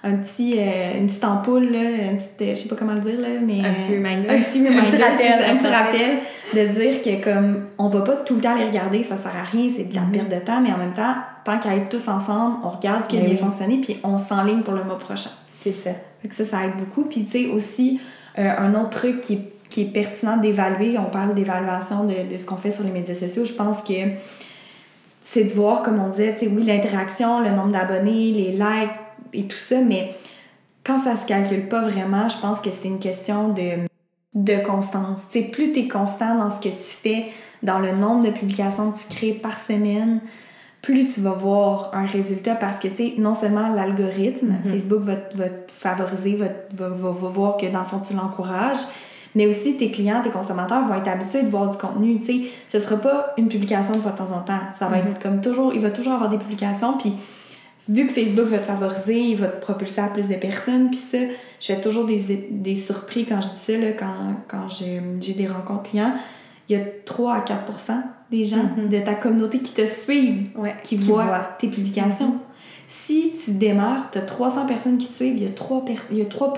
un 0.04 0.16
petit, 0.16 0.56
euh, 0.58 0.98
une 0.98 1.08
petite 1.08 1.24
ampoule, 1.24 1.72
là, 1.72 2.12
une 2.12 2.18
petite, 2.18 2.42
euh, 2.42 2.56
je 2.56 2.62
sais 2.62 2.70
pas 2.70 2.76
comment 2.76 2.94
le 2.94 3.02
dire, 3.02 3.20
là, 3.20 3.28
mais... 3.46 3.60
Un 3.60 3.74
petit 3.74 3.96
reminder. 3.96 4.30
Un 4.30 4.42
petit 4.42 4.60
reminder, 4.60 4.80
un 4.80 4.86
petit 4.86 5.04
rappel, 5.04 5.32
un 5.50 5.58
petit 5.58 5.68
rappel 5.68 6.20
de 6.54 6.68
dire 6.74 7.02
que 7.02 7.24
comme 7.24 7.66
on 7.78 7.88
va 7.88 8.02
pas 8.02 8.16
tout 8.18 8.36
le 8.36 8.42
temps 8.42 8.56
les 8.56 8.66
regarder, 8.66 9.04
ça 9.04 9.18
sert 9.18 9.36
à 9.36 9.44
rien, 9.44 9.70
c'est 9.76 9.84
de 9.84 9.96
la 9.96 10.02
mm-hmm. 10.02 10.12
perte 10.12 10.30
de 10.30 10.40
temps, 10.46 10.62
mais 10.62 10.72
en 10.74 10.78
même 10.78 10.94
temps, 10.94 11.14
tant 11.46 11.60
qu'à 11.60 11.76
être 11.76 11.90
tous 11.90 12.08
ensemble, 12.08 12.58
on 12.64 12.70
regarde 12.70 13.04
ce 13.06 13.10
qui 13.10 13.18
a 13.18 13.22
bien 13.22 13.36
fonctionné, 13.36 13.80
puis 13.80 14.00
on 14.04 14.18
s'enligne 14.18 14.62
pour 14.62 14.74
le 14.74 14.84
mois 14.84 14.98
prochain. 14.98 15.30
C'est 15.54 15.72
ça. 15.72 15.92
Fait 16.22 16.34
ça, 16.34 16.46
ça 16.46 16.66
aide 16.66 16.78
beaucoup. 16.78 17.04
Puis 17.04 17.26
tu 17.26 17.32
sais, 17.32 17.46
aussi, 17.48 18.00
euh, 18.40 18.52
un 18.58 18.74
autre 18.74 18.90
truc 18.90 19.22
qui, 19.22 19.50
qui 19.70 19.84
est 19.84 19.94
pertinent 19.94 20.38
d'évaluer, 20.38 20.98
on 20.98 21.12
parle 21.12 21.36
d'évaluation 21.36 22.06
de, 22.06 22.32
de 22.32 22.38
ce 22.38 22.46
qu'on 22.46 22.58
fait 22.58 22.72
sur 22.72 22.84
les 22.84 22.92
médias 22.92 23.16
sociaux, 23.16 23.46
je 23.46 23.54
pense 23.54 23.84
que 23.84 23.94
c'est 25.24 25.44
de 25.44 25.54
voir, 25.54 25.84
comme 25.84 26.02
on 26.02 26.10
disait, 26.10 26.34
tu 26.34 26.46
sais, 26.46 26.52
oui, 26.52 26.64
l'interaction, 26.64 27.40
le 27.42 27.52
nombre 27.52 27.72
d'abonnés, 27.72 28.32
les 28.32 28.52
likes, 28.52 28.92
et 29.34 29.44
tout 29.44 29.58
ça, 29.58 29.82
mais 29.82 30.16
quand 30.86 31.00
ça 31.00 31.16
se 31.16 31.26
calcule 31.26 31.68
pas 31.68 31.82
vraiment, 31.82 32.28
je 32.28 32.38
pense 32.38 32.60
que 32.60 32.70
c'est 32.72 32.88
une 32.88 33.00
question 33.00 33.50
de, 33.50 33.88
de 34.34 34.64
constance. 34.64 35.20
sais, 35.30 35.44
plus 35.44 35.74
tu 35.74 35.82
es 35.82 35.88
constant 35.88 36.36
dans 36.36 36.50
ce 36.50 36.60
que 36.60 36.70
tu 36.70 36.82
fais, 36.82 37.26
dans 37.64 37.80
le 37.80 37.92
nombre 37.92 38.26
de 38.26 38.32
publications 38.32 38.92
que 38.92 39.00
tu 39.00 39.08
crées 39.08 39.34
par 39.34 39.60
semaine, 39.60 40.22
plus 40.82 41.14
tu 41.14 41.22
vas 41.22 41.34
voir 41.34 41.92
un 41.94 42.06
résultat 42.06 42.56
parce 42.56 42.78
que, 42.78 42.88
tu 42.88 42.96
sais, 42.96 43.14
non 43.20 43.36
seulement 43.36 43.74
l'algorithme, 43.74 44.54
mm-hmm. 44.54 44.72
Facebook 44.72 45.02
va, 45.02 45.14
va, 45.36 45.50
te 45.50 45.72
favoriser, 45.72 46.36
va, 46.36 46.48
va, 46.74 46.90
va, 46.90 47.30
voir 47.30 47.58
que 47.58 47.68
dans 47.68 47.80
le 47.80 47.86
fond 47.86 48.00
tu 48.00 48.16
l'encourages, 48.16 48.80
mais 49.36 49.46
aussi 49.46 49.78
tes 49.78 49.92
clients, 49.92 50.22
tes 50.24 50.32
consommateurs 50.32 50.88
vont 50.88 50.96
être 50.96 51.08
habitués 51.08 51.44
de 51.44 51.50
voir 51.50 51.70
du 51.70 51.78
contenu. 51.78 52.20
Tu 52.20 52.26
sais, 52.26 52.42
ce 52.68 52.80
sera 52.80 53.00
pas 53.00 53.34
une 53.38 53.48
publication 53.48 53.94
une 53.94 54.02
fois 54.02 54.12
de 54.12 54.18
temps 54.18 54.36
en 54.36 54.42
temps. 54.42 54.60
Ça 54.78 54.88
va 54.88 54.98
mm-hmm. 54.98 55.12
être 55.12 55.22
comme 55.22 55.42
toujours, 55.42 55.72
il 55.74 55.82
va 55.82 55.92
toujours 55.92 56.14
avoir 56.14 56.30
des 56.30 56.38
publications, 56.38 56.98
puis 56.98 57.14
vu 57.90 58.08
que 58.08 58.14
Facebook 58.14 58.46
va 58.48 58.58
te 58.60 58.64
favoriser, 58.66 59.20
il 59.20 59.36
va 59.38 59.48
te 59.48 59.62
propulser 59.62 60.02
à 60.02 60.08
plus 60.08 60.28
de 60.28 60.36
personnes. 60.36 60.90
Puis 60.90 61.00
ça, 61.00 61.18
je 61.60 61.66
fais 61.74 61.82
toujours 61.82 62.06
des, 62.06 62.48
des 62.52 62.76
surpris 62.76 63.26
quand 63.26 63.42
je 63.42 63.50
dis 63.50 63.60
ça, 63.60 63.78
là, 63.78 63.92
quand, 63.94 64.36
quand 64.48 64.68
j'ai 64.70 65.34
des 65.34 65.48
rencontres 65.48 65.90
clients. 65.90 66.14
Il 66.70 66.78
y 66.78 66.82
a 66.82 66.86
3 67.06 67.34
à 67.34 67.40
4% 67.42 68.02
des 68.30 68.44
gens 68.46 68.64
Mhm. 68.78 68.88
de 68.90 69.00
ta 69.00 69.14
communauté 69.16 69.60
qui 69.60 69.74
te 69.74 69.86
suivent, 69.86 70.48
Ouais, 70.56 70.76
qui, 70.84 70.98
qui 70.98 71.04
voient, 71.04 71.26
voient. 71.26 71.50
tes 71.60 71.68
publications. 71.68 72.36
Si 72.88 73.34
tu 73.44 73.52
démarres, 73.52 74.10
tu 74.12 74.20
as 74.20 74.22
300 74.22 74.66
personnes 74.68 74.98
qui 74.98 75.08
te 75.08 75.14
suivent, 75.14 75.36
il 75.38 75.44
y 75.44 75.48
a 75.48 75.52
3, 75.52 75.84
per- 75.84 75.96
il 76.12 76.18
y 76.18 76.22
a 76.22 76.26
3 76.26 76.54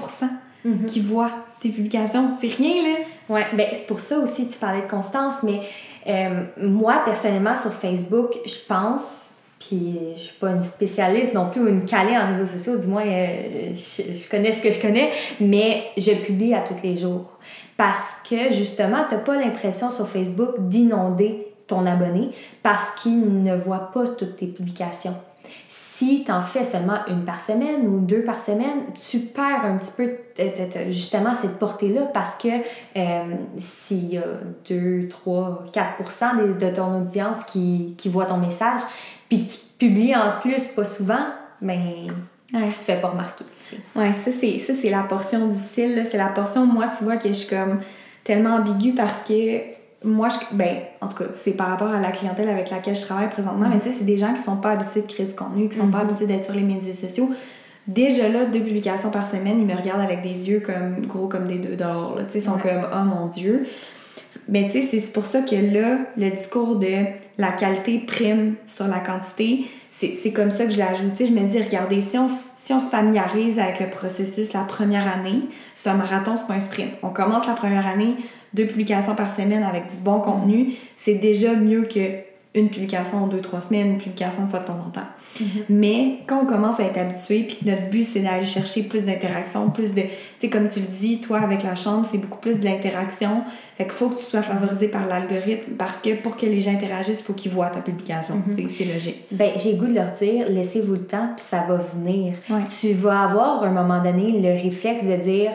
Mhm. 0.65 0.85
qui 0.85 0.99
voient 0.99 1.31
tes 1.61 1.69
publications. 1.69 2.31
C'est 2.39 2.47
rien, 2.53 2.75
là. 2.83 2.95
Ouais, 3.29 3.45
ben 3.53 3.67
c'est 3.71 3.87
pour 3.87 3.99
ça 4.01 4.19
aussi 4.19 4.47
tu 4.47 4.57
parlais 4.59 4.81
de 4.81 4.89
constance, 4.89 5.35
mais 5.43 5.61
euh, 6.07 6.43
moi 6.61 7.01
personnellement 7.05 7.55
sur 7.55 7.73
Facebook, 7.73 8.33
je 8.45 8.55
pense, 8.67 9.22
puis 9.67 9.99
je 10.15 10.19
suis 10.19 10.37
pas 10.39 10.51
une 10.51 10.63
spécialiste 10.63 11.33
non 11.33 11.49
plus 11.49 11.61
ou 11.61 11.67
une 11.67 11.85
calée 11.85 12.17
en 12.17 12.27
réseaux 12.27 12.45
sociaux, 12.45 12.77
du 12.77 12.87
moins 12.87 13.05
euh, 13.05 13.73
je, 13.73 14.29
connais 14.29 14.51
ce 14.51 14.61
que 14.61 14.71
je 14.71 14.81
connais, 14.81 15.11
mais 15.39 15.83
je 15.97 16.11
publie 16.11 16.53
à 16.53 16.61
tous 16.61 16.83
les 16.83 16.97
jours 16.97 17.39
parce 17.77 18.15
que 18.29 18.51
justement 18.51 19.05
t'as 19.09 19.17
pas 19.17 19.37
l'impression 19.37 19.89
sur 19.89 20.07
Facebook 20.07 20.55
d'inonder 20.59 21.47
ton 21.67 21.85
abonné 21.85 22.29
parce 22.61 22.91
qu'il 23.01 23.43
ne 23.43 23.55
voit 23.55 23.91
pas 23.93 24.07
toutes 24.07 24.35
tes 24.35 24.47
publications. 24.47 25.15
Si 25.67 26.23
tu 26.25 26.31
en 26.31 26.41
fais 26.41 26.63
seulement 26.63 26.97
une 27.07 27.23
par 27.23 27.39
semaine 27.39 27.87
ou 27.87 27.99
deux 27.99 28.23
par 28.23 28.39
semaine, 28.39 28.85
tu 29.09 29.19
perds 29.19 29.65
un 29.65 29.77
petit 29.77 29.91
peu 29.95 30.11
justement 30.89 31.35
cette 31.35 31.59
portée-là 31.59 32.07
parce 32.13 32.35
que 32.35 32.47
euh, 32.97 33.35
s'il 33.59 34.13
y 34.13 34.17
a 34.17 34.23
2, 34.67 35.07
3, 35.07 35.65
4 35.71 36.37
de, 36.37 36.65
de 36.65 36.75
ton 36.75 36.97
audience 36.97 37.43
qui, 37.45 37.93
qui 37.97 38.09
voit 38.09 38.25
ton 38.25 38.37
message, 38.37 38.81
puis 39.37 39.45
tu 39.79 39.87
publies 39.87 40.15
en 40.15 40.39
plus 40.41 40.63
pas 40.75 40.85
souvent, 40.85 41.25
ben 41.61 41.79
Ouais. 42.53 42.67
tu 42.67 42.73
te 42.75 42.83
fais 42.83 42.97
pas 43.01 43.09
remarquer. 43.09 43.45
Ouais, 43.95 44.13
ça 44.13 44.31
c'est 44.31 44.59
ça 44.59 44.73
c'est 44.79 44.89
la 44.89 45.01
portion 45.03 45.47
difficile, 45.47 46.05
c'est 46.11 46.17
la 46.17 46.27
portion 46.27 46.65
moi 46.67 46.85
tu 46.95 47.03
vois 47.03 47.17
que 47.17 47.27
je 47.29 47.33
suis 47.33 47.49
comme 47.55 47.79
tellement 48.23 48.55
ambiguë 48.57 48.93
parce 48.93 49.23
que 49.27 49.59
moi 50.03 50.27
je 50.29 50.55
ben 50.55 50.77
en 51.01 51.07
tout 51.07 51.17
cas, 51.17 51.29
c'est 51.35 51.51
par 51.53 51.69
rapport 51.69 51.89
à 51.91 51.99
la 51.99 52.11
clientèle 52.11 52.49
avec 52.49 52.69
laquelle 52.69 52.95
je 52.95 53.01
travaille 53.01 53.29
présentement, 53.29 53.67
mais 53.69 53.79
tu 53.79 53.89
sais 53.89 53.95
c'est 53.97 54.03
des 54.05 54.17
gens 54.17 54.33
qui 54.35 54.41
sont 54.43 54.57
pas 54.57 54.71
habitués 54.71 55.01
de 55.01 55.07
créer 55.11 55.25
du 55.25 55.33
contenu, 55.33 55.67
qui 55.69 55.77
sont 55.77 55.87
pas 55.87 56.03
Mhm. 56.03 56.09
habitués 56.09 56.27
d'être 56.27 56.45
sur 56.45 56.53
les 56.53 56.61
médias 56.61 56.93
sociaux. 56.93 57.31
Déjà 57.87 58.29
là, 58.29 58.45
deux 58.45 58.61
publications 58.61 59.09
par 59.09 59.27
semaine, 59.27 59.59
ils 59.59 59.65
me 59.65 59.75
regardent 59.75 60.01
avec 60.01 60.21
des 60.21 60.47
yeux 60.49 60.59
comme 60.61 61.05
gros 61.07 61.27
comme 61.27 61.47
des 61.47 61.57
deux 61.57 61.75
dollars, 61.75 62.15
là. 62.15 62.23
Tu 62.25 62.33
sais, 62.33 62.39
ils 62.39 62.41
sont 62.43 62.53
Ouais. 62.53 62.61
comme 62.61 62.85
oh 62.93 63.03
mon 63.03 63.27
dieu. 63.27 63.65
Mais 64.47 64.67
tu 64.69 64.83
sais, 64.83 64.99
c'est 64.99 65.13
pour 65.13 65.25
ça 65.25 65.41
que 65.41 65.55
là, 65.55 65.99
le 66.17 66.29
discours 66.29 66.77
de 66.77 67.05
la 67.37 67.51
qualité 67.51 67.99
prime 67.99 68.55
sur 68.65 68.87
la 68.87 68.99
quantité, 68.99 69.65
c'est 69.91 70.31
comme 70.31 70.51
ça 70.51 70.65
que 70.65 70.71
je 70.71 70.77
l'ai 70.77 70.83
ajouté. 70.83 71.27
Je 71.27 71.33
me 71.33 71.47
dis, 71.47 71.61
regardez, 71.61 72.01
si 72.01 72.17
on, 72.17 72.27
si 72.27 72.73
on 72.73 72.81
se 72.81 72.89
familiarise 72.89 73.59
avec 73.59 73.79
le 73.79 73.89
processus 73.89 74.53
la 74.53 74.61
première 74.61 75.07
année, 75.07 75.41
c'est 75.75 75.89
un 75.89 75.95
marathon, 75.95 76.35
c'est 76.37 76.47
pas 76.47 76.53
un 76.55 76.59
sprint. 76.59 76.91
On 77.03 77.09
commence 77.09 77.47
la 77.47 77.53
première 77.53 77.87
année, 77.87 78.15
deux 78.53 78.65
publications 78.65 79.15
par 79.15 79.33
semaine 79.35 79.63
avec 79.63 79.87
du 79.87 79.97
bon 79.97 80.19
contenu, 80.19 80.73
c'est 80.95 81.15
déjà 81.15 81.53
mieux 81.53 81.83
que 81.83 82.32
une 82.55 82.69
publication 82.69 83.23
en 83.23 83.27
deux, 83.27 83.41
trois 83.41 83.61
semaines, 83.61 83.91
une 83.91 83.97
publication 83.97 84.43
une 84.43 84.49
fois 84.49 84.59
de 84.59 84.65
temps 84.65 84.79
en 84.85 84.89
temps. 84.91 85.07
Mais 85.69 86.19
quand 86.27 86.43
on 86.43 86.45
commence 86.45 86.79
à 86.79 86.83
être 86.83 86.97
habitué, 86.97 87.43
puis 87.43 87.57
que 87.57 87.65
notre 87.69 87.89
but 87.89 88.03
c'est 88.03 88.19
d'aller 88.19 88.45
chercher 88.45 88.83
plus 88.83 89.03
d'interaction, 89.03 89.69
plus 89.71 89.93
de. 89.93 90.01
Tu 90.01 90.09
sais, 90.39 90.49
comme 90.49 90.69
tu 90.69 90.79
le 90.79 90.85
dis, 90.85 91.19
toi 91.19 91.39
avec 91.39 91.63
la 91.63 91.75
chambre, 91.75 92.07
c'est 92.11 92.19
beaucoup 92.19 92.37
plus 92.37 92.59
de 92.59 92.65
l'interaction. 92.65 93.41
Fait 93.77 93.85
qu'il 93.85 93.93
faut 93.93 94.09
que 94.09 94.19
tu 94.19 94.25
sois 94.25 94.43
favorisé 94.43 94.87
par 94.87 95.07
l'algorithme 95.07 95.71
parce 95.77 95.97
que 95.97 96.13
pour 96.15 96.37
que 96.37 96.45
les 96.45 96.59
gens 96.59 96.71
interagissent, 96.71 97.21
il 97.21 97.23
faut 97.23 97.33
qu'ils 97.33 97.51
voient 97.51 97.69
ta 97.69 97.81
publication. 97.81 98.43
Mhm. 98.45 98.69
C'est 98.69 98.85
logique. 98.85 99.25
Ben, 99.31 99.51
j'ai 99.55 99.75
goût 99.75 99.87
de 99.87 99.95
leur 99.95 100.11
dire, 100.11 100.47
laissez-vous 100.49 100.93
le 100.93 101.05
temps, 101.05 101.29
puis 101.35 101.45
ça 101.45 101.65
va 101.67 101.79
venir. 101.95 102.35
Ouais. 102.49 102.61
Tu 102.79 102.93
vas 102.93 103.23
avoir 103.23 103.63
à 103.63 103.67
un 103.67 103.71
moment 103.71 104.03
donné 104.03 104.39
le 104.39 104.61
réflexe 104.61 105.05
de 105.05 105.15
dire, 105.15 105.51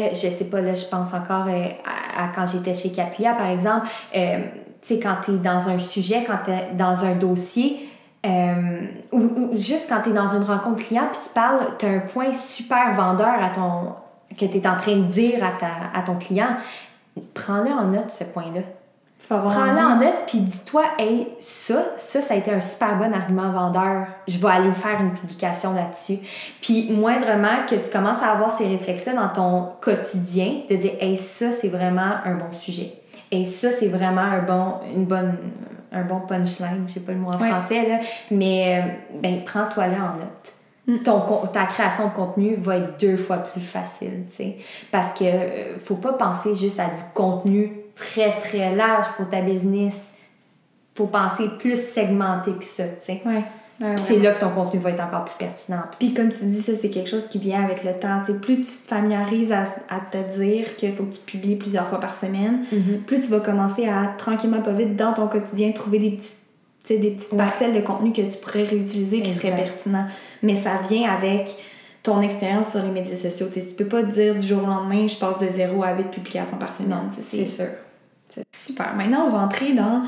euh, 0.00 0.08
je 0.12 0.28
sais 0.28 0.44
pas, 0.44 0.62
là, 0.62 0.72
je 0.72 0.86
pense 0.86 1.12
encore 1.12 1.46
euh, 1.48 1.68
à, 1.84 2.24
à 2.24 2.28
quand 2.28 2.46
j'étais 2.46 2.72
chez 2.72 2.92
Caplia, 2.92 3.34
par 3.34 3.50
exemple, 3.50 3.86
euh, 4.16 4.38
tu 4.82 4.94
sais, 4.94 5.00
quand 5.00 5.16
tu 5.24 5.32
es 5.32 5.36
dans 5.36 5.68
un 5.68 5.78
sujet, 5.78 6.24
quand 6.26 6.38
tu 6.44 6.50
es 6.50 6.72
dans 6.74 7.04
un 7.04 7.14
dossier, 7.14 7.88
euh, 8.26 8.80
ou, 9.10 9.20
ou 9.20 9.56
juste 9.56 9.88
quand 9.88 10.00
tu 10.02 10.10
es 10.10 10.12
dans 10.12 10.28
une 10.28 10.44
rencontre 10.44 10.84
client, 10.84 11.08
puis 11.12 11.20
tu 11.24 11.32
parles, 11.32 11.76
tu 11.78 11.86
as 11.86 11.90
un 11.90 11.98
point 12.00 12.32
super 12.32 12.94
vendeur 12.94 13.42
à 13.42 13.50
ton, 13.50 13.94
que 14.36 14.44
tu 14.44 14.58
es 14.58 14.66
en 14.66 14.76
train 14.76 14.96
de 14.96 15.04
dire 15.04 15.44
à, 15.44 15.50
ta, 15.58 15.98
à 15.98 16.02
ton 16.02 16.16
client, 16.16 16.56
prends-le 17.34 17.70
en 17.70 17.86
note, 17.86 18.10
ce 18.10 18.24
point-là. 18.24 18.62
Prends-le 19.28 19.78
en 19.78 19.96
note, 19.96 20.26
puis 20.26 20.40
dis-toi, 20.40 20.82
hey, 20.98 21.28
ça, 21.38 21.84
ça, 21.96 22.20
ça 22.20 22.34
a 22.34 22.36
été 22.36 22.52
un 22.52 22.60
super 22.60 22.96
bon 22.96 23.14
argument 23.14 23.52
vendeur. 23.52 24.06
Je 24.26 24.36
vais 24.36 24.48
aller 24.48 24.72
faire 24.72 25.00
une 25.00 25.12
publication 25.12 25.74
là-dessus. 25.74 26.18
Puis, 26.60 26.90
moindrement 26.90 27.64
que 27.68 27.76
tu 27.76 27.88
commences 27.88 28.20
à 28.20 28.32
avoir 28.32 28.50
ces 28.50 28.66
réflexes-là 28.66 29.14
dans 29.14 29.28
ton 29.28 29.68
quotidien, 29.80 30.62
de 30.68 30.74
dire, 30.74 30.92
hey, 31.00 31.16
ça, 31.16 31.52
c'est 31.52 31.68
vraiment 31.68 32.16
un 32.24 32.34
bon 32.34 32.52
sujet. 32.52 33.01
Et 33.32 33.44
ça, 33.44 33.72
c'est 33.72 33.88
vraiment 33.88 34.20
un 34.20 34.42
bon, 34.42 34.74
une 34.94 35.06
bonne, 35.06 35.36
un 35.90 36.02
bon 36.02 36.20
punchline. 36.20 36.84
Je 36.86 36.92
sais 36.94 37.00
pas 37.00 37.12
le 37.12 37.18
mot 37.18 37.30
en 37.30 37.38
Ouais. 37.40 37.48
français, 37.48 37.88
là. 37.88 37.98
Mais, 38.30 38.78
euh, 38.84 39.18
ben, 39.20 39.42
prends-toi 39.44 39.86
là 39.88 39.96
en 40.14 40.18
note. 40.18 40.52
Mm. 40.86 41.02
Ton, 41.02 41.20
ta 41.52 41.64
création 41.64 42.08
de 42.08 42.12
contenu 42.12 42.56
va 42.56 42.76
être 42.76 43.00
deux 43.00 43.16
fois 43.16 43.38
plus 43.38 43.60
facile, 43.62 44.26
tu 44.30 44.36
sais. 44.36 44.56
Parce 44.90 45.18
que 45.18 45.24
euh, 45.24 45.78
faut 45.78 45.94
pas 45.96 46.12
penser 46.12 46.54
juste 46.54 46.78
à 46.78 46.86
du 46.86 47.02
contenu 47.14 47.72
très, 47.96 48.36
très 48.38 48.74
large 48.74 49.06
pour 49.16 49.28
ta 49.28 49.40
business. 49.40 49.98
Faut 50.94 51.06
penser 51.06 51.44
plus 51.58 51.76
segmenté 51.82 52.52
que 52.52 52.64
ça, 52.64 52.84
tu 52.84 52.90
sais. 53.00 53.22
Ouais. 53.24 53.42
Ouais, 53.82 53.96
c'est 53.96 54.18
là 54.18 54.32
que 54.32 54.40
ton 54.40 54.50
contenu 54.50 54.78
va 54.80 54.90
être 54.90 55.02
encore 55.02 55.24
plus 55.24 55.36
pertinent. 55.38 55.82
Puis 55.98 56.14
comme 56.14 56.30
tu 56.30 56.44
dis, 56.44 56.62
ça, 56.62 56.72
c'est 56.80 56.88
quelque 56.90 57.10
chose 57.10 57.26
qui 57.26 57.38
vient 57.38 57.64
avec 57.64 57.82
le 57.84 57.92
temps. 57.94 58.20
Tu 58.24 58.32
sais, 58.32 58.38
plus 58.38 58.56
tu 58.62 58.66
te 58.82 58.88
familiarises 58.88 59.50
à, 59.52 59.62
à 59.90 59.98
te 60.00 60.38
dire 60.38 60.76
qu'il 60.76 60.92
faut 60.92 61.04
que 61.04 61.14
tu 61.14 61.20
publies 61.20 61.56
plusieurs 61.56 61.88
fois 61.88 61.98
par 62.00 62.14
semaine, 62.14 62.60
Mhm. 62.70 63.00
plus 63.06 63.20
tu 63.22 63.28
vas 63.28 63.40
commencer 63.40 63.88
à 63.88 64.14
tranquillement, 64.16 64.60
pas 64.62 64.72
vite, 64.72 64.94
dans 64.96 65.12
ton 65.12 65.26
quotidien, 65.26 65.72
trouver 65.72 65.98
des 65.98 66.10
petites, 66.12 67.00
des 67.02 67.10
petites 67.10 67.32
Ouais. 67.32 67.38
parcelles 67.38 67.74
de 67.74 67.80
contenu 67.80 68.12
que 68.12 68.22
tu 68.22 68.38
pourrais 68.40 68.64
réutiliser 68.64 69.20
qui 69.22 69.32
seraient 69.32 69.54
pertinents. 69.56 70.06
Mais 70.42 70.54
ça 70.54 70.72
vient 70.88 71.10
avec 71.10 71.50
ton 72.02 72.20
expérience 72.20 72.70
sur 72.70 72.82
les 72.82 72.90
médias 72.90 73.16
sociaux. 73.16 73.46
Tu 73.52 73.60
sais, 73.60 73.66
tu 73.66 73.74
peux 73.74 73.84
pas 73.86 74.02
te 74.02 74.10
dire 74.10 74.34
du 74.34 74.44
jour 74.46 74.62
au 74.64 74.66
lendemain, 74.66 75.06
je 75.06 75.16
passe 75.16 75.38
de 75.38 75.48
0 75.48 75.82
à 75.84 75.94
8 75.96 76.10
publications 76.10 76.58
par 76.58 76.74
semaine. 76.74 76.98
C'est 77.30 77.44
sûr. 77.46 77.66
Super. 78.54 78.94
Maintenant, 78.96 79.26
on 79.28 79.30
va 79.30 79.38
entrer 79.44 79.72
dans 79.72 80.02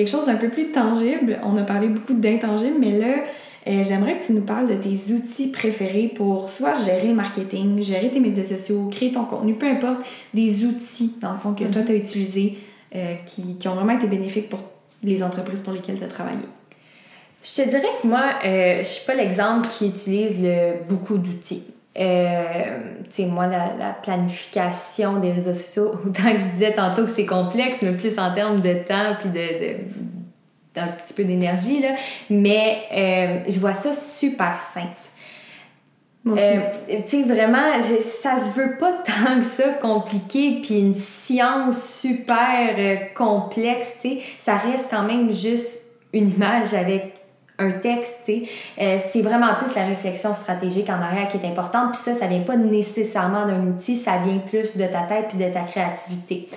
quelque 0.00 0.10
chose 0.10 0.24
d'un 0.24 0.36
peu 0.36 0.48
plus 0.48 0.72
tangible. 0.72 1.38
On 1.44 1.58
a 1.58 1.62
parlé 1.62 1.88
beaucoup 1.88 2.14
d'intangibles, 2.14 2.78
mais 2.80 2.98
là, 2.98 3.16
euh, 3.66 3.84
j'aimerais 3.84 4.18
que 4.18 4.24
tu 4.24 4.32
nous 4.32 4.40
parles 4.40 4.66
de 4.66 4.74
tes 4.74 5.12
outils 5.12 5.48
préférés 5.48 6.08
pour 6.08 6.48
soit 6.48 6.72
gérer 6.72 7.08
le 7.08 7.14
marketing, 7.14 7.82
gérer 7.82 8.10
tes 8.10 8.18
médias 8.18 8.46
sociaux, 8.46 8.88
créer 8.90 9.12
ton 9.12 9.24
contenu, 9.24 9.54
peu 9.54 9.66
importe, 9.66 10.00
des 10.32 10.64
outils, 10.64 11.12
dans 11.20 11.32
le 11.32 11.36
fond, 11.36 11.52
que 11.52 11.64
toi, 11.64 11.82
tu 11.82 11.92
as 11.92 11.96
utilisés, 11.96 12.56
euh, 12.94 13.14
qui, 13.26 13.58
qui 13.58 13.68
ont 13.68 13.74
vraiment 13.74 13.92
été 13.92 14.06
bénéfiques 14.06 14.48
pour 14.48 14.60
les 15.02 15.22
entreprises 15.22 15.60
pour 15.60 15.74
lesquelles 15.74 15.98
tu 15.98 16.04
as 16.04 16.08
travaillé. 16.08 16.46
Je 17.42 17.62
te 17.62 17.68
dirais 17.68 17.88
que 18.00 18.06
moi, 18.06 18.24
euh, 18.42 18.78
je 18.78 18.88
suis 18.88 19.04
pas 19.04 19.14
l'exemple 19.14 19.68
qui 19.68 19.88
utilise 19.88 20.40
le, 20.40 20.76
beaucoup 20.88 21.18
d'outils. 21.18 21.64
Euh, 21.98 22.78
tu 23.04 23.10
sais, 23.10 23.26
moi, 23.26 23.46
la, 23.46 23.74
la 23.76 23.92
planification 23.92 25.18
des 25.18 25.32
réseaux 25.32 25.54
sociaux, 25.54 25.92
autant 26.06 26.32
que 26.32 26.38
je 26.38 26.50
disais 26.52 26.72
tantôt 26.72 27.04
que 27.04 27.10
c'est 27.10 27.26
complexe, 27.26 27.78
mais 27.82 27.92
plus 27.92 28.18
en 28.18 28.32
termes 28.32 28.60
de 28.60 28.74
temps 28.74 29.16
puis 29.20 29.28
de, 29.28 29.38
de 29.38 29.76
d'un 30.72 30.86
petit 30.86 31.12
peu 31.12 31.24
d'énergie, 31.24 31.80
là. 31.80 31.94
Mais 32.28 32.82
euh, 32.92 33.50
je 33.50 33.58
vois 33.58 33.74
ça 33.74 33.92
super 33.92 34.62
simple. 34.62 34.86
Moi 36.22 36.34
aussi. 36.34 36.44
Euh, 36.44 37.00
tu 37.02 37.08
sais, 37.08 37.22
vraiment, 37.22 37.82
ça 38.22 38.38
se 38.38 38.50
veut 38.50 38.76
pas 38.78 38.92
tant 39.04 39.38
que 39.38 39.44
ça 39.44 39.70
compliqué, 39.80 40.60
puis 40.62 40.78
une 40.78 40.92
science 40.92 42.00
super 42.00 42.74
euh, 42.78 42.96
complexe, 43.16 43.94
tu 44.00 44.10
sais. 44.10 44.18
Ça 44.38 44.56
reste 44.56 44.88
quand 44.90 45.02
même 45.02 45.32
juste 45.32 45.90
une 46.12 46.30
image 46.30 46.74
avec 46.74 47.19
un 47.60 47.70
texte. 47.72 48.28
Euh, 48.28 48.98
c'est 49.10 49.22
vraiment 49.22 49.54
plus 49.54 49.74
la 49.74 49.86
réflexion 49.86 50.34
stratégique 50.34 50.88
en 50.88 51.00
arrière 51.00 51.28
qui 51.28 51.36
est 51.36 51.46
importante, 51.46 51.92
puis 51.92 52.00
ça, 52.00 52.14
ça 52.14 52.26
vient 52.26 52.40
pas 52.40 52.56
nécessairement 52.56 53.46
d'un 53.46 53.66
outil, 53.66 53.96
ça 53.96 54.18
vient 54.24 54.38
plus 54.38 54.76
de 54.76 54.84
ta 54.86 55.02
tête 55.02 55.26
puis 55.28 55.38
de 55.38 55.52
ta 55.52 55.60
créativité. 55.60 56.48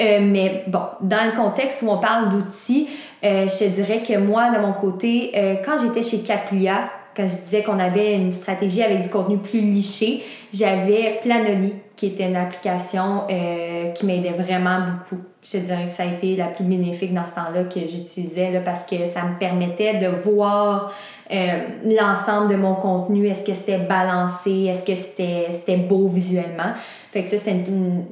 Euh, 0.00 0.18
mais 0.22 0.64
bon, 0.66 0.82
dans 1.00 1.26
le 1.26 1.36
contexte 1.36 1.82
où 1.82 1.90
on 1.90 1.98
parle 1.98 2.30
d'outils, 2.30 2.88
euh, 3.24 3.46
je 3.46 3.64
te 3.64 3.68
dirais 3.68 4.02
que 4.02 4.18
moi, 4.18 4.50
de 4.50 4.58
mon 4.58 4.72
côté, 4.72 5.32
quand 5.64 5.78
j'étais 5.78 6.02
chez 6.02 6.22
Caplia, 6.22 6.90
quand 7.14 7.26
je 7.28 7.34
disais 7.34 7.62
qu'on 7.62 7.78
avait 7.78 8.14
une 8.14 8.30
stratégie 8.30 8.82
avec 8.82 9.02
du 9.02 9.08
contenu 9.08 9.36
plus 9.36 9.60
liché, 9.60 10.24
j'avais 10.52 11.20
Planoly 11.22 11.74
qui 11.96 12.06
était 12.06 12.28
une 12.28 12.36
application 12.36 13.22
euh, 13.30 13.90
qui 13.92 14.06
m'aidait 14.06 14.32
vraiment 14.32 14.80
beaucoup. 14.80 15.22
Je 15.42 15.52
te 15.52 15.56
dirais 15.56 15.86
que 15.88 15.92
ça 15.92 16.04
a 16.04 16.06
été 16.06 16.36
la 16.36 16.46
plus 16.46 16.64
bénéfique 16.64 17.12
dans 17.12 17.26
ce 17.26 17.34
temps-là 17.34 17.64
que 17.64 17.80
j'utilisais 17.80 18.62
parce 18.64 18.84
que 18.84 19.06
ça 19.06 19.24
me 19.24 19.38
permettait 19.38 19.98
de 19.98 20.06
voir 20.06 20.92
euh, 21.32 21.58
l'ensemble 21.84 22.48
de 22.48 22.54
mon 22.54 22.74
contenu. 22.74 23.26
Est-ce 23.26 23.44
que 23.44 23.52
c'était 23.52 23.78
balancé? 23.78 24.66
Est-ce 24.66 24.84
que 24.84 24.94
c'était 24.94 25.76
beau 25.76 26.06
visuellement? 26.06 26.74
Fait 27.10 27.24
que 27.24 27.28
ça, 27.28 27.38
c'était 27.38 27.50
une, 27.50 28.04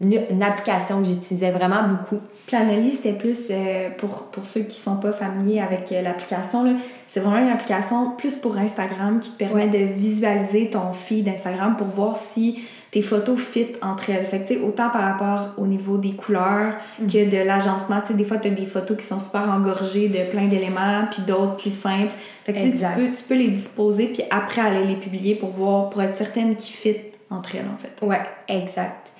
une, 0.00 0.20
une, 0.30 0.42
application 0.42 1.00
que 1.00 1.06
j'utilisais 1.06 1.50
vraiment 1.50 1.86
beaucoup. 1.86 2.20
Planoly, 2.46 2.92
c'était 2.92 3.12
plus, 3.12 3.38
euh, 3.50 3.90
pour, 3.98 4.30
pour 4.30 4.44
ceux 4.44 4.62
qui 4.62 4.80
sont 4.80 4.96
pas 4.96 5.12
familiers 5.12 5.60
avec 5.60 5.90
l'application, 5.90 6.64
c'est 7.10 7.20
vraiment 7.20 7.38
une 7.38 7.52
application 7.52 8.10
plus 8.12 8.34
pour 8.36 8.56
Instagram 8.58 9.20
qui 9.20 9.30
te 9.30 9.38
permet 9.38 9.68
de 9.68 9.78
visualiser 9.78 10.70
ton 10.70 10.92
feed 10.92 11.24
d'Instagram 11.24 11.76
pour 11.76 11.88
voir 11.88 12.16
si 12.16 12.60
tes 12.90 13.02
photos 13.02 13.38
fit 13.38 13.68
entre 13.82 14.10
elles. 14.10 14.26
Fait 14.26 14.40
que, 14.40 14.62
autant 14.62 14.88
par 14.90 15.02
rapport 15.02 15.54
au 15.58 15.66
niveau 15.66 15.98
des 15.98 16.12
couleurs 16.12 16.74
mm. 17.00 17.06
que 17.06 17.30
de 17.30 17.44
l'agencement. 17.44 18.00
Tu 18.00 18.08
sais, 18.08 18.14
des 18.14 18.24
fois, 18.24 18.38
tu 18.38 18.48
as 18.48 18.50
des 18.50 18.66
photos 18.66 18.96
qui 18.96 19.04
sont 19.04 19.20
super 19.20 19.50
engorgées 19.50 20.08
de 20.08 20.30
plein 20.30 20.46
d'éléments, 20.46 21.06
puis 21.10 21.22
d'autres 21.22 21.56
plus 21.56 21.74
simples. 21.74 22.12
Fait 22.44 22.52
que, 22.52 22.58
tu 22.58 22.78
peux, 22.78 23.16
tu 23.16 23.22
peux 23.28 23.34
les 23.34 23.48
disposer, 23.48 24.06
puis 24.06 24.22
après 24.30 24.62
aller 24.62 24.84
les 24.84 24.96
publier 24.96 25.34
pour 25.34 25.50
voir, 25.50 25.90
pour 25.90 26.02
être 26.02 26.16
certaine 26.16 26.56
qu'ils 26.56 26.74
fit 26.74 26.96
entre 27.30 27.56
elles, 27.56 27.68
en 27.72 27.78
fait. 27.78 28.06
Ouais, 28.06 28.22
exact. 28.48 29.10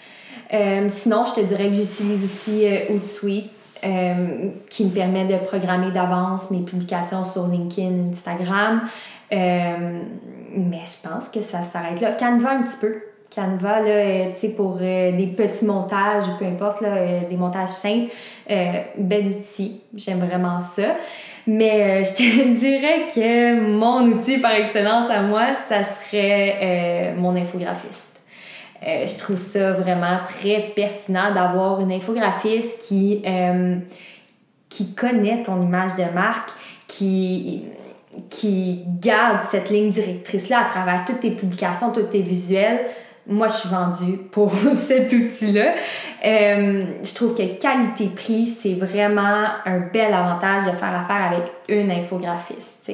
Euh, 0.53 0.89
sinon, 0.89 1.25
je 1.25 1.41
te 1.41 1.47
dirais 1.47 1.69
que 1.69 1.77
j'utilise 1.77 2.25
aussi 2.25 2.65
euh, 2.65 2.91
Hootsuite 2.91 3.51
euh, 3.85 4.51
qui 4.71 4.87
me 4.87 4.91
permet 4.91 5.25
de 5.27 5.37
programmer 5.45 5.93
d'avance 5.93 6.51
mes 6.51 6.63
publications 6.63 7.25
sur 7.25 7.47
LinkedIn, 7.47 8.11
Instagram. 8.11 8.83
Euh, 9.33 10.01
mais 10.57 10.83
je 10.85 11.09
pense 11.09 11.29
que 11.29 11.41
ça 11.41 11.63
s'arrête 11.63 12.01
là. 12.01 12.13
Canva 12.13 12.51
un 12.51 12.63
petit 12.63 12.79
peu. 12.81 12.97
Canva, 13.41 13.81
là, 13.81 13.91
euh, 13.91 14.25
sais, 14.35 14.51
pour 14.51 14.77
des 14.77 15.35
petits 15.37 15.65
montages, 15.65 16.25
peu 16.39 16.45
importe, 16.45 16.81
là, 16.81 17.21
des 17.29 17.37
montages 17.37 17.69
simples, 17.69 18.13
bel 18.97 19.27
outil. 19.29 19.81
J'aime 19.95 20.21
vraiment 20.21 20.61
ça. 20.61 20.97
Mais 21.47 22.05
je 22.05 22.15
te 22.15 22.55
dirais 22.59 23.09
que 23.15 23.61
mon 23.61 24.03
outil 24.03 24.39
par 24.39 24.53
excellence 24.53 25.11
à 25.11 25.23
moi, 25.23 25.55
ça 25.69 25.83
serait 25.83 27.15
mon 27.17 27.37
infographiste. 27.37 28.09
Euh, 28.87 29.07
je 29.07 29.19
trouve 29.19 29.37
ça 29.37 29.73
vraiment 29.73 30.19
très 30.25 30.73
pertinent 30.75 31.35
d'avoir 31.35 31.81
une 31.81 31.91
infographiste 31.91 32.87
qui, 32.87 33.23
euh, 33.27 33.77
qui 34.69 34.95
connaît 34.95 35.43
ton 35.43 35.61
image 35.61 35.97
de 35.97 36.05
marque, 36.15 36.51
qui, 36.87 37.65
qui 38.31 38.85
garde 39.01 39.43
cette 39.51 39.71
ligne 39.71 39.91
directrice-là 39.91 40.61
à 40.61 40.65
travers 40.65 41.05
toutes 41.05 41.21
tes 41.21 41.33
publications, 41.33 41.93
tous 41.93 42.05
tes 42.05 42.23
visuels. 42.23 42.87
Moi, 43.31 43.47
je 43.49 43.53
suis 43.53 43.69
vendue 43.69 44.17
pour 44.31 44.51
cet 44.87 45.13
outil-là. 45.13 45.75
Euh, 46.25 46.85
je 47.03 47.15
trouve 47.15 47.35
que 47.35 47.61
qualité-prix, 47.61 48.47
c'est 48.47 48.75
vraiment 48.75 49.45
un 49.67 49.81
bel 49.93 50.13
avantage 50.15 50.65
de 50.65 50.71
faire 50.71 50.95
affaire 50.99 51.31
avec 51.31 51.53
une 51.69 51.91
infographiste. 51.91 52.91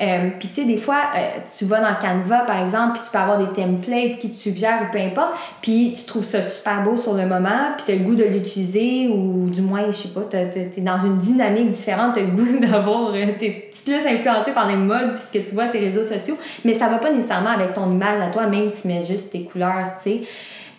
Euh, 0.00 0.30
puis 0.38 0.48
tu 0.48 0.54
sais, 0.54 0.64
des 0.64 0.76
fois, 0.76 1.02
euh, 1.16 1.38
tu 1.56 1.66
vas 1.66 1.80
dans 1.80 1.94
Canva, 1.94 2.40
par 2.40 2.62
exemple, 2.62 2.94
puis 2.94 3.02
tu 3.04 3.10
peux 3.12 3.18
avoir 3.18 3.38
des 3.38 3.52
templates 3.52 4.18
qui 4.18 4.30
te 4.30 4.36
suggèrent 4.36 4.82
ou 4.88 4.92
peu 4.92 4.98
importe, 4.98 5.34
puis 5.62 5.94
tu 5.96 6.04
trouves 6.04 6.24
ça 6.24 6.42
super 6.42 6.82
beau 6.82 6.96
sur 6.96 7.14
le 7.14 7.26
moment, 7.26 7.72
puis 7.76 7.86
tu 7.86 7.92
as 7.92 7.94
le 7.96 8.04
goût 8.04 8.14
de 8.16 8.24
l'utiliser, 8.24 9.08
ou 9.08 9.48
du 9.48 9.62
moins, 9.62 9.86
je 9.86 9.92
sais 9.92 10.08
pas, 10.08 10.22
tu 10.28 10.36
es 10.36 10.80
dans 10.80 11.00
une 11.00 11.16
dynamique 11.16 11.70
différente, 11.70 12.14
tu 12.14 12.20
as 12.20 12.24
le 12.24 12.32
goût 12.32 12.58
d'avoir, 12.60 13.14
euh, 13.14 13.26
t'es 13.38 13.70
plus 13.84 14.06
influencé 14.06 14.50
par 14.50 14.66
les 14.66 14.76
modes, 14.76 15.14
puis 15.14 15.40
que 15.40 15.48
tu 15.48 15.54
vois 15.54 15.66
les 15.66 15.80
réseaux 15.80 16.02
sociaux, 16.04 16.36
mais 16.64 16.72
ça 16.72 16.88
va 16.88 16.98
pas 16.98 17.12
nécessairement 17.12 17.50
avec 17.50 17.74
ton 17.74 17.90
image 17.90 18.20
à 18.20 18.28
toi, 18.28 18.46
même 18.46 18.70
si 18.70 18.82
tu 18.82 18.88
mets 18.88 19.04
juste 19.04 19.30
tes 19.30 19.44
couleurs, 19.44 19.92
tu 20.02 20.10
sais. 20.10 20.20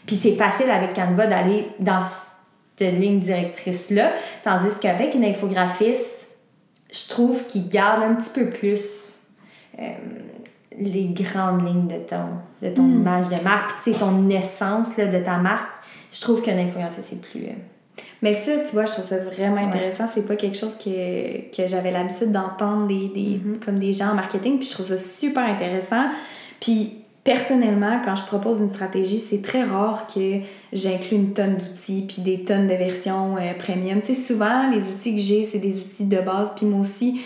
Puis 0.05 0.18
c'est 0.18 0.34
facile 0.34 0.70
avec 0.70 0.93
Canva 0.93 1.26
d'aller 1.26 1.68
dans 1.80 2.01
cette 2.01 2.93
ligne 2.93 3.20
directrice-là, 3.20 4.11
tandis 4.43 4.78
qu'avec 4.80 5.16
une 5.16 5.26
infographiste, 5.26 6.24
je 6.95 7.09
trouve 7.09 7.45
qu'il 7.45 7.67
garde 7.69 8.03
un 8.03 8.15
petit 8.15 8.29
peu 8.29 8.49
plus 8.49 9.17
euh, 9.79 9.93
les 10.77 11.07
grandes 11.07 11.65
lignes 11.65 11.87
de 11.87 11.99
ton, 12.07 12.27
de 12.61 12.69
ton 12.69 12.83
hmm. 12.83 13.01
image 13.01 13.29
de 13.29 13.43
marque, 13.43 13.71
tu 13.83 13.93
sais, 13.93 13.99
ton 13.99 14.29
essence 14.29 14.97
là, 14.97 15.05
de 15.05 15.23
ta 15.23 15.37
marque, 15.37 15.69
je 16.11 16.21
trouve 16.21 16.41
qu'un 16.41 16.57
infographiste, 16.57 17.09
c'est 17.09 17.21
plus... 17.21 17.45
Euh, 17.45 17.53
mais 18.21 18.33
ça, 18.33 18.59
tu 18.59 18.73
vois, 18.73 18.85
je 18.85 18.93
trouve 18.93 19.05
ça 19.05 19.19
vraiment 19.19 19.57
intéressant. 19.57 20.05
C'est 20.13 20.25
pas 20.25 20.35
quelque 20.35 20.57
chose 20.57 20.77
que, 20.77 21.55
que 21.55 21.67
j'avais 21.67 21.91
l'habitude 21.91 22.31
d'entendre 22.31 22.87
des, 22.87 23.07
des 23.09 23.37
mm-hmm. 23.37 23.63
comme 23.63 23.79
des 23.79 23.93
gens 23.93 24.09
en 24.09 24.15
marketing, 24.15 24.57
puis 24.57 24.67
je 24.67 24.73
trouve 24.73 24.87
ça 24.87 24.97
super 24.97 25.43
intéressant. 25.43 26.09
Puis 26.59 27.04
personnellement, 27.26 27.99
quand 28.05 28.15
je 28.15 28.23
propose 28.23 28.59
une 28.59 28.69
stratégie, 28.69 29.19
c'est 29.19 29.41
très 29.41 29.63
rare 29.63 30.07
que 30.07 30.38
j'inclue 30.71 31.17
une 31.17 31.34
tonne 31.34 31.57
d'outils 31.57 32.05
puis 32.07 32.21
des 32.21 32.45
tonnes 32.45 32.67
de 32.67 32.76
versions 32.76 33.36
euh, 33.36 33.53
premium. 33.57 33.99
Tu 33.99 34.13
sais, 34.13 34.21
souvent, 34.21 34.69
les 34.71 34.84
outils 34.84 35.15
que 35.15 35.21
j'ai, 35.21 35.43
c'est 35.43 35.57
des 35.57 35.78
outils 35.78 36.05
de 36.05 36.19
base. 36.21 36.53
Puis 36.55 36.67
moi 36.67 36.82
aussi, 36.82 37.19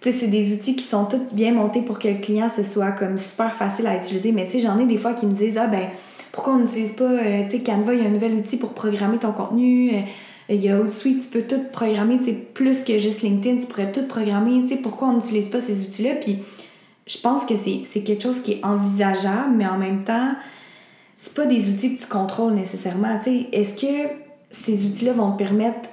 c'est 0.00 0.28
des 0.28 0.54
outils 0.54 0.76
qui 0.76 0.84
sont 0.84 1.04
tous 1.04 1.20
bien 1.32 1.52
montés 1.52 1.82
pour 1.82 1.98
que 1.98 2.08
le 2.08 2.20
client 2.20 2.48
se 2.48 2.62
soit 2.62 2.92
comme 2.92 3.18
super 3.18 3.54
facile 3.54 3.88
à 3.88 3.96
utiliser. 3.96 4.30
Mais 4.30 4.46
tu 4.46 4.52
sais, 4.52 4.60
j'en 4.60 4.78
ai 4.78 4.86
des 4.86 4.96
fois 4.96 5.12
qui 5.12 5.26
me 5.26 5.32
disent 5.32 5.58
Ah 5.58 5.66
ben, 5.66 5.88
pourquoi 6.30 6.54
on 6.54 6.58
n'utilise 6.60 6.92
pas, 6.92 7.04
euh, 7.04 7.44
tu 7.44 7.58
sais, 7.58 7.62
Canva, 7.64 7.94
il 7.94 8.02
y 8.02 8.04
a 8.04 8.08
un 8.08 8.12
nouvel 8.12 8.34
outil 8.34 8.56
pour 8.56 8.70
programmer 8.74 9.18
ton 9.18 9.32
contenu. 9.32 9.90
Euh, 9.90 10.00
il 10.48 10.60
y 10.60 10.68
a 10.68 10.78
Outsuite, 10.78 11.22
tu 11.22 11.28
peux 11.28 11.42
tout 11.42 11.62
programmer, 11.72 12.20
tu 12.22 12.32
plus 12.32 12.84
que 12.84 12.98
juste 12.98 13.22
LinkedIn, 13.22 13.60
tu 13.60 13.66
pourrais 13.66 13.90
tout 13.90 14.06
programmer, 14.06 14.62
tu 14.62 14.68
sais, 14.68 14.76
pourquoi 14.76 15.08
on 15.08 15.14
n'utilise 15.14 15.48
pas 15.48 15.60
ces 15.60 15.80
outils-là? 15.80 16.14
Puis 16.20 16.42
je 17.06 17.18
pense 17.18 17.44
que 17.44 17.54
c'est 17.56 18.00
quelque 18.00 18.22
chose 18.22 18.42
qui 18.42 18.52
est 18.52 18.64
envisageable, 18.64 19.54
mais 19.56 19.66
en 19.66 19.78
même 19.78 20.04
temps, 20.04 20.34
c'est 21.18 21.34
pas 21.34 21.46
des 21.46 21.68
outils 21.68 21.96
que 21.96 22.02
tu 22.02 22.08
contrôles 22.08 22.54
nécessairement. 22.54 23.20
Est-ce 23.52 23.74
que 23.74 24.10
ces 24.50 24.84
outils-là 24.84 25.12
vont 25.12 25.32
te 25.32 25.38
permettre 25.38 25.88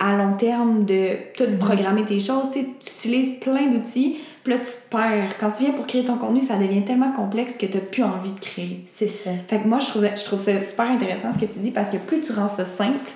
à 0.00 0.16
long 0.16 0.36
terme 0.36 0.84
de 0.84 1.10
tout 1.36 1.44
mm-hmm. 1.44 1.58
programmer 1.58 2.04
tes 2.04 2.18
choses? 2.18 2.50
tu 2.52 2.60
utilises 2.60 3.38
plein 3.40 3.68
d'outils, 3.68 4.18
puis 4.42 4.54
là, 4.54 4.58
tu 4.58 4.66
te 4.66 4.90
perds. 4.90 5.36
Quand 5.38 5.50
tu 5.50 5.64
viens 5.64 5.72
pour 5.72 5.86
créer 5.86 6.04
ton 6.04 6.16
contenu, 6.16 6.40
ça 6.40 6.56
devient 6.56 6.82
tellement 6.82 7.12
complexe 7.12 7.56
que 7.56 7.66
tu 7.66 7.74
n'as 7.74 7.80
plus 7.80 8.02
envie 8.02 8.32
de 8.32 8.40
créer. 8.40 8.84
C'est 8.88 9.08
ça. 9.08 9.30
Fait 9.48 9.58
que 9.58 9.68
moi, 9.68 9.78
je 9.78 9.88
trouve, 9.88 10.04
je 10.04 10.24
trouve 10.24 10.40
ça 10.40 10.60
super 10.62 10.90
intéressant 10.90 11.32
ce 11.32 11.38
que 11.38 11.44
tu 11.44 11.58
dis 11.58 11.70
parce 11.70 11.88
que 11.88 11.98
plus 11.98 12.20
tu 12.20 12.32
rends 12.32 12.48
ça 12.48 12.64
simple, 12.64 13.10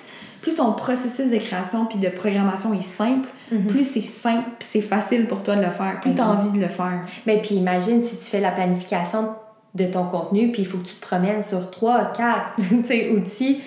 plus 0.45 0.53
ton 0.53 0.73
processus 0.73 1.31
de 1.31 1.37
création 1.37 1.87
puis 1.87 1.97
de 1.97 2.07
programmation 2.07 2.71
est 2.71 2.83
simple, 2.83 3.27
mm-hmm. 3.51 3.65
plus 3.65 3.83
c'est 3.83 4.01
simple 4.01 4.47
puis 4.59 4.67
c'est 4.71 4.81
facile 4.81 5.25
pour 5.25 5.41
toi 5.41 5.55
de 5.55 5.61
le 5.61 5.71
faire, 5.71 5.99
plus 6.01 6.13
tu 6.13 6.21
as 6.21 6.29
envie 6.29 6.55
de 6.55 6.61
le 6.61 6.67
faire. 6.67 7.01
Mais 7.25 7.41
puis 7.41 7.55
imagine 7.55 8.03
si 8.03 8.15
tu 8.15 8.25
fais 8.25 8.39
la 8.39 8.51
planification 8.51 9.29
de 9.73 9.85
ton 9.85 10.05
contenu, 10.05 10.51
puis 10.51 10.61
il 10.61 10.67
faut 10.67 10.77
que 10.77 10.85
tu 10.85 10.93
te 10.93 11.01
promènes 11.01 11.41
sur 11.41 11.71
trois, 11.71 12.13
quatre 12.13 12.59
outils 13.17 13.61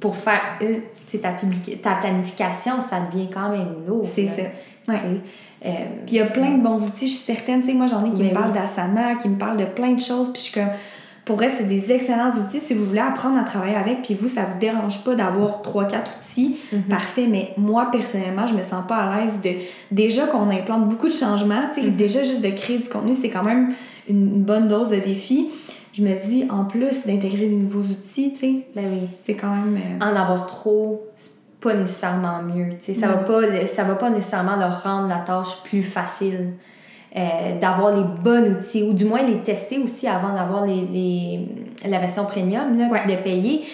pour 0.00 0.16
faire 0.16 0.40
une, 0.60 0.80
ta, 1.20 1.34
ta 1.82 1.94
planification, 1.94 2.80
ça 2.80 2.98
devient 3.12 3.30
quand 3.32 3.50
même 3.50 3.76
lourd. 3.86 4.04
C'est 4.12 4.26
ça. 4.26 4.42
Euh, 4.90 5.70
puis 6.04 6.16
il 6.16 6.18
y 6.18 6.20
a 6.20 6.26
plein 6.26 6.50
de 6.50 6.62
bons 6.62 6.82
outils, 6.82 7.06
je 7.06 7.14
suis 7.14 7.24
certaine. 7.24 7.62
sais 7.62 7.74
moi, 7.74 7.86
j'en 7.86 8.04
ai 8.04 8.12
qui 8.12 8.24
me 8.24 8.32
parlent 8.32 8.52
d'Asana, 8.52 9.14
qui 9.14 9.28
me 9.28 9.38
parlent 9.38 9.56
de 9.56 9.66
plein 9.66 9.92
de 9.92 10.00
choses. 10.00 10.32
Puis 10.32 10.42
je 10.42 10.50
suis 10.50 10.54
comme, 10.54 10.70
pour 11.28 11.36
vrai, 11.36 11.50
c'est 11.54 11.68
des 11.68 11.92
excellents 11.92 12.30
outils 12.30 12.58
si 12.58 12.72
vous 12.72 12.86
voulez 12.86 13.02
apprendre 13.02 13.38
à 13.38 13.42
travailler 13.42 13.76
avec. 13.76 14.00
Puis 14.00 14.14
vous, 14.14 14.28
ça 14.28 14.44
vous 14.44 14.58
dérange 14.58 15.04
pas 15.04 15.14
d'avoir 15.14 15.60
3-4 15.60 15.98
outils. 16.22 16.56
Mhm. 16.72 16.82
Parfait. 16.84 17.26
Mais 17.28 17.52
moi, 17.58 17.90
personnellement, 17.92 18.46
je 18.46 18.54
me 18.54 18.62
sens 18.62 18.82
pas 18.88 18.96
à 18.96 19.20
l'aise 19.20 19.34
de. 19.44 19.50
Déjà 19.90 20.26
qu'on 20.26 20.48
implante 20.48 20.88
beaucoup 20.88 21.06
de 21.06 21.12
changements, 21.12 21.68
tu 21.74 21.82
sais, 21.82 21.86
mhm. 21.86 21.96
déjà 21.96 22.22
juste 22.22 22.40
de 22.40 22.48
créer 22.48 22.78
du 22.78 22.88
contenu, 22.88 23.14
c'est 23.14 23.28
quand 23.28 23.42
même 23.44 23.74
une 24.08 24.42
bonne 24.42 24.68
dose 24.68 24.88
de 24.88 24.96
défi 24.96 25.50
je 25.94 26.02
me 26.04 26.14
dis, 26.22 26.44
en 26.48 26.64
plus 26.64 27.06
d'intégrer 27.06 27.46
des 27.46 27.56
nouveaux 27.56 27.82
outils, 27.82 28.32
tu 28.32 28.38
sais, 28.38 28.66
ben 28.74 28.84
oui. 28.88 29.08
c'est 29.26 29.34
quand 29.34 29.50
même... 29.50 29.76
Euh, 29.76 30.04
en 30.04 30.14
avoir 30.14 30.46
trop, 30.46 31.08
c'est 31.16 31.32
pas 31.60 31.74
nécessairement 31.74 32.40
mieux, 32.42 32.76
tu 32.78 32.92
sais. 32.92 32.94
Ça, 32.94 33.08
va 33.08 33.16
pas, 33.16 33.66
ça 33.66 33.82
va 33.82 33.96
pas 33.96 34.10
nécessairement 34.10 34.54
leur 34.56 34.84
rendre 34.84 35.08
la 35.08 35.20
tâche 35.20 35.62
plus 35.64 35.82
facile. 35.82 36.52
Euh, 37.16 37.58
d'avoir 37.58 37.96
les 37.96 38.04
bons 38.22 38.58
outils, 38.58 38.82
ou 38.82 38.92
du 38.92 39.06
moins 39.06 39.22
les 39.22 39.38
tester 39.38 39.78
aussi 39.78 40.06
avant 40.06 40.34
d'avoir 40.34 40.66
les, 40.66 40.82
les, 40.82 41.48
la 41.88 42.00
version 42.00 42.26
premium, 42.26 42.76
là, 42.76 42.86
de 43.06 43.22
payer. 43.22 43.64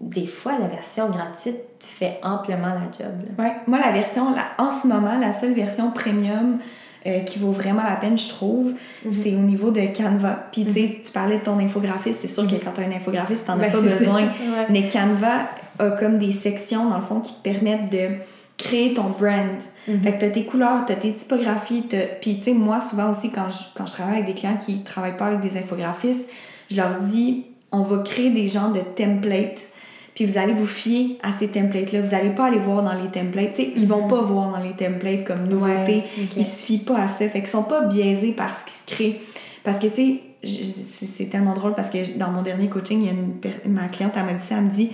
Des 0.00 0.26
fois, 0.26 0.58
la 0.58 0.66
version 0.66 1.08
gratuite 1.08 1.60
fait 1.78 2.18
amplement 2.24 2.74
la 2.74 2.90
job. 2.90 3.12
Ouais. 3.38 3.52
Moi, 3.68 3.78
la 3.78 3.92
version, 3.92 4.34
en 4.58 4.72
ce 4.72 4.88
moment, 4.88 5.16
la 5.16 5.32
seule 5.32 5.54
version 5.54 5.92
premium 5.92 6.58
euh, 7.06 7.20
qui 7.20 7.38
vaut 7.38 7.52
vraiment 7.52 7.84
la 7.84 7.94
peine, 7.96 8.18
je 8.18 8.30
trouve, 8.30 8.72
mhm. 9.04 9.10
c'est 9.12 9.36
au 9.36 9.40
niveau 9.40 9.70
de 9.70 9.82
Canva. 9.96 10.48
Puis, 10.50 10.64
tu 10.64 10.72
sais, 10.72 10.82
mhm. 10.82 11.04
tu 11.04 11.12
parlais 11.12 11.38
de 11.38 11.44
ton 11.44 11.60
infographiste, 11.60 12.20
c'est 12.20 12.28
sûr 12.28 12.48
que 12.48 12.56
quand 12.56 12.72
tu 12.74 12.80
as 12.80 12.84
un 12.84 12.90
infographiste, 12.90 13.44
tu 13.44 13.50
n'en 13.52 13.58
as 13.58 13.68
ben, 13.68 13.72
pas 13.72 13.80
besoin. 13.80 14.22
Mais 14.70 14.88
Canva 14.88 15.48
a 15.78 15.90
comme 15.90 16.18
des 16.18 16.32
sections, 16.32 16.90
dans 16.90 16.96
le 16.96 17.04
fond, 17.04 17.20
qui 17.20 17.34
te 17.34 17.42
permettent 17.42 17.90
de 17.90 18.08
créer 18.56 18.94
ton 18.94 19.10
brand. 19.10 19.58
Fait 19.84 20.14
que 20.14 20.18
tu 20.18 20.24
as 20.24 20.30
tes 20.30 20.44
couleurs, 20.44 20.84
tu 20.84 20.92
as 20.92 20.96
tes 20.96 21.12
typographies. 21.12 21.84
Puis, 22.20 22.38
tu 22.38 22.42
sais, 22.42 22.52
moi, 22.52 22.80
souvent 22.80 23.12
aussi, 23.12 23.30
quand 23.30 23.48
je, 23.48 23.58
quand 23.76 23.86
je 23.86 23.92
travaille 23.92 24.16
avec 24.16 24.26
des 24.26 24.34
clients 24.34 24.56
qui 24.56 24.74
ne 24.74 24.84
travaillent 24.84 25.16
pas 25.16 25.26
avec 25.26 25.40
des 25.40 25.56
infographistes, 25.56 26.28
je 26.70 26.76
leur 26.76 26.98
dis, 27.00 27.46
on 27.70 27.82
va 27.82 27.98
créer 27.98 28.30
des 28.30 28.48
genres 28.48 28.72
de 28.72 28.80
templates 28.80 29.68
puis 30.16 30.24
vous 30.24 30.38
allez 30.38 30.54
vous 30.54 30.66
fier 30.66 31.18
à 31.22 31.30
ces 31.30 31.48
templates-là. 31.48 32.00
Vous 32.00 32.12
n'allez 32.12 32.30
pas 32.30 32.46
aller 32.46 32.58
voir 32.58 32.82
dans 32.82 32.94
les 32.94 33.10
templates. 33.10 33.52
T'sais, 33.52 33.74
ils 33.76 33.86
vont 33.86 34.04
mhm. 34.04 34.08
pas 34.08 34.22
voir 34.22 34.50
dans 34.50 34.64
les 34.64 34.72
templates 34.72 35.24
comme 35.24 35.46
nouveauté. 35.46 36.04
Ils 36.34 36.44
se 36.44 36.64
fient 36.64 36.78
pas 36.78 37.02
à 37.02 37.08
ça. 37.08 37.28
Fait 37.28 37.40
qu'ils 37.40 37.48
sont 37.48 37.62
pas 37.62 37.82
biaisés 37.82 38.32
par 38.32 38.56
ce 38.56 38.64
qui 38.64 38.72
se 38.72 38.86
crée. 38.86 39.20
Parce 39.62 39.78
que, 39.78 39.88
tu 39.88 40.20
sais, 40.42 41.06
c'est 41.06 41.26
tellement 41.26 41.52
drôle 41.52 41.74
parce 41.74 41.90
que 41.90 42.16
dans 42.16 42.30
mon 42.30 42.40
dernier 42.40 42.68
coaching, 42.68 43.00
il 43.02 43.06
y 43.06 43.10
a 43.10 43.12
une 43.12 43.72
ma 43.74 43.88
cliente, 43.88 44.12
elle 44.16 44.24
m'a 44.24 44.32
dit 44.32 44.46
ça, 44.46 44.54
elle 44.56 44.64
me 44.64 44.70
dit 44.70 44.90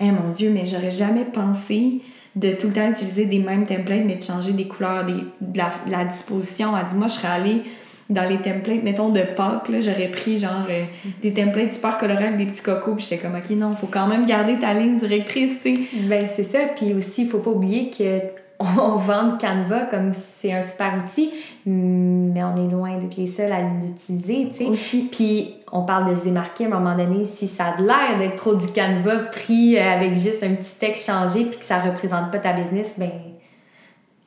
Eh 0.00 0.10
mon 0.10 0.30
Dieu, 0.34 0.50
mais 0.50 0.64
j'aurais 0.64 0.90
jamais 0.90 1.26
pensé 1.26 2.00
de 2.34 2.52
tout 2.52 2.68
le 2.68 2.72
temps 2.72 2.90
utiliser 2.90 3.26
des 3.26 3.38
mêmes 3.38 3.66
templates, 3.66 4.04
mais 4.06 4.16
de 4.16 4.22
changer 4.22 4.52
des 4.52 4.66
couleurs, 4.66 5.04
des, 5.04 5.12
de, 5.40 5.58
la, 5.58 5.72
de 5.86 5.90
la 5.90 6.04
disposition. 6.04 6.76
Elle 6.76 6.88
dit 6.88 6.96
Moi, 6.96 7.08
je 7.08 7.14
serais 7.14 7.28
allée 7.28 7.62
dans 8.10 8.28
les 8.28 8.36
templates, 8.36 8.82
mettons, 8.82 9.08
de 9.08 9.20
Pâques, 9.20 9.68
là, 9.68 9.80
j'aurais 9.80 10.08
pris 10.08 10.36
genre 10.36 10.66
euh, 10.68 10.84
des 11.22 11.32
templates 11.32 11.74
super 11.74 11.98
colorés 11.98 12.26
avec 12.26 12.38
des 12.38 12.46
petits 12.46 12.62
cocos, 12.62 12.94
puis 12.94 13.06
j'étais 13.08 13.22
comme 13.22 13.36
Ok, 13.36 13.50
non, 13.50 13.74
faut 13.74 13.86
quand 13.86 14.06
même 14.06 14.26
garder 14.26 14.58
ta 14.58 14.74
ligne 14.74 14.98
directrice, 14.98 15.52
tu 15.62 15.76
sais. 15.76 15.82
Ben, 16.08 16.26
c'est 16.26 16.44
ça. 16.44 16.58
Puis 16.76 16.92
aussi, 16.94 17.22
il 17.22 17.28
faut 17.28 17.38
pas 17.38 17.50
oublier 17.50 17.90
que 17.90 18.41
on 18.80 18.96
vend 18.96 19.38
Canva 19.38 19.86
comme 19.90 20.12
c'est 20.14 20.52
un 20.52 20.62
super 20.62 20.94
outil, 21.02 21.30
mais 21.66 22.42
on 22.42 22.56
est 22.56 22.70
loin 22.70 22.96
d'être 22.98 23.16
les 23.16 23.26
seuls 23.26 23.52
à 23.52 23.60
l'utiliser, 23.62 24.48
tu 24.50 24.56
sais. 24.56 24.66
Aussi. 24.66 25.08
Puis 25.10 25.54
on 25.72 25.82
parle 25.84 26.10
de 26.10 26.14
se 26.18 26.24
démarquer 26.24 26.64
à 26.64 26.66
un 26.68 26.78
moment 26.80 26.96
donné, 26.96 27.24
si 27.24 27.46
ça 27.48 27.74
a 27.76 27.80
l'air 27.80 28.18
d'être 28.18 28.36
trop 28.36 28.54
du 28.54 28.66
Canva 28.68 29.16
pris 29.30 29.76
euh, 29.78 29.82
avec 29.92 30.16
juste 30.16 30.42
un 30.42 30.54
petit 30.54 30.74
texte 30.78 31.06
changé 31.06 31.44
puis 31.44 31.58
que 31.58 31.64
ça 31.64 31.78
représente 31.80 32.30
pas 32.30 32.38
ta 32.38 32.52
business, 32.52 32.96
ben 32.98 33.10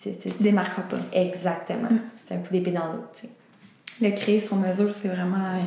tu, 0.02 0.12
tu- 0.12 0.30
Tu 0.30 0.38
te 0.38 0.44
démarqueras 0.44 0.84
pas. 0.84 0.98
Exactement. 1.14 1.90
C'est 2.18 2.36
un 2.36 2.38
coup 2.38 2.52
d'épée 2.52 2.72
dans 2.72 2.86
l'autre, 2.88 3.10
tu 3.16 3.22
sais. 3.22 3.30
Le 4.10 4.16
créer 4.16 4.40
sur 4.40 4.56
mesure, 4.58 4.94
c'est 4.94 5.08
vraiment. 5.08 5.38
euh, 5.38 5.60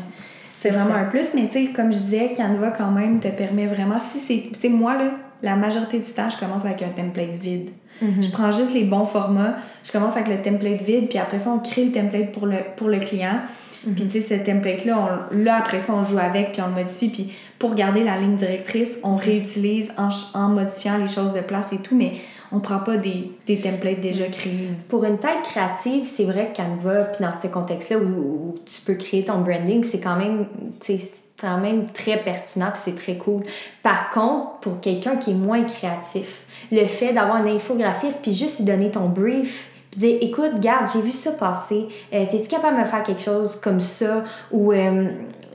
C'est 0.58 0.70
C'est 0.70 0.76
vraiment 0.76 0.90
ça. 0.94 1.00
un 1.00 1.04
plus, 1.06 1.28
mais 1.34 1.46
tu 1.46 1.52
sais, 1.52 1.72
comme 1.72 1.92
je 1.92 1.98
disais, 1.98 2.34
Canva 2.36 2.70
quand 2.72 2.90
même 2.90 3.20
te 3.20 3.28
permet 3.28 3.66
vraiment, 3.66 3.98
si 4.00 4.18
c'est, 4.18 4.50
tu 4.52 4.60
sais, 4.60 4.68
moi 4.68 4.96
là, 4.96 5.10
la 5.42 5.56
majorité 5.56 5.98
du 5.98 6.10
temps, 6.12 6.28
je 6.30 6.38
commence 6.38 6.64
avec 6.64 6.82
un 6.82 6.88
template 6.88 7.30
vide. 7.30 7.70
Mhm. 8.02 8.22
Je 8.22 8.30
prends 8.30 8.50
juste 8.52 8.72
les 8.74 8.84
bons 8.84 9.04
formats, 9.04 9.54
je 9.84 9.92
commence 9.92 10.16
avec 10.16 10.28
le 10.28 10.40
template 10.42 10.82
vide, 10.82 11.08
puis 11.08 11.18
après 11.18 11.38
ça, 11.38 11.50
on 11.50 11.58
crée 11.58 11.84
le 11.84 11.92
template 11.92 12.32
pour 12.32 12.46
le, 12.46 12.56
pour 12.76 12.88
le 12.88 12.98
client. 12.98 13.40
Mhm. 13.86 13.94
Puis 13.94 14.04
tu 14.06 14.20
sais, 14.22 14.38
ce 14.38 14.44
template-là, 14.44 15.28
là, 15.32 15.56
après 15.56 15.78
ça, 15.80 15.94
on 15.94 16.04
joue 16.04 16.18
avec, 16.18 16.52
puis 16.52 16.62
on 16.62 16.66
le 16.68 16.82
modifie, 16.82 17.08
puis 17.08 17.32
pour 17.58 17.74
garder 17.74 18.02
la 18.04 18.16
ligne 18.18 18.36
directrice, 18.36 18.96
Mhm. 18.96 19.00
on 19.04 19.16
réutilise 19.16 19.88
en, 19.96 20.08
en 20.38 20.48
modifiant 20.48 20.96
les 20.98 21.08
choses 21.08 21.32
de 21.32 21.40
place 21.40 21.72
et 21.72 21.78
tout, 21.78 21.96
mais 21.96 22.12
on 22.50 22.60
prend 22.60 22.78
pas 22.78 22.96
des, 22.96 23.30
des 23.46 23.58
templates 23.60 24.00
déjà 24.00 24.24
créés. 24.26 24.70
Pour 24.88 25.04
une 25.04 25.18
tête 25.18 25.42
créative, 25.44 26.04
c'est 26.04 26.24
vrai 26.24 26.50
que 26.52 26.56
Canva, 26.56 27.04
puis 27.04 27.24
dans 27.24 27.32
ce 27.40 27.46
contexte-là 27.46 27.98
où, 27.98 28.02
où 28.08 28.54
tu 28.64 28.80
peux 28.80 28.94
créer 28.94 29.24
ton 29.24 29.38
branding, 29.40 29.84
c'est 29.84 30.00
quand 30.00 30.16
même, 30.16 30.46
tu 30.80 30.98
sais, 30.98 31.10
quand 31.40 31.58
même 31.58 31.86
très 31.86 32.16
pertinent 32.18 32.70
puis 32.72 32.80
c'est 32.84 32.96
très 32.96 33.16
cool. 33.16 33.44
Par 33.82 34.10
contre, 34.10 34.58
pour 34.60 34.80
quelqu'un 34.80 35.16
qui 35.16 35.30
est 35.30 35.34
moins 35.34 35.62
créatif, 35.64 36.42
le 36.72 36.86
fait 36.86 37.12
d'avoir 37.12 37.44
une 37.44 37.54
infographiste 37.54 38.20
puis 38.22 38.34
juste 38.34 38.58
lui 38.58 38.66
donner 38.66 38.90
ton 38.90 39.08
brief 39.08 39.70
puis 39.90 40.00
dire 40.00 40.18
écoute, 40.20 40.60
garde, 40.60 40.88
j'ai 40.92 41.00
vu 41.00 41.12
ça 41.12 41.32
passer, 41.32 41.86
euh, 42.12 42.24
t'es-tu 42.30 42.48
capable 42.48 42.76
de 42.76 42.82
me 42.82 42.86
faire 42.86 43.02
quelque 43.02 43.22
chose 43.22 43.56
comme 43.56 43.80
ça? 43.80 44.24
Ou 44.50 44.72
euh, 44.72 45.08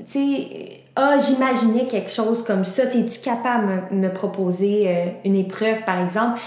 tu 0.08 0.12
sais 0.12 0.80
ah, 0.96 1.18
j'imaginais 1.18 1.86
quelque 1.86 2.12
chose 2.12 2.44
comme 2.44 2.64
ça, 2.64 2.86
t'es-tu 2.86 3.20
capable 3.20 3.90
de 3.90 3.96
me, 3.96 4.08
me 4.08 4.14
proposer 4.14 4.86
euh, 4.88 5.06
une 5.26 5.36
épreuve 5.36 5.84
par 5.86 6.00
exemple? 6.00 6.40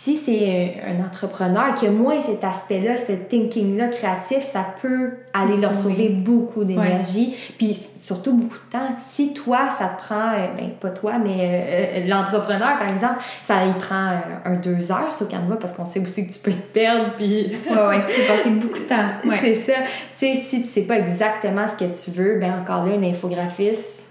Si 0.00 0.14
c'est 0.14 0.80
un, 0.86 1.04
entrepreneur 1.04 1.74
qui 1.74 1.86
a 1.86 1.90
moins 1.90 2.20
cet 2.20 2.44
aspect-là, 2.44 2.96
ce 2.96 3.12
thinking-là 3.12 3.88
créatif, 3.88 4.44
ça 4.44 4.64
peut 4.80 5.10
aller 5.34 5.56
leur 5.56 5.74
sauver 5.74 6.10
beaucoup 6.10 6.62
d'énergie, 6.62 7.34
puis 7.58 7.74
surtout 7.74 8.32
beaucoup 8.32 8.54
de 8.54 8.72
temps. 8.72 8.96
Si 9.00 9.34
toi, 9.34 9.68
ça 9.70 9.86
te 9.86 9.98
prend, 9.98 10.34
euh, 10.34 10.46
ben 10.56 10.70
pas 10.80 10.90
toi, 10.90 11.18
mais 11.18 11.36
euh, 11.40 11.98
euh, 12.00 12.06
l'entrepreneur, 12.06 12.78
par 12.78 12.88
exemple, 12.88 13.16
ça 13.42 13.66
il 13.66 13.74
prend 13.74 14.10
euh, 14.12 14.18
un 14.44 14.54
deux 14.54 14.92
heures 14.92 15.14
sur 15.16 15.28
Canva 15.28 15.56
parce 15.56 15.72
qu'on 15.72 15.84
sait 15.84 16.00
aussi 16.00 16.28
que 16.28 16.32
tu 16.32 16.38
peux 16.38 16.52
te 16.52 16.72
perdre, 16.72 17.14
puis 17.16 17.56
Ouais, 17.68 17.86
ouais, 17.88 18.00
tu 18.00 18.20
peux 18.20 18.36
passer 18.36 18.50
beaucoup 18.50 18.78
de 18.78 18.88
temps. 18.88 19.08
Ouais. 19.28 19.38
c'est 19.40 19.54
ça. 19.56 19.72
Tu 20.18 20.36
sais, 20.36 20.42
si 20.48 20.62
tu 20.62 20.68
sais 20.68 20.82
pas 20.82 20.98
exactement 20.98 21.66
ce 21.66 21.74
que 21.74 21.90
tu 21.90 22.12
veux, 22.12 22.38
ben 22.38 22.52
encore 22.62 22.86
là, 22.86 22.94
une 22.94 23.04
infographiste, 23.04 24.07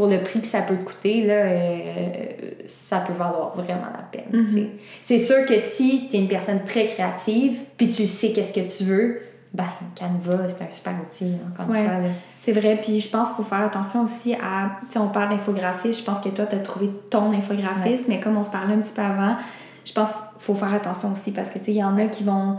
pour 0.00 0.08
le 0.08 0.22
prix 0.22 0.40
que 0.40 0.46
ça 0.46 0.62
peut 0.62 0.76
te 0.76 0.82
coûter, 0.82 1.26
là, 1.26 1.34
euh, 1.34 2.24
ça 2.64 3.00
peut 3.00 3.12
valoir 3.12 3.52
vraiment 3.54 3.88
la 3.92 4.02
peine. 4.10 4.46
sais. 4.46 4.70
C'est 5.02 5.18
sûr 5.18 5.44
que 5.44 5.58
si 5.58 6.08
tu 6.08 6.16
es 6.16 6.20
une 6.20 6.26
personne 6.26 6.64
très 6.64 6.86
créative, 6.86 7.58
puis 7.76 7.90
tu 7.90 8.06
sais 8.06 8.32
qu'est-ce 8.32 8.54
que 8.54 8.66
tu 8.66 8.84
veux, 8.84 9.20
ben 9.52 9.66
Canva, 9.94 10.48
c'est 10.48 10.64
un 10.64 10.70
super 10.70 10.94
outil, 11.06 11.34
encore 11.52 11.66
une 11.74 11.82
Ouais. 11.82 12.10
C'est 12.42 12.52
vrai, 12.52 12.78
puis 12.80 12.98
je 12.98 13.10
pense 13.10 13.28
qu'il 13.28 13.44
faut 13.44 13.50
faire 13.50 13.60
attention 13.60 14.04
aussi 14.04 14.32
à. 14.36 14.70
Tu 14.86 14.92
sais, 14.92 14.98
on 14.98 15.08
parle 15.08 15.28
d'infographiste, 15.28 16.00
je 16.00 16.04
pense 16.06 16.20
que 16.20 16.30
toi, 16.30 16.46
tu 16.46 16.56
as 16.56 16.60
trouvé 16.60 16.88
ton 17.10 17.30
infographiste, 17.32 18.04
mais 18.08 18.20
comme 18.20 18.38
on 18.38 18.44
se 18.44 18.50
parlait 18.50 18.72
un 18.72 18.78
petit 18.78 18.94
peu 18.94 19.02
avant, 19.02 19.36
je 19.84 19.92
pense 19.92 20.08
qu'il 20.08 20.22
faut 20.38 20.54
faire 20.54 20.72
attention 20.72 21.12
aussi 21.12 21.30
parce 21.30 21.50
que, 21.50 21.58
tu 21.58 21.66
sais, 21.66 21.72
il 21.72 21.76
y 21.76 21.84
en 21.84 21.98
a 21.98 22.06
qui 22.06 22.24
vont 22.24 22.56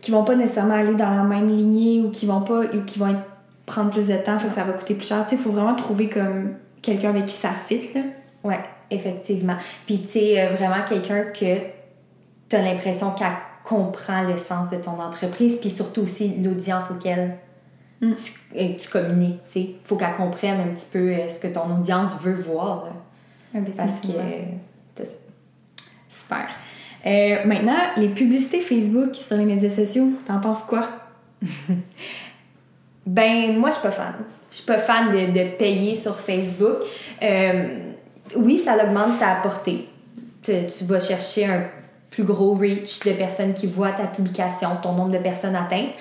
qui 0.00 0.10
vont 0.10 0.24
pas 0.24 0.34
nécessairement 0.34 0.74
aller 0.74 0.96
dans 0.96 1.10
la 1.10 1.22
même 1.22 1.46
lignée 1.46 2.00
ou 2.00 2.10
qui 2.10 2.26
vont 2.26 2.40
pas 2.40 2.64
ou 2.64 2.80
qui 2.84 2.98
vont 2.98 3.14
prendre 3.66 3.90
plus 3.90 4.08
de 4.08 4.16
temps, 4.16 4.36
fait 4.40 4.48
que 4.48 4.54
ça 4.54 4.64
va 4.64 4.72
coûter 4.72 4.94
plus 4.94 5.06
cher. 5.06 5.24
Tu 5.26 5.30
sais, 5.30 5.36
il 5.36 5.42
faut 5.42 5.52
vraiment 5.52 5.76
trouver 5.76 6.08
comme 6.08 6.54
quelqu'un 6.82 7.10
avec 7.10 7.26
qui 7.26 7.34
ça 7.34 7.50
fit, 7.50 7.94
là. 7.94 8.02
Ouais, 8.44 8.60
effectivement. 8.90 9.56
Puis 9.86 10.02
tu 10.02 10.08
sais, 10.08 10.40
euh, 10.40 10.54
vraiment 10.54 10.82
quelqu'un 10.86 11.24
que 11.24 11.58
tu 12.48 12.56
as 12.56 12.62
l'impression 12.62 13.12
qu'elle 13.12 13.32
comprend 13.64 14.22
l'essence 14.22 14.68
de 14.70 14.76
ton 14.76 15.00
entreprise, 15.00 15.56
puis 15.60 15.70
surtout 15.70 16.02
aussi 16.02 16.34
l'audience 16.42 16.90
auquel 16.90 17.38
Mm. 18.02 18.12
tu, 18.14 18.58
euh, 18.58 18.76
tu 18.76 18.88
communiques. 18.88 19.40
Tu 19.46 19.52
sais, 19.52 19.70
faut 19.84 19.96
qu'elle 19.96 20.14
comprenne 20.14 20.60
un 20.60 20.74
petit 20.74 20.86
peu 20.92 21.12
euh, 21.12 21.28
ce 21.28 21.38
que 21.38 21.46
ton 21.46 21.76
audience 21.76 22.20
veut 22.20 22.34
voir. 22.34 22.86
là. 23.54 23.60
parce 23.76 24.00
que. 24.00 24.08
Super. 26.08 26.48
Euh, 27.06 27.44
maintenant, 27.46 27.78
les 27.96 28.08
publicités 28.08 28.60
Facebook 28.60 29.14
sur 29.14 29.36
les 29.36 29.44
médias 29.44 29.70
sociaux, 29.70 30.10
t'en 30.26 30.40
penses 30.40 30.64
quoi? 30.64 30.88
Ben, 33.04 33.58
moi, 33.58 33.70
je 33.70 33.74
suis 33.74 33.82
pas 33.82 33.90
fan. 33.90 34.14
Je 34.52 34.56
suis 34.58 34.66
pas 34.66 34.76
fan 34.78 35.10
de, 35.10 35.32
de 35.32 35.48
payer 35.56 35.94
sur 35.94 36.14
Facebook. 36.20 36.76
Euh, 37.22 37.88
oui, 38.36 38.58
ça 38.58 38.76
augmente 38.76 39.18
ta 39.18 39.36
portée. 39.42 39.88
Tu, 40.42 40.52
vas 40.84 41.00
chercher 41.00 41.46
un 41.46 41.62
plus 42.10 42.22
gros 42.22 42.52
reach 42.54 43.00
de 43.00 43.12
personnes 43.12 43.54
qui 43.54 43.66
voient 43.66 43.92
ta 43.92 44.04
publication, 44.04 44.68
ton 44.82 44.92
nombre 44.92 45.12
de 45.12 45.18
personnes 45.18 45.56
atteintes. 45.56 45.94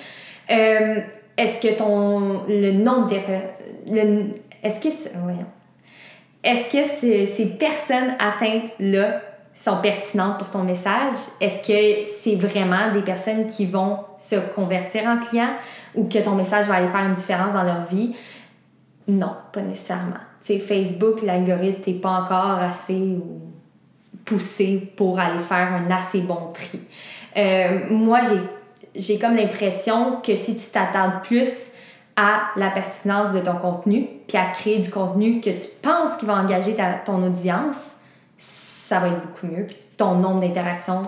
Euh, 0.49 0.99
est-ce 1.37 1.59
que 1.65 1.77
ton 1.77 2.43
le 2.49 2.71
nombre 2.73 3.07
de 3.07 3.15
est-ce 4.63 4.79
que 4.81 5.17
voyons. 5.19 5.45
est-ce 6.43 6.69
que 6.69 6.83
ces- 6.99 7.25
ces 7.27 7.45
personnes 7.45 8.15
atteintes 8.19 8.71
là 8.79 9.21
sont 9.53 9.77
pertinentes 9.81 10.39
pour 10.39 10.49
ton 10.49 10.63
message? 10.63 11.15
Est-ce 11.39 11.65
que 11.65 12.07
c'est 12.21 12.35
vraiment 12.35 12.91
des 12.93 13.01
personnes 13.01 13.47
qui 13.47 13.65
vont 13.65 13.99
se 14.17 14.35
convertir 14.55 15.05
en 15.07 15.19
clients 15.19 15.53
ou 15.95 16.05
que 16.09 16.19
ton 16.19 16.31
message 16.35 16.67
va 16.67 16.75
aller 16.75 16.89
faire 16.89 17.05
une 17.05 17.13
différence 17.13 17.53
dans 17.53 17.63
leur 17.63 17.85
vie? 17.85 18.13
Non, 19.07 19.35
pas 19.51 19.61
nécessairement. 19.61 20.17
Facebook, 20.41 21.21
l'algorithme 21.21 21.89
n'est 21.89 21.97
pas 21.97 22.21
encore 22.21 22.59
assez 22.59 22.93
ou 22.93 23.41
poussé 24.25 24.91
pour 24.95 25.19
aller 25.19 25.39
faire 25.39 25.73
un 25.73 25.89
assez 25.91 26.21
bon 26.21 26.51
tri. 26.53 26.81
Euh, 27.37 27.87
moi, 27.89 28.19
j'ai 28.21 28.39
j'ai 28.95 29.17
comme 29.17 29.35
l'impression 29.35 30.19
que 30.21 30.35
si 30.35 30.57
tu 30.57 30.69
t'attardes 30.69 31.23
plus 31.23 31.67
à 32.15 32.41
la 32.55 32.69
pertinence 32.69 33.31
de 33.31 33.39
ton 33.39 33.55
contenu, 33.55 34.07
puis 34.27 34.37
à 34.37 34.45
créer 34.47 34.79
du 34.79 34.89
contenu 34.89 35.39
que 35.39 35.49
tu 35.49 35.67
penses 35.81 36.17
qui 36.17 36.25
va 36.25 36.35
engager 36.35 36.75
ta, 36.75 36.93
ton 36.93 37.23
audience, 37.23 37.93
ça 38.37 38.99
va 38.99 39.07
être 39.07 39.21
beaucoup 39.21 39.47
mieux. 39.47 39.65
Puis 39.65 39.77
ton 39.97 40.15
nombre 40.15 40.41
d'interactions 40.41 41.03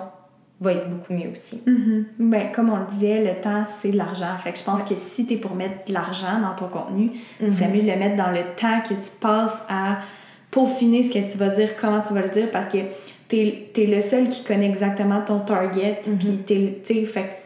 va 0.63 0.71
être 0.73 0.89
beaucoup 0.89 1.13
mieux 1.13 1.29
aussi. 1.31 1.61
Mhm. 1.67 2.05
Ben, 2.19 2.51
comme 2.51 2.69
on 2.71 2.77
le 2.77 2.85
disait, 2.93 3.23
le 3.23 3.39
temps, 3.41 3.65
c'est 3.81 3.89
de 3.91 3.97
l'argent. 3.97 4.35
Fait 4.43 4.51
que 4.51 4.57
je 4.59 4.63
pense 4.63 4.83
que 4.83 4.95
si 4.95 5.25
t'es 5.27 5.37
pour 5.37 5.53
mettre 5.55 5.85
de 5.87 5.93
l'argent 5.93 6.39
dans 6.41 6.55
ton 6.55 6.67
contenu, 6.71 7.11
Mhm. 7.39 7.49
ce 7.49 7.53
serait 7.57 7.67
mieux 7.69 7.81
de 7.83 7.91
le 7.91 7.97
mettre 7.97 8.15
dans 8.15 8.31
le 8.31 8.41
temps 8.59 8.81
que 8.81 8.93
tu 8.95 9.11
passes 9.19 9.57
à 9.69 9.97
peaufiner 10.49 11.03
ce 11.03 11.11
que 11.13 11.31
tu 11.31 11.37
vas 11.37 11.49
dire, 11.49 11.75
comment 11.79 12.01
tu 12.01 12.13
vas 12.13 12.21
le 12.21 12.29
dire, 12.29 12.49
parce 12.51 12.69
que 12.69 12.77
t'es 13.27 13.69
es 13.75 13.85
le 13.85 14.01
seul 14.01 14.29
qui 14.29 14.43
connaît 14.43 14.67
exactement 14.69 15.21
ton 15.21 15.39
target, 15.39 16.01
puis 16.19 16.37
t'es, 16.45 16.81
tu 16.85 16.93
sais, 16.93 17.05
fait 17.05 17.39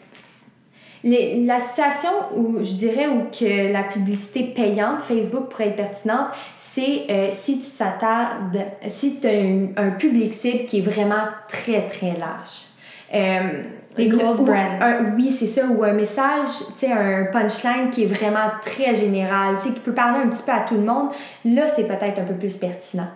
Les- 1.03 1.45
la 1.45 1.59
situation 1.59 2.09
où 2.35 2.57
je 2.63 2.73
dirais 2.73 3.07
où 3.07 3.27
que 3.31 3.71
la 3.71 3.83
publicité 3.83 4.43
payante 4.55 5.01
Facebook 5.01 5.47
pourrait 5.49 5.69
être 5.69 5.75
pertinente, 5.75 6.27
c'est 6.57 7.05
euh, 7.09 7.27
si 7.31 7.59
tu 7.59 7.69
t'attardes, 7.69 8.57
si 8.87 9.19
tu 9.19 9.27
as 9.27 9.31
un, 9.31 9.67
un 9.77 9.91
public 9.91 10.33
cible 10.33 10.65
qui 10.65 10.79
est 10.79 10.81
vraiment 10.81 11.23
très 11.47 11.85
très 11.85 12.13
large. 12.17 12.65
Euh, 13.13 13.63
Les 13.97 14.07
grosses 14.09 14.37
brands. 14.39 14.79
un- 14.81 15.15
oui, 15.15 15.31
c'est 15.31 15.47
ça, 15.47 15.65
ou 15.67 15.83
un 15.83 15.93
message, 15.93 16.47
tu 16.79 16.85
sais, 16.85 16.91
un 16.91 17.25
punchline 17.25 17.89
qui 17.91 18.03
est 18.03 18.07
vraiment 18.07 18.51
très 18.61 18.93
général, 18.93 19.55
tu 19.57 19.67
sais, 19.69 19.73
qui 19.73 19.79
peut 19.79 19.93
parler 19.93 20.19
un 20.23 20.27
petit 20.27 20.43
peu 20.43 20.51
à 20.51 20.59
tout 20.61 20.75
le 20.75 20.81
monde, 20.85 21.09
là, 21.45 21.63
c'est 21.75 21.87
peut-être 21.87 22.19
un 22.19 22.23
peu 22.23 22.33
plus 22.35 22.55
pertinent. 22.57 23.07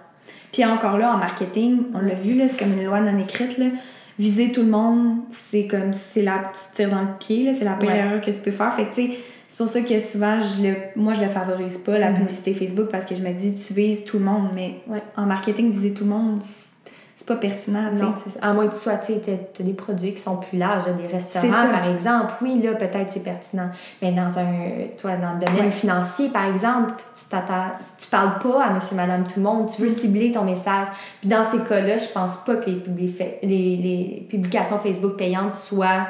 Puis 0.52 0.66
encore 0.66 0.98
là, 0.98 1.14
en 1.14 1.18
marketing, 1.18 1.84
on 1.94 2.00
l'a 2.00 2.14
vu, 2.16 2.34
là, 2.34 2.48
c'est 2.48 2.58
comme 2.60 2.74
une 2.74 2.86
loi 2.86 3.00
non 3.00 3.18
écrite. 3.20 3.58
Là. 3.58 3.68
Viser 4.20 4.52
tout 4.52 4.62
le 4.64 4.70
monde, 4.70 5.20
c'est 5.30 5.66
comme 5.68 5.92
c'est 6.12 6.22
la 6.22 6.40
tu 6.54 6.72
te 6.72 6.76
tires 6.76 6.90
dans 6.90 7.02
le 7.02 7.18
pied, 7.20 7.44
là, 7.46 7.52
c'est 7.58 7.64
la 7.66 7.74
pire 7.74 7.90
Ouais. 7.90 7.98
erreur 7.98 8.20
que 8.22 8.32
tu 8.32 8.42
peux 8.42 8.52
faire. 8.52 8.74
Fait 8.74 8.86
que 8.86 8.94
tu 8.94 9.08
sais, 9.08 9.18
c'est 9.48 9.58
pour 9.58 9.70
ça 9.70 9.82
que 9.82 10.00
souvent, 10.00 10.40
je 10.40 10.64
le, 10.68 10.74
moi, 10.96 11.14
je 11.14 11.22
le 11.22 11.30
favorise 11.30 11.78
pas, 11.78 11.98
la 12.00 12.10
Mhm. 12.10 12.18
publicité 12.18 12.54
Facebook, 12.54 12.88
parce 12.92 13.06
que 13.06 13.16
je 13.16 13.22
me 13.22 13.32
dis, 13.34 13.54
tu 13.56 13.74
vises 13.74 14.04
tout 14.06 14.20
le 14.20 14.26
monde. 14.26 14.50
Mais 14.56 14.76
Ouais. 14.88 15.02
en 15.16 15.26
marketing, 15.26 15.72
viser 15.72 15.94
tout 15.94 16.04
le 16.04 16.10
monde, 16.10 16.42
c'est- 16.42 16.71
c'est 17.22 17.28
pas 17.28 17.36
pertinent. 17.36 17.92
Non, 17.94 18.14
c'est 18.16 18.32
ça. 18.32 18.40
À 18.42 18.52
moins 18.54 18.68
que 18.68 18.74
tu 18.74 18.80
sois, 18.80 18.96
tu 18.96 19.14
t'as 19.20 19.64
des 19.64 19.74
produits 19.74 20.14
qui 20.14 20.22
sont 20.22 20.38
plus 20.38 20.58
larges, 20.58 20.86
des 20.96 21.06
restaurants, 21.06 21.48
par 21.72 21.88
exemple. 21.88 22.34
Oui, 22.42 22.60
là, 22.62 22.74
peut-être 22.74 23.12
c'est 23.12 23.20
pertinent. 23.24 23.70
Mais 24.02 24.12
dans 24.12 24.40
un, 24.40 24.88
toi, 24.98 25.18
dans 25.18 25.34
le 25.34 25.46
domaine 25.46 25.66
Ouais. 25.66 25.72
financier, 25.72 26.30
par 26.30 26.46
exemple, 26.46 26.94
tu 27.16 27.26
t'attends, 27.30 27.68
tu 27.98 28.08
parles 28.08 28.40
pas 28.40 28.66
à 28.66 28.70
monsieur, 28.74 28.96
madame, 28.96 29.24
tout 29.24 29.34
le 29.38 29.44
monde. 29.44 29.70
Tu 29.70 29.84
veux 29.84 29.88
Mm. 29.90 29.96
cibler 29.96 30.32
ton 30.32 30.44
message. 30.44 30.88
Puis 31.20 31.30
dans 31.30 31.44
ces 31.44 31.60
cas-là, 31.60 31.98
je 31.98 32.08
pense 32.08 32.38
pas 32.38 32.56
que 32.56 32.70
les, 32.72 32.78
publi- 32.78 33.14
les, 33.44 33.48
les 33.78 34.28
publications 34.30 34.80
Facebook 34.80 35.16
payantes 35.18 35.54
soient 35.54 36.08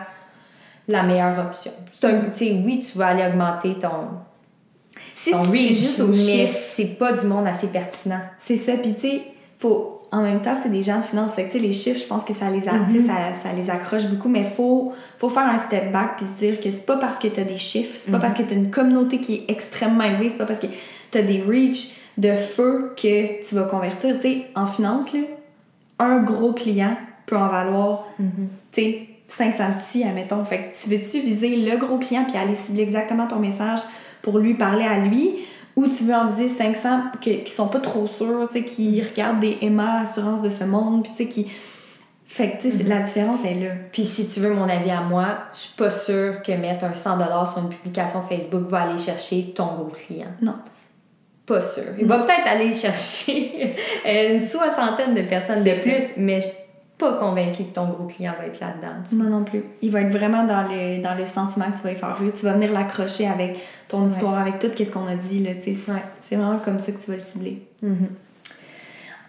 la 0.88 1.04
meilleure 1.04 1.38
option. 1.40 1.72
Un, 2.04 2.22
tu 2.30 2.36
sais, 2.36 2.62
oui, 2.66 2.80
tu 2.90 2.98
vas 2.98 3.08
aller 3.08 3.28
augmenter 3.28 3.76
ton, 3.76 3.90
Si 5.16 5.32
tu 5.32 5.38
fais 5.38 5.68
juste 5.74 6.00
aux 6.00 6.08
mais 6.08 6.48
c'est 6.48 6.86
pas 6.98 7.14
du 7.14 7.26
monde 7.28 7.48
assez 7.48 7.68
pertinent. 7.68 8.22
c'est 8.40 8.56
ça. 8.58 8.74
Puis 8.82 8.94
tu 8.96 9.02
sais, 9.02 9.22
faut... 9.60 10.01
En 10.12 10.22
même 10.22 10.42
temps, 10.42 10.56
c'est 10.62 10.70
des 10.70 10.84
gens 10.84 10.98
de 11.00 11.04
finance. 11.04 11.36
Fait 11.36 11.44
que, 11.44 11.52
tu 11.52 11.60
sais, 11.60 11.60
les 11.60 11.72
chiffres, 11.72 12.02
je 12.02 12.06
pense 12.06 12.26
que 12.26 12.34
ça 12.34 12.50
les, 12.50 12.68
a, 12.68 12.74
tu 12.90 13.00
sais, 13.00 13.08
ça, 13.08 13.14
ça 13.42 13.54
les 13.56 13.70
accroche 13.70 14.06
beaucoup. 14.08 14.28
Mais 14.28 14.44
faut, 14.44 14.92
faut 15.18 15.30
faire 15.30 15.48
un 15.48 15.58
step 15.58 15.92
back 15.92 16.18
puis 16.18 16.26
se 16.26 16.46
dire 16.46 16.60
que 16.60 16.70
c'est 16.70 16.86
pas 16.86 16.98
parce 16.98 17.18
que 17.18 17.30
tu 17.30 17.40
as 17.40 17.46
des 17.46 17.58
chiffres, 17.58 17.96
c'est 17.98 18.12
pas 18.12 18.20
parce 18.20 18.34
que 18.34 18.44
tu 18.44 18.54
as 18.54 18.58
une 18.58 18.72
communauté 18.72 19.20
qui 19.20 19.36
est 19.36 19.46
extrêmement 19.48 20.04
élevée, 20.04 20.28
c'est 20.28 20.38
pas 20.38 20.46
parce 20.46 20.60
que 20.60 20.68
tu 21.12 21.18
as 21.18 21.22
des 21.22 21.42
reach 21.42 21.96
de 22.18 22.34
feu 22.34 22.94
que 22.96 23.48
tu 23.48 23.56
vas 23.56 23.64
convertir. 23.64 24.16
Tu 24.20 24.22
sais, 24.22 24.46
en 24.54 24.68
finance, 24.68 25.14
là, 25.14 25.20
un 26.00 26.20
gros 26.20 26.52
client 26.52 26.98
peut 27.26 27.38
en 27.38 27.48
valoir, 27.48 28.08
tu 28.18 28.82
sais, 28.82 29.08
500 29.30 29.64
petits, 29.80 30.04
admettons. 30.04 30.44
Fait 30.44 30.58
que 30.58 30.78
tu 30.78 30.90
veux-tu 30.90 31.26
viser 31.26 31.56
le 31.56 31.78
gros 31.78 31.98
client 31.98 32.26
puis 32.26 32.38
aller 32.38 32.56
cibler 32.56 32.84
exactement 32.84 33.28
ton 33.28 33.40
message 33.40 33.80
pour 34.22 34.40
lui 34.40 34.56
parler 34.56 34.84
à 34.84 35.00
lui? 35.00 35.36
Ou 35.76 35.88
tu 35.88 36.04
veux 36.04 36.14
en 36.14 36.28
viser 36.28 36.50
500 36.50 37.02
que- 37.24 37.44
qui 37.44 37.52
sont 37.52 37.68
pas 37.68 37.80
trop 37.80 38.08
sûrs, 38.08 38.48
tu 38.52 38.60
sais, 38.60 38.66
qui 38.66 39.02
regardent 39.02 39.40
des 39.40 39.58
Emma 39.62 40.02
Assurance 40.02 40.42
de 40.42 40.50
ce 40.50 40.64
monde 40.64 41.04
puis 41.04 41.12
tu 41.12 41.24
sais, 41.24 41.30
qui... 41.30 41.52
Fait 42.26 42.52
que, 42.52 42.62
tu 42.62 42.72
sais, 42.72 42.78
c'est- 42.78 42.84
la 42.88 43.00
différence 43.02 43.40
est 43.46 43.56
là. 43.56 43.72
Puis 43.92 44.06
si 44.06 44.28
tu 44.28 44.40
veux 44.40 44.54
mon 44.54 44.70
avis 44.70 44.92
à 44.92 45.02
moi, 45.02 45.26
je 45.54 45.60
suis 45.60 45.76
pas 45.76 45.90
sûre 45.90 46.42
que 46.42 46.52
mettre 46.54 46.86
un 46.86 46.94
100$ 46.94 47.46
sur 47.52 47.60
une 47.62 47.70
publication 47.70 48.22
Facebook 48.22 48.68
va 48.70 48.84
aller 48.84 48.98
chercher 48.98 49.54
ton 49.56 49.66
gros 49.66 49.92
client. 50.08 50.28
Non. 50.42 50.56
Pas 51.46 51.60
sûr. 51.60 51.84
Il 52.00 52.06
va 52.06 52.20
peut-être 52.20 52.48
aller 52.48 52.74
chercher 52.74 53.76
euh, 54.08 54.36
une 54.40 54.48
soixantaine 54.48 55.14
de 55.16 55.24
personnes 55.24 55.64
de 55.64 55.72
plus, 55.72 56.04
mais 56.18 56.40
je 56.40 56.48
pas 57.02 57.14
convaincue 57.14 57.64
que 57.66 57.74
ton 57.74 57.88
gros 57.88 58.06
client 58.06 58.34
va 58.40 58.46
être 58.46 58.60
là-dedans. 58.62 58.94
Moi 59.12 59.26
non 59.26 59.44
plus. 59.44 59.64
Il 59.82 59.92
va 59.92 60.02
être 60.02 60.12
vraiment 60.12 60.46
dans 60.46 60.62
le, 60.62 61.02
dans 61.02 61.16
le 61.18 61.26
sentiment 61.26 61.66
que 61.72 61.78
tu 61.78 61.84
vas 61.84 61.92
y 61.92 61.96
faire 61.96 62.16
vivre. 62.16 62.34
Tu 62.34 62.46
vas 62.46 62.54
venir 62.54 62.72
l'accrocher 62.72 63.28
avec 63.28 63.58
ton 63.90 64.08
histoire, 64.08 64.38
avec 64.38 64.60
tout 64.60 64.68
ce 64.78 64.92
qu'on 64.92 65.08
a 65.08 65.16
dit. 65.16 65.44
Là, 65.44 65.52
Ouais. 65.52 66.02
c'est 66.24 66.36
vraiment 66.36 66.60
comme 66.60 66.80
ça 66.80 66.92
que 66.92 66.98
tu 67.00 67.08
vas 67.10 67.16
le 67.18 67.20
cibler. 67.22 67.62
Mhm. 67.82 68.08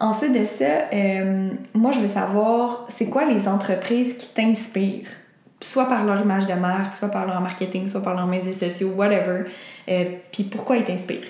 Ensuite 0.00 0.32
de 0.32 0.44
ça, 0.44 0.88
euh, 0.92 1.50
moi, 1.74 1.92
je 1.92 2.00
veux 2.00 2.08
savoir, 2.08 2.86
c'est 2.88 3.06
quoi 3.06 3.24
les 3.24 3.46
entreprises 3.48 4.16
qui 4.16 4.28
t'inspirent? 4.34 5.08
Soit 5.62 5.86
par 5.86 6.04
leur 6.04 6.20
image 6.20 6.46
de 6.46 6.54
marque, 6.54 6.92
soit 6.92 7.08
par 7.08 7.24
leur 7.26 7.40
marketing, 7.40 7.86
soit 7.86 8.02
par 8.02 8.14
leurs 8.16 8.26
médias 8.26 8.52
sociaux, 8.52 8.92
whatever. 8.96 9.44
Euh, 9.88 10.04
Puis 10.32 10.42
pourquoi 10.44 10.76
ils 10.76 10.84
t'inspirent? 10.84 11.28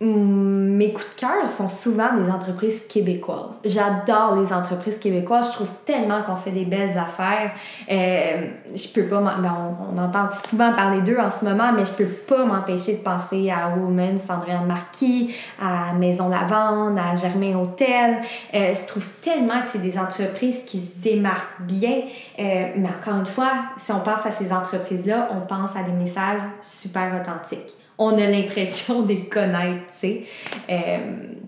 Mes 0.00 0.92
coups 0.92 1.10
de 1.16 1.20
cœur 1.20 1.50
sont 1.50 1.68
souvent 1.68 2.14
des 2.14 2.30
entreprises 2.30 2.86
québécoises. 2.86 3.58
J'adore 3.64 4.36
les 4.36 4.52
entreprises 4.52 4.96
québécoises. 4.98 5.48
Je 5.48 5.52
trouve 5.54 5.72
tellement 5.84 6.22
qu'on 6.22 6.36
fait 6.36 6.52
des 6.52 6.64
belles 6.64 6.96
affaires. 6.96 7.50
Euh, 7.90 8.50
je 8.72 8.92
peux 8.94 9.08
pas. 9.08 9.20
ben, 9.20 9.52
on, 9.58 9.96
on 9.96 10.00
entend 10.00 10.30
souvent 10.30 10.72
parler 10.72 11.00
d'eux 11.00 11.18
en 11.18 11.30
ce 11.30 11.44
moment, 11.44 11.72
mais 11.72 11.84
je 11.84 11.90
peux 11.90 12.04
pas 12.06 12.44
m'empêcher 12.44 12.98
de 12.98 13.02
penser 13.02 13.50
à 13.50 13.70
Woman, 13.70 14.18
Sandrine 14.18 14.66
Marquis, 14.68 15.34
à 15.60 15.92
Maison 15.94 16.28
Lavande, 16.28 16.96
à 16.96 17.16
Germain 17.16 17.56
Hôtel. 17.56 18.18
Euh, 18.54 18.74
je 18.74 18.86
trouve 18.86 19.06
tellement 19.20 19.60
que 19.62 19.66
c'est 19.66 19.82
des 19.82 19.98
entreprises 19.98 20.62
qui 20.64 20.80
se 20.80 20.92
démarquent 20.94 21.60
bien. 21.62 22.02
Euh, 22.38 22.68
mais 22.76 22.88
encore 22.88 23.18
une 23.18 23.26
fois, 23.26 23.50
si 23.78 23.90
on 23.90 23.98
pense 23.98 24.24
à 24.24 24.30
ces 24.30 24.52
entreprises-là, 24.52 25.30
on 25.32 25.40
pense 25.40 25.74
à 25.74 25.82
des 25.82 25.90
messages 25.90 26.40
super 26.62 27.20
authentiques 27.20 27.74
on 27.98 28.16
a 28.16 28.26
l'impression 28.26 29.02
de 29.02 29.08
les 29.08 29.24
connaître, 29.28 29.82
tu 29.92 29.98
sais. 30.00 30.22
Euh, 30.70 30.98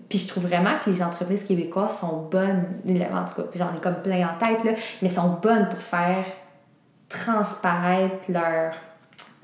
puis 0.09 0.19
je 0.19 0.27
trouve 0.27 0.45
vraiment 0.47 0.71
que 0.83 0.89
les 0.89 1.01
entreprises 1.01 1.43
québécoises 1.43 1.99
sont 1.99 2.27
bonnes, 2.29 2.65
en 2.85 3.25
tout 3.25 3.41
cas, 3.41 3.47
j'en 3.55 3.67
ai 3.75 3.79
comme 3.81 4.01
plein 4.03 4.27
en 4.27 4.37
tête, 4.37 4.63
là, 4.65 4.71
mais 5.01 5.07
sont 5.07 5.37
bonnes 5.41 5.69
pour 5.69 5.79
faire 5.79 6.25
transparaître 7.07 8.29
leur, 8.29 8.73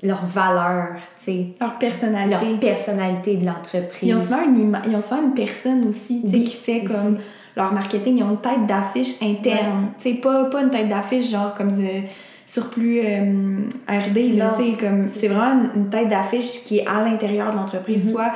leur 0.02 0.24
valeur, 0.24 0.96
tu 1.18 1.24
sais, 1.24 1.46
Leur 1.60 1.78
personnalité. 1.78 2.46
leur 2.50 2.58
personnalité 2.60 3.36
de 3.36 3.46
l'entreprise. 3.46 4.08
Ils 4.08 4.14
ont 4.14 4.18
souvent 4.18 4.44
une, 4.44 4.78
ils 4.86 4.96
ont 4.96 5.00
souvent 5.00 5.22
une 5.22 5.34
personne 5.34 5.86
aussi, 5.88 6.22
tu 6.22 6.30
sais, 6.30 6.36
Oui, 6.36 6.44
qui 6.44 6.56
fait 6.56 6.82
aussi. 6.84 6.94
comme 6.94 7.18
leur 7.56 7.72
marketing. 7.72 8.18
Ils 8.18 8.22
ont 8.24 8.30
une 8.30 8.40
tête 8.40 8.66
d'affiche 8.66 9.20
interne. 9.22 9.88
Tu 9.98 10.14
sais, 10.14 10.20
pas, 10.20 10.44
pas 10.46 10.62
une 10.62 10.70
tête 10.70 10.88
d'affiche 10.88 11.30
genre 11.30 11.54
comme 11.54 11.72
de 11.72 11.88
surplus 12.48 13.00
euh, 13.04 13.58
RD, 13.88 14.36
là, 14.36 14.52
comme... 14.80 15.08
C'est 15.12 15.28
vraiment 15.28 15.52
une, 15.74 15.82
une 15.82 15.90
tête 15.90 16.08
d'affiche 16.08 16.64
qui 16.64 16.78
est 16.78 16.86
à 16.86 17.04
l'intérieur 17.04 17.50
de 17.50 17.56
l'entreprise. 17.56 18.06
Mhm. 18.06 18.12
Soit 18.12 18.32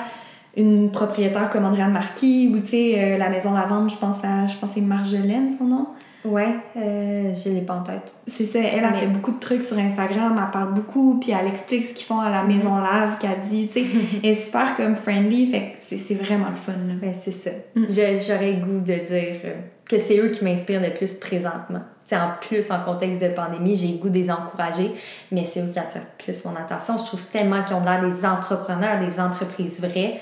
une 0.57 0.91
propriétaire 0.91 1.49
comme 1.49 1.65
Andréane 1.65 1.93
Marquis 1.93 2.53
ou, 2.55 2.61
tu 2.61 2.67
sais, 2.67 2.95
euh, 2.97 3.19
la 3.19 3.31
maison 3.31 3.55
Lavande, 3.55 3.91
je 3.91 3.97
pense 3.97 4.19
à... 4.23 4.47
Je 4.47 4.57
pense 4.59 4.71
c'est 4.75 4.83
Marjolaine, 4.83 5.51
son 5.51 5.65
nom. 5.65 5.87
Ouais, 6.25 6.55
euh, 6.77 7.33
je 7.35 7.49
l'ai 7.49 7.63
pas 7.63 7.75
en 7.75 7.83
tête. 7.83 8.13
C'est 8.29 8.45
ça, 8.45 8.61
elle 8.61 8.85
a 8.85 8.91
Mais- 8.91 8.99
fait 8.99 9.07
beaucoup 9.07 9.33
de 9.33 9.41
trucs 9.41 9.63
sur 9.63 9.77
Instagram, 9.77 10.39
elle 10.41 10.51
parle 10.53 10.73
beaucoup, 10.73 11.19
puis 11.19 11.33
elle 11.33 11.49
explique 11.49 11.85
ce 11.85 11.95
qu'ils 11.95 12.07
font 12.07 12.21
à 12.21 12.31
la 12.31 12.45
maison 12.45 12.77
lave, 12.77 13.19
qu'elle 13.19 13.41
dit, 13.51 13.67
tu 13.67 13.81
sais, 13.83 13.87
elle 14.23 14.31
est 14.31 14.35
super 14.35 14.77
comme 14.77 14.95
friendly, 14.95 15.51
fait 15.51 15.73
que 15.79 15.97
c'est 15.99 16.15
vraiment 16.15 16.51
le 16.51 16.57
fun, 16.57 16.73
là. 16.87 16.95
Ben, 17.01 17.13
c'est 17.13 17.33
ça. 17.33 17.51
Mm. 17.75 17.87
J'aurais 17.89 18.55
goût 18.55 18.79
de 18.79 18.93
dire 18.93 19.41
euh, 19.45 19.55
que 19.89 19.99
c'est 19.99 20.19
eux 20.19 20.29
qui 20.29 20.45
m'inspirent 20.45 20.83
le 20.83 20.93
plus 20.95 21.15
présentement. 21.15 21.83
C'est 22.05 22.17
en 22.17 22.31
plus 22.41 22.71
en 22.71 22.81
contexte 22.81 23.23
de 23.23 23.29
pandémie, 23.29 23.77
j'ai 23.77 23.89
le 23.89 23.99
goût 23.99 24.09
de 24.11 24.15
les 24.19 24.31
encourager, 24.31 24.91
mais 25.31 25.45
c'est 25.45 25.61
eux 25.61 25.71
qui 25.73 25.79
attirent 25.79 26.07
plus 26.19 26.45
mon 26.45 26.55
attention. 26.57 26.99
Je 26.99 27.05
trouve 27.05 27.25
tellement 27.27 27.63
qu'ils 27.63 27.77
ont 27.77 27.85
l'air 27.85 28.03
des 28.03 28.25
entrepreneurs, 28.27 28.99
des 29.01 29.19
entreprises 29.21 29.81
vraies, 29.81 30.21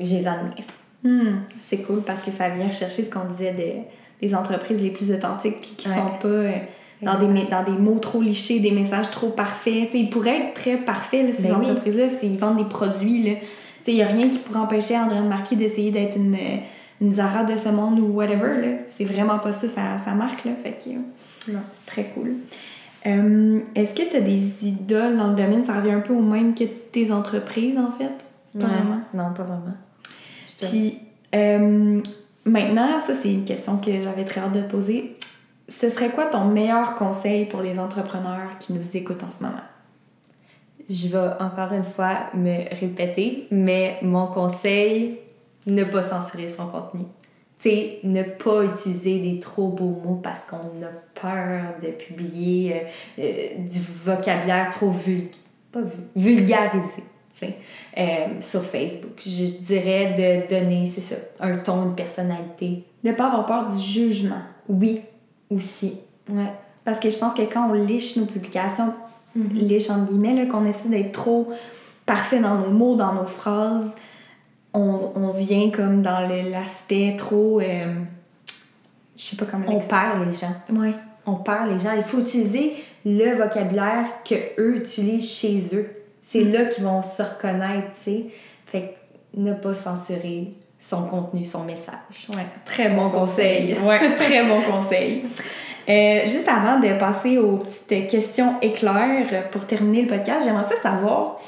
je 0.00 0.04
les 0.16 0.26
admire. 0.26 0.64
Hmm, 1.04 1.38
c'est 1.62 1.78
cool 1.78 2.02
parce 2.02 2.20
que 2.22 2.30
ça 2.30 2.48
vient 2.48 2.70
chercher 2.72 3.02
ce 3.02 3.10
qu'on 3.10 3.24
disait 3.24 3.52
de, 3.52 4.26
des 4.26 4.34
entreprises 4.34 4.82
les 4.82 4.90
plus 4.90 5.12
authentiques 5.12 5.60
puis 5.60 5.74
qui 5.76 5.88
Ouais. 5.88 5.94
sont 5.94 6.10
pas 6.20 6.28
euh, 6.28 6.50
dans, 7.00 7.18
des, 7.18 7.44
dans 7.44 7.62
des 7.62 7.70
mots 7.78 7.98
trop 7.98 8.20
lichés, 8.20 8.58
des 8.60 8.72
messages 8.72 9.10
trop 9.10 9.28
parfaits. 9.28 9.94
Ils 9.94 10.10
pourraient 10.10 10.48
être 10.48 10.54
très 10.54 10.76
parfaits, 10.76 11.24
là, 11.28 11.32
ces 11.32 11.42
Ben 11.44 11.56
oui. 11.60 11.66
entreprises-là, 11.70 12.04
s'ils 12.20 12.36
vendent 12.38 12.56
des 12.58 12.64
produits. 12.64 13.38
Il 13.86 13.94
n'y 13.94 14.02
a 14.02 14.06
rien 14.08 14.28
qui 14.28 14.38
pourrait 14.38 14.58
empêcher 14.58 14.98
Andréane 14.98 15.28
Marquis 15.28 15.54
d'essayer 15.54 15.92
d'être 15.92 16.16
une, 16.16 16.34
euh, 16.34 16.56
une 17.00 17.12
Zara 17.12 17.44
de 17.44 17.56
ce 17.56 17.68
monde 17.68 17.98
ou 18.00 18.06
whatever. 18.06 18.60
là. 18.60 18.76
C'est 18.88 19.04
vraiment 19.04 19.38
pas 19.38 19.52
ça, 19.52 19.68
sa, 19.68 19.98
sa 19.98 20.12
marque. 20.14 20.44
Là. 20.44 20.52
Fait 20.62 20.72
que, 20.72 20.90
Non. 21.52 21.60
c'est 21.78 21.86
très 21.90 22.04
cool. 22.14 22.34
Euh, 23.06 23.60
Est-ce 23.74 23.94
que 23.94 24.08
tu 24.10 24.16
as 24.16 24.20
des 24.20 24.42
idoles 24.66 25.16
dans 25.16 25.28
le 25.28 25.34
domaine? 25.36 25.64
Ça 25.64 25.74
revient 25.74 25.92
un 25.92 26.00
peu 26.00 26.12
au 26.14 26.22
même 26.22 26.54
que 26.54 26.64
tes 26.64 27.12
entreprises, 27.12 27.78
en 27.78 27.90
fait? 27.92 28.26
Pas 28.58 28.64
Ouais. 28.66 28.72
vraiment. 28.72 29.00
Non, 29.14 29.32
pas 29.34 29.42
vraiment. 29.44 29.74
Te- 30.58 30.66
Puis 30.66 30.98
euh, 31.34 32.00
maintenant, 32.46 32.98
ça 33.06 33.12
c'est 33.20 33.32
une 33.32 33.44
question 33.44 33.76
que 33.76 33.90
j'avais 34.02 34.24
très 34.24 34.40
hâte 34.40 34.52
de 34.52 34.60
te 34.62 34.70
poser. 34.70 35.14
Ce 35.68 35.88
serait 35.90 36.08
quoi 36.10 36.24
ton 36.26 36.44
meilleur 36.46 36.94
conseil 36.94 37.44
pour 37.46 37.60
les 37.60 37.78
entrepreneurs 37.78 38.56
qui 38.58 38.72
nous 38.72 38.96
écoutent 38.96 39.22
en 39.22 39.30
ce 39.30 39.42
moment? 39.42 39.58
Je 40.88 41.08
vais 41.08 41.28
encore 41.40 41.72
une 41.72 41.84
fois 41.84 42.30
me 42.34 42.68
répéter, 42.80 43.48
mais 43.50 43.98
mon 44.02 44.26
conseil, 44.28 45.18
ne 45.66 45.84
pas 45.84 46.02
censurer 46.02 46.48
son 46.48 46.66
contenu. 46.68 47.02
Tu 47.58 47.70
sais, 47.70 47.98
ne 48.04 48.22
pas 48.22 48.64
utiliser 48.64 49.18
des 49.18 49.38
trop 49.38 49.68
beaux 49.68 49.98
mots 50.04 50.20
parce 50.22 50.40
qu'on 50.42 50.56
a 50.56 50.90
peur 51.14 51.74
de 51.82 51.88
publier 51.88 52.74
euh, 53.18 53.22
euh, 53.22 53.48
du 53.66 53.78
vocabulaire 54.04 54.70
trop 54.70 54.90
pas 55.72 55.80
vul 55.80 55.90
vulgarisé. 56.14 57.02
euh, 57.98 58.02
sur 58.40 58.62
Facebook. 58.62 59.20
Je 59.24 59.62
dirais 59.62 60.14
de 60.16 60.48
donner, 60.48 60.86
c'est 60.86 61.00
ça, 61.00 61.16
un 61.40 61.58
ton, 61.58 61.84
une 61.84 61.94
personnalité. 61.94 62.84
Ne 63.04 63.12
pas 63.12 63.26
avoir 63.26 63.46
peur 63.46 63.66
du 63.72 63.78
jugement. 63.78 64.42
Oui, 64.68 65.00
aussi. 65.50 65.94
Ouais. 66.28 66.52
Parce 66.84 66.98
que 67.00 67.10
je 67.10 67.16
pense 67.16 67.34
que 67.34 67.42
quand 67.42 67.68
on 67.70 67.74
liche 67.74 68.16
nos 68.16 68.26
publications, 68.26 68.92
Mhm. 69.36 69.48
liche 69.52 69.90
entre 69.90 70.12
guillemets, 70.12 70.48
qu'on 70.48 70.64
essaie 70.64 70.88
d'être 70.88 71.12
trop 71.12 71.48
parfait 72.06 72.40
dans 72.40 72.54
nos 72.56 72.70
mots, 72.70 72.96
dans 72.96 73.12
nos 73.12 73.26
phrases, 73.26 73.90
on, 74.76 75.12
on 75.16 75.30
vient 75.30 75.70
comme 75.70 76.02
dans 76.02 76.20
l'aspect 76.52 77.14
trop. 77.18 77.60
euh, 77.60 77.86
je 79.16 79.22
sais 79.22 79.36
pas 79.36 79.46
comment 79.50 79.64
On 79.68 79.78
perd 79.80 80.28
les 80.28 80.36
gens. 80.36 80.54
Ouais. 80.72 80.92
on 81.26 81.34
perd 81.36 81.70
les 81.72 81.78
gens. 81.78 81.92
Il 81.96 82.02
faut 82.02 82.18
utiliser 82.20 82.74
le 83.04 83.34
vocabulaire 83.36 84.06
que 84.28 84.34
eux 84.60 84.76
utilisent 84.76 85.30
chez 85.32 85.74
eux. 85.74 85.90
C'est 86.22 86.44
Mm. 86.44 86.52
là 86.52 86.64
qu'ils 86.66 86.84
vont 86.84 87.02
se 87.02 87.22
reconnaître, 87.22 87.88
tu 87.94 88.02
sais. 88.04 88.24
Fait 88.66 88.82
que 89.34 89.40
ne 89.40 89.54
pas 89.54 89.74
censurer 89.74 90.52
son 90.78 91.04
contenu, 91.04 91.44
son 91.44 91.64
message. 91.64 92.26
Ouais, 92.30 92.44
très 92.64 92.88
bon 92.90 93.10
conseil. 93.10 93.74
conseil. 93.74 93.78
Ouais, 93.88 94.16
très 94.16 94.44
bon 94.46 94.60
conseil. 94.62 95.24
Euh, 95.88 96.20
juste 96.24 96.48
avant 96.48 96.80
de 96.80 96.98
passer 96.98 97.38
aux 97.38 97.58
petites 97.58 98.08
questions 98.10 98.56
éclairs 98.60 99.48
pour 99.52 99.64
terminer 99.66 100.02
le 100.02 100.08
podcast, 100.08 100.44
j'aimerais 100.44 100.64
ça 100.64 100.76
savoir 100.82 101.40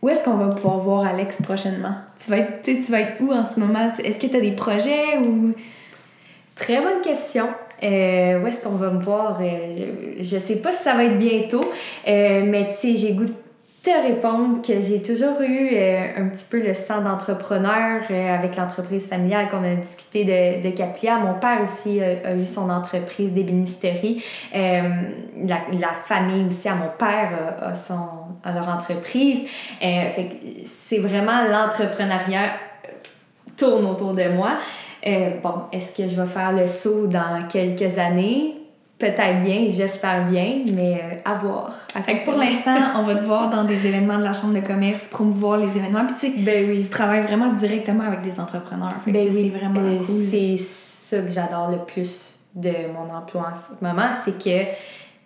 où 0.00 0.08
est-ce 0.08 0.24
qu'on 0.24 0.36
va 0.36 0.46
pouvoir 0.48 0.78
voir 0.78 1.06
Alex 1.06 1.36
prochainement? 1.42 1.94
Tu 2.22 2.30
vas 2.30 2.38
être, 2.38 2.62
tu 2.62 2.92
vas 2.92 3.00
être 3.00 3.20
où 3.20 3.32
en 3.32 3.44
ce 3.44 3.58
moment? 3.58 3.90
Est-ce 4.02 4.18
que 4.18 4.26
tu 4.26 4.36
as 4.36 4.40
des 4.40 4.52
projets 4.52 5.18
ou? 5.18 5.54
Très 6.54 6.80
bonne 6.82 7.00
question. 7.02 7.48
Euh, 7.82 8.38
où 8.40 8.46
est-ce 8.46 8.60
qu'on 8.60 8.74
va 8.74 8.90
me 8.90 9.00
voir? 9.00 9.38
Euh, 9.40 10.14
je, 10.20 10.34
ne 10.34 10.40
sais 10.40 10.56
pas 10.56 10.72
si 10.72 10.82
ça 10.82 10.94
va 10.94 11.04
être 11.04 11.16
bientôt, 11.16 11.64
euh, 12.06 12.42
mais 12.44 12.68
tu 12.68 12.74
sais, 12.74 12.96
j'ai 12.96 13.14
goût 13.14 13.30
te 13.82 13.90
répondre 13.90 14.60
que 14.60 14.80
j'ai 14.82 15.00
toujours 15.00 15.40
eu 15.40 15.76
un 15.76 16.28
petit 16.28 16.46
peu 16.50 16.62
le 16.62 16.74
sang 16.74 17.00
d'entrepreneur 17.00 18.02
avec 18.10 18.56
l'entreprise 18.56 19.08
familiale 19.08 19.48
qu'on 19.48 19.64
a 19.64 19.74
discuté 19.74 20.24
de, 20.24 20.68
de 20.68 20.74
Caplia. 20.74 21.16
Mon 21.18 21.34
père 21.34 21.62
aussi 21.62 22.00
a, 22.00 22.34
eu 22.34 22.44
son 22.44 22.68
entreprise 22.68 23.32
d'ébénisterie. 23.32 24.22
La, 24.52 25.60
la, 25.72 25.92
famille 26.04 26.46
aussi 26.46 26.68
à 26.68 26.74
mon 26.74 26.90
père 26.98 27.56
a, 27.58 27.74
son, 27.74 27.96
a 28.44 28.52
leur 28.52 28.68
entreprise. 28.68 29.48
fait 29.80 30.30
c'est 30.64 30.98
vraiment 30.98 31.44
l'entrepreneuriat 31.44 32.52
tourne 33.60 33.86
autour 33.86 34.14
de 34.14 34.28
moi. 34.28 34.58
Euh, 35.06 35.30
bon, 35.42 35.62
est-ce 35.72 35.94
que 35.94 36.08
je 36.08 36.20
vais 36.20 36.26
faire 36.26 36.52
le 36.52 36.66
saut 36.66 37.06
dans 37.06 37.46
quelques 37.48 37.98
années? 37.98 38.59
Peut-être 39.00 39.42
bien, 39.42 39.66
j'espère 39.70 40.28
bien, 40.28 40.58
mais 40.74 41.00
euh, 41.02 41.16
à 41.24 41.34
voir. 41.38 41.72
pour 42.24 42.34
l'instant, 42.34 42.76
on 42.96 43.02
va 43.02 43.14
te 43.14 43.24
voir 43.24 43.48
dans 43.48 43.64
des 43.64 43.86
événements 43.86 44.18
de 44.18 44.24
la 44.24 44.34
Chambre 44.34 44.52
de 44.52 44.60
commerce, 44.60 45.04
promouvoir 45.04 45.56
les 45.56 45.74
événements. 45.74 46.04
Puis 46.06 46.16
tu 46.20 46.36
sais, 46.36 46.42
ben 46.44 46.68
oui. 46.68 46.84
tu 46.84 46.90
travailles 46.90 47.22
vraiment 47.22 47.50
directement 47.54 48.04
avec 48.04 48.20
des 48.20 48.38
entrepreneurs. 48.38 48.92
ben 49.06 49.28
oui. 49.32 49.50
c'est 49.50 49.58
vraiment 49.58 49.80
euh, 49.80 50.00
C'est 50.30 50.58
ça 50.58 51.22
que 51.22 51.28
j'adore 51.28 51.70
le 51.70 51.78
plus 51.78 52.34
de 52.54 52.72
mon 52.92 53.12
emploi 53.14 53.52
en 53.52 53.54
ce 53.54 53.82
moment, 53.82 54.10
c'est 54.24 54.42
que 54.42 54.70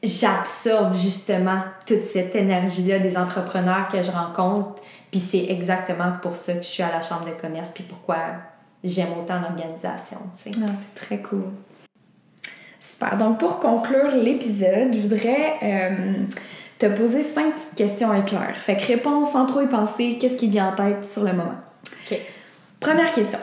j'absorbe 0.02 0.94
justement 0.94 1.62
toute 1.86 2.04
cette 2.04 2.36
énergie-là 2.36 3.00
des 3.00 3.16
entrepreneurs 3.16 3.88
que 3.88 4.02
je 4.02 4.10
rencontre. 4.10 4.82
Puis 5.10 5.20
c'est 5.20 5.46
exactement 5.48 6.12
pour 6.22 6.36
ça 6.36 6.52
que 6.52 6.62
je 6.62 6.68
suis 6.68 6.82
à 6.82 6.92
la 6.92 7.00
Chambre 7.00 7.26
de 7.26 7.40
commerce, 7.40 7.70
puis 7.74 7.84
pourquoi 7.84 8.18
j'aime 8.84 9.08
autant 9.18 9.40
l'organisation. 9.40 10.18
c'est 10.36 10.54
très 10.94 11.18
cool. 11.18 11.44
Super. 12.90 13.16
Donc, 13.16 13.38
pour 13.38 13.60
conclure 13.60 14.14
l'épisode, 14.14 14.92
je 14.92 15.00
voudrais 15.00 15.54
euh, 15.62 16.12
te 16.78 16.86
poser 16.86 17.22
cinq 17.22 17.54
petites 17.54 17.74
questions 17.74 18.12
éclair. 18.12 18.54
Fait 18.56 18.76
que 18.76 18.86
réponds 18.86 19.24
sans 19.24 19.46
trop 19.46 19.62
y 19.62 19.66
penser, 19.66 20.18
qu'est-ce 20.20 20.34
qui 20.36 20.48
vient 20.48 20.68
en 20.68 20.76
tête 20.76 21.04
sur 21.04 21.24
le 21.24 21.32
moment? 21.32 21.54
OK. 22.10 22.18
Première 22.80 23.12
question. 23.12 23.38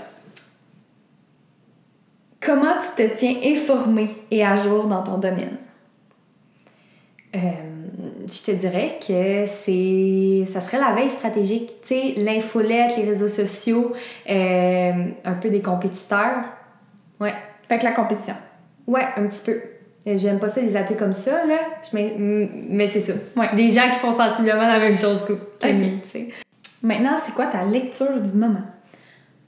Comment 2.40 2.76
tu 2.96 3.04
te 3.04 3.16
tiens 3.16 3.36
informé 3.44 4.16
et 4.30 4.46
à 4.46 4.56
jour 4.56 4.86
dans 4.86 5.02
ton 5.02 5.18
domaine? 5.18 5.58
Euh, 7.36 7.40
je 8.28 8.42
te 8.44 8.52
dirais 8.52 9.00
que 9.00 9.46
c'est 9.48 10.46
ça 10.52 10.62
serait 10.62 10.80
la 10.80 10.92
veille 10.92 11.10
stratégique. 11.10 11.82
Tu 11.82 11.88
sais, 11.88 12.14
l'infolette, 12.18 12.96
les 12.96 13.06
réseaux 13.06 13.28
sociaux, 13.28 13.94
euh, 14.30 14.92
un 15.26 15.34
peu 15.34 15.50
des 15.50 15.62
compétiteurs. 15.62 16.44
Ouais. 17.20 17.34
Fait 17.68 17.80
que 17.80 17.86
la 17.86 17.92
compétition. 17.92 18.36
Ouais, 18.92 19.06
un 19.16 19.28
petit 19.28 19.42
peu. 19.46 19.62
Euh, 20.08 20.18
j'aime 20.18 20.40
pas 20.40 20.50
ça 20.50 20.62
les 20.62 20.76
appeler 20.76 20.98
comme 20.98 21.14
ça, 21.14 21.46
là. 21.46 21.60
Mais 21.94 22.88
c'est 22.88 23.00
ça. 23.00 23.14
Ouais. 23.36 23.56
Des 23.56 23.70
gens 23.70 23.90
qui 23.90 24.00
font 24.00 24.12
sensiblement 24.14 24.68
la 24.68 24.80
même 24.80 24.98
chose 24.98 25.24
que, 25.26 25.34
que 25.34 26.20
Maintenant, 26.84 27.16
c'est 27.24 27.34
quoi 27.34 27.46
ta 27.46 27.64
lecture 27.64 28.20
du 28.20 28.32
moment? 28.34 28.64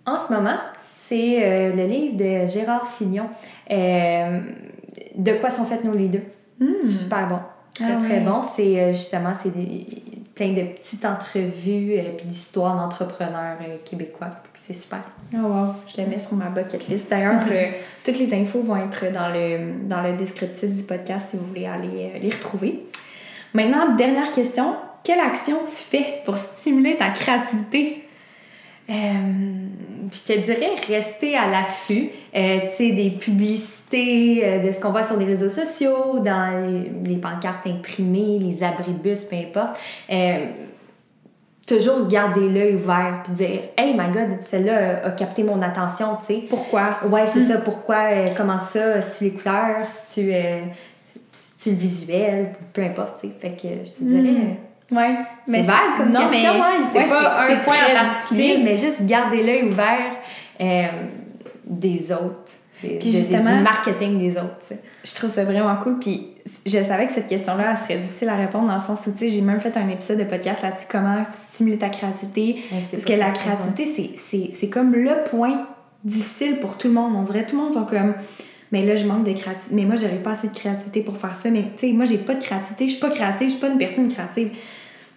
En 0.05 0.17
ce 0.17 0.31
moment, 0.31 0.57
c'est 0.79 1.43
euh, 1.43 1.73
le 1.73 1.85
livre 1.85 2.17
de 2.17 2.47
Gérard 2.47 2.87
Fignon. 2.87 3.29
de 3.69 5.33
quoi 5.39 5.49
sont 5.49 5.65
faites 5.65 5.83
nos 5.83 5.93
leaders? 5.93 6.21
Hmm. 6.59 6.87
Super 6.87 7.27
bon. 7.27 7.39
Très, 7.73 7.91
ah 7.91 7.97
très 8.03 8.19
bon. 8.19 8.41
C'est 8.43 8.79
euh, 8.79 8.91
justement, 8.93 9.33
c'est 9.35 9.51
plein 10.35 10.53
de 10.53 10.63
petites 10.63 11.05
entrevues 11.05 11.93
et 11.93 12.01
euh, 12.01 12.11
puis 12.17 12.27
d'histoires 12.27 12.75
d'entrepreneurs 12.75 13.57
euh, 13.61 13.77
québécois. 13.85 14.29
C'est 14.53 14.73
super. 14.73 15.01
Oh 15.33 15.37
wow, 15.37 15.67
je 15.87 16.01
le 16.01 16.07
mets 16.07 16.19
sur 16.19 16.33
ma 16.33 16.45
bucket 16.45 16.87
list. 16.87 17.09
D'ailleurs, 17.09 17.43
toutes 18.03 18.17
les 18.17 18.33
infos 18.33 18.61
vont 18.61 18.77
être 18.77 19.11
dans 19.11 19.29
le, 19.29 19.87
dans 19.87 20.01
le 20.01 20.13
descriptif 20.13 20.73
du 20.73 20.83
podcast 20.83 21.31
si 21.31 21.37
vous 21.37 21.45
voulez 21.45 21.65
aller 21.65 22.19
les 22.19 22.29
retrouver. 22.29 22.85
Maintenant, 23.53 23.95
dernière 23.95 24.31
question. 24.31 24.75
Quelle 25.03 25.19
action 25.19 25.57
tu 25.65 25.83
fais 25.83 26.21
pour 26.25 26.37
stimuler 26.37 26.95
ta 26.95 27.09
créativité? 27.09 28.02
Euh, 28.89 28.93
je 30.11 30.33
te 30.33 30.37
dirais 30.39 30.75
rester 30.87 31.37
à 31.37 31.47
l'affût, 31.47 32.09
euh, 32.35 32.59
tu 32.63 32.75
sais, 32.75 32.91
des 32.91 33.11
publicités, 33.11 34.41
euh, 34.43 34.59
de 34.59 34.71
ce 34.73 34.79
qu'on 34.79 34.91
voit 34.91 35.03
sur 35.03 35.17
les 35.17 35.25
réseaux 35.25 35.49
sociaux, 35.49 36.19
dans 36.19 36.83
les, 37.05 37.17
pancartes 37.17 37.65
imprimées, 37.65 38.39
les 38.39 38.61
abribus, 38.61 39.23
peu 39.23 39.37
importe. 39.37 39.79
toujours 41.65 42.07
garder 42.07 42.49
l'œil 42.49 42.75
ouvert 42.75 43.21
puis 43.23 43.33
dire 43.33 43.59
Hey 43.77 43.93
my 43.93 44.11
god, 44.11 44.41
celle-là 44.41 45.05
a, 45.05 45.11
capté 45.11 45.43
mon 45.43 45.61
attention, 45.61 46.17
tu 46.17 46.25
sais. 46.25 46.43
Pourquoi? 46.49 46.99
Ouais, 47.09 47.25
c'est 47.27 47.39
hmm. 47.39 47.47
ça, 47.47 47.57
pourquoi, 47.59 48.09
comment 48.35 48.59
ça, 48.59 49.01
si 49.01 49.19
tu 49.19 49.23
les 49.23 49.39
couleurs, 49.39 49.87
si 49.87 50.21
tu, 50.21 50.33
si 51.31 51.57
tu 51.57 51.69
le 51.69 51.77
visuel, 51.77 52.49
peu 52.73 52.83
importe, 52.83 53.21
tu 53.21 53.27
sais. 53.27 53.33
Fait 53.39 53.55
que 53.55 53.85
je 53.85 53.91
te 53.91 54.03
dirais. 54.03 54.31
Hmm. 54.31 54.72
Ouais, 54.95 55.15
mais 55.47 55.61
vague 55.61 55.97
comme 55.97 56.11
non, 56.11 56.27
question, 56.29 56.53
mais 56.53 56.85
c'est 56.93 57.09
pas 57.09 57.45
un 57.45 57.55
point 57.57 57.75
en 57.75 58.05
particulier, 58.05 58.61
mais 58.63 58.77
juste 58.77 59.05
garder 59.05 59.43
l'œil 59.43 59.63
ouvert 59.63 60.11
euh, 60.61 60.87
des 61.65 62.11
autres. 62.11 62.51
puis 62.79 63.11
justement, 63.11 63.55
du 63.55 63.63
marketing 63.63 64.19
des 64.19 64.37
autres. 64.37 64.73
Je 65.03 65.15
trouve 65.15 65.29
ça 65.29 65.43
vraiment 65.43 65.75
cool. 65.77 65.99
Puis 65.99 66.27
je 66.65 66.79
savais 66.79 67.07
que 67.07 67.13
cette 67.13 67.27
question-là, 67.27 67.71
elle 67.71 67.77
serait 67.77 67.97
difficile 67.97 68.29
à 68.29 68.35
répondre 68.35 68.67
dans 68.67 68.75
le 68.75 68.79
sens 68.79 68.99
où, 69.07 69.11
tu 69.11 69.19
sais, 69.19 69.29
j'ai 69.29 69.41
même 69.41 69.59
fait 69.59 69.75
un 69.77 69.87
épisode 69.87 70.19
de 70.19 70.23
podcast 70.23 70.61
là-dessus, 70.63 70.87
comment 70.89 71.23
stimuler 71.51 71.77
ta 71.77 71.89
créativité. 71.89 72.63
parce 72.91 73.03
que 73.03 73.13
la 73.13 73.31
créativité, 73.31 74.15
c'est 74.59 74.69
comme 74.69 74.93
le 74.93 75.23
point 75.29 75.65
difficile 76.03 76.59
pour 76.59 76.77
tout 76.77 76.87
le 76.87 76.93
monde. 76.93 77.13
On 77.15 77.23
dirait 77.23 77.45
tout 77.45 77.55
le 77.55 77.63
monde 77.63 77.73
sont 77.73 77.85
comme 77.85 78.13
mais 78.73 78.83
là 78.83 78.95
je 78.95 79.05
manque 79.05 79.23
de 79.23 79.31
créativité 79.31 79.75
mais 79.75 79.85
moi 79.85 79.95
j'aurais 79.95 80.17
pas 80.17 80.31
assez 80.31 80.47
de 80.47 80.55
créativité 80.55 81.01
pour 81.01 81.17
faire 81.17 81.35
ça 81.35 81.49
mais 81.49 81.61
tu 81.77 81.87
sais 81.87 81.93
moi 81.93 82.05
j'ai 82.05 82.17
pas 82.17 82.33
de 82.33 82.43
créativité 82.43 82.87
je 82.87 82.91
suis 82.93 82.99
pas 82.99 83.11
créative 83.11 83.47
je 83.47 83.53
suis 83.53 83.61
pas 83.61 83.69
une 83.69 83.77
personne 83.77 84.11
créative 84.11 84.49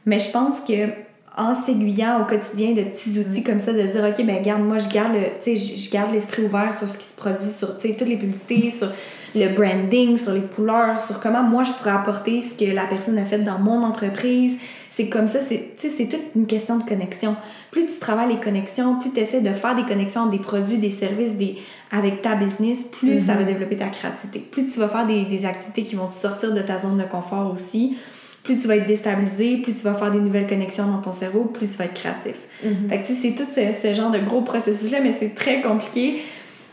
mais 0.07 0.19
je 0.19 0.31
pense 0.31 0.61
que 0.61 1.07
en 1.37 1.55
s'aiguillant 1.55 2.23
au 2.23 2.25
quotidien 2.25 2.73
de 2.73 2.83
petits 2.83 3.19
outils 3.19 3.43
comme 3.43 3.61
ça, 3.61 3.73
de 3.73 3.83
dire, 3.83 4.03
OK, 4.05 4.25
ben 4.25 4.43
garde, 4.43 4.63
moi, 4.63 4.79
je 4.79 4.89
garde 4.89 5.13
le, 5.13 5.55
je 5.55 5.91
garde 5.91 6.13
l'esprit 6.15 6.45
ouvert 6.45 6.73
sur 6.77 6.89
ce 6.89 6.97
qui 6.97 7.05
se 7.05 7.15
produit, 7.15 7.51
sur 7.51 7.77
toutes 7.77 8.09
les 8.09 8.17
publicités, 8.17 8.71
sur 8.71 8.91
le 9.35 9.55
branding, 9.55 10.17
sur 10.17 10.33
les 10.33 10.41
couleurs, 10.41 10.99
sur 11.07 11.21
comment 11.21 11.43
moi, 11.43 11.63
je 11.63 11.73
pourrais 11.73 11.91
apporter 11.91 12.41
ce 12.41 12.55
que 12.55 12.71
la 12.73 12.85
personne 12.87 13.19
a 13.19 13.25
fait 13.27 13.39
dans 13.39 13.59
mon 13.59 13.83
entreprise. 13.83 14.57
C'est 14.89 15.11
comme 15.11 15.29
ça, 15.29 15.41
c'est, 15.47 15.73
c'est 15.77 16.09
toute 16.09 16.35
une 16.35 16.47
question 16.47 16.79
de 16.79 16.85
connexion. 16.85 17.37
Plus 17.71 17.87
tu 17.87 17.99
travailles 18.01 18.31
les 18.31 18.41
connexions, 18.41 18.99
plus 18.99 19.11
tu 19.11 19.21
essaies 19.21 19.43
de 19.43 19.53
faire 19.53 19.77
des 19.77 19.83
connexions 19.83 20.27
des 20.29 20.39
produits, 20.39 20.79
des 20.79 20.91
services, 20.91 21.35
des, 21.35 21.59
avec 21.91 22.23
ta 22.23 22.35
business, 22.35 22.79
plus 22.93 23.21
ça 23.21 23.35
va 23.35 23.43
mm-hmm. 23.43 23.47
développer 23.47 23.77
ta 23.77 23.89
créativité. 23.89 24.39
Plus 24.39 24.71
tu 24.71 24.79
vas 24.79 24.89
faire 24.89 25.07
des, 25.07 25.27
des 25.27 25.45
activités 25.45 25.83
qui 25.83 25.97
vont 25.97 26.07
te 26.07 26.15
sortir 26.15 26.55
de 26.55 26.63
ta 26.63 26.79
zone 26.79 26.97
de 26.97 27.05
confort 27.05 27.53
aussi, 27.53 27.99
plus 28.47 28.59
tu 28.59 28.69
vas 28.69 28.77
être 28.77 28.87
déstabilisé, 28.87 29.57
plus 29.57 29.75
tu 29.75 29.83
vas 29.83 29.95
faire 29.95 30.13
des 30.13 30.21
nouvelles 30.21 30.47
connexions 30.47 30.87
dans 30.87 31.01
ton 31.01 31.13
cerveau, 31.13 31.45
plus 31.45 31.69
tu 31.69 31.77
vas 31.77 31.87
être 31.87 31.95
créatif. 31.99 32.37
Mhm. 32.65 32.89
Fait 32.89 32.99
que 33.01 33.09
c'est 33.09 33.33
tout 33.33 33.47
ce, 33.51 33.93
genre 33.93 34.11
de 34.11 34.21
gros 34.21 34.43
processus-là, 34.43 34.99
mais 35.03 35.13
c'est 35.19 35.35
très 35.35 35.61
compliqué. 35.61 36.23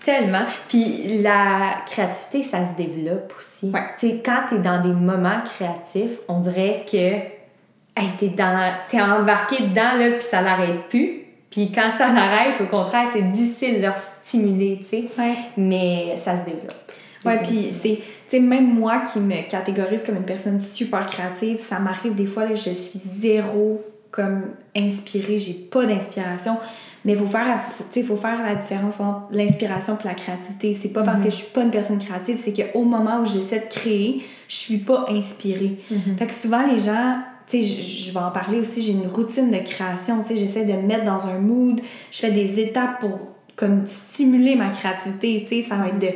Tellement. 0.06 0.44
Puis 0.68 1.22
la 1.22 1.78
créativité, 1.86 2.44
ça 2.44 2.60
se 2.68 2.76
développe 2.78 3.34
aussi. 3.40 3.72
Ouais. 3.74 3.82
Tu 3.98 4.10
sais, 4.10 4.22
quand 4.24 4.42
tu 4.50 4.56
es 4.56 4.58
dans 4.60 4.82
des 4.82 4.92
moments 4.92 5.42
créatifs, 5.46 6.20
on 6.28 6.42
dirait 6.42 6.86
que 6.92 6.98
hey, 6.98 8.10
tu 8.20 8.26
es, 8.26 9.02
embarqué 9.02 9.64
dedans, 9.64 9.98
là, 9.98 10.12
puis 10.12 10.22
ça 10.22 10.42
l'arrête 10.42 10.90
plus. 10.90 11.22
Puis 11.50 11.72
quand 11.72 11.90
ça 11.90 12.08
l'arrête, 12.08 12.60
au 12.62 12.66
contraire, 12.66 13.08
c'est 13.14 13.32
difficile 13.32 13.78
de 13.78 13.82
leur 13.82 13.98
stimuler, 13.98 14.80
tu 14.80 14.86
sais. 14.86 15.06
Ouais. 15.18 15.36
Mais 15.56 16.18
ça 16.18 16.38
se 16.38 16.46
développe. 16.46 16.92
Ouais, 17.26 17.40
puis 17.42 17.70
c'est, 17.72 18.00
tu 18.23 18.23
sais, 18.38 18.40
même 18.40 18.74
moi 18.74 19.00
qui 19.00 19.20
me 19.20 19.50
catégorise 19.50 20.04
comme 20.04 20.18
une 20.18 20.24
personne 20.24 20.60
super 20.60 21.06
créative, 21.06 21.60
ça 21.60 21.80
m'arrive 21.80 22.16
des 22.16 22.26
fois, 22.26 22.46
là, 22.46 22.56
je 22.56 22.70
suis 22.70 23.00
zéro 23.22 23.84
comme 24.12 24.44
inspirée, 24.76 25.40
j'ai 25.40 25.54
pas 25.54 25.86
d'inspiration. 25.86 26.58
Mais 27.04 27.14
il 27.14 27.18
faut 27.18 27.28
faire, 27.28 27.60
faut 28.06 28.16
faire 28.16 28.44
la 28.44 28.56
différence 28.56 29.00
entre 29.00 29.24
l'inspiration 29.32 29.98
et 30.02 30.08
la 30.08 30.14
créativité. 30.14 30.78
C'est 30.80 30.90
pas 30.90 31.04
parce 31.04 31.20
que 31.20 31.26
mhm. 31.26 31.32
je 31.32 31.36
suis 31.36 31.52
pas 31.52 31.64
une 31.64 31.72
personne 31.72 32.00
créative, 32.00 32.40
c'est 32.42 32.54
qu'au 32.54 32.84
moment 32.84 33.22
où 33.22 33.26
j'essaie 33.26 33.60
de 33.60 33.74
créer, 33.74 34.24
je 34.48 34.56
suis 34.56 34.78
pas 34.78 35.08
inspirée. 35.10 35.80
Mhm. 35.92 36.18
Fait 36.18 36.28
que 36.28 36.34
souvent, 36.34 36.66
les 36.66 36.80
gens, 36.80 37.18
tu 37.48 37.62
sais, 37.62 37.82
je, 37.82 38.12
vais 38.14 38.20
en 38.20 38.32
parler 38.32 38.60
aussi, 38.60 38.82
j'ai 38.82 38.94
une 38.94 39.08
routine 39.08 39.52
de 39.52 39.58
création, 39.58 40.22
tu 40.22 40.30
sais, 40.30 40.38
j'essaie 40.38 40.66
de 40.66 40.74
me 40.74 40.84
mettre 40.84 41.04
dans 41.04 41.26
un 41.26 41.40
mood, 41.40 41.82
je 42.12 42.20
fais 42.20 42.32
des 42.32 42.62
étapes 42.62 43.02
pour 43.02 43.20
comme 43.56 43.86
stimuler 43.86 44.56
ma 44.56 44.70
créativité, 44.70 45.42
tu 45.42 45.48
sais, 45.48 45.62
ça 45.62 45.76
va 45.76 45.88
être 45.88 46.00
de 46.00 46.08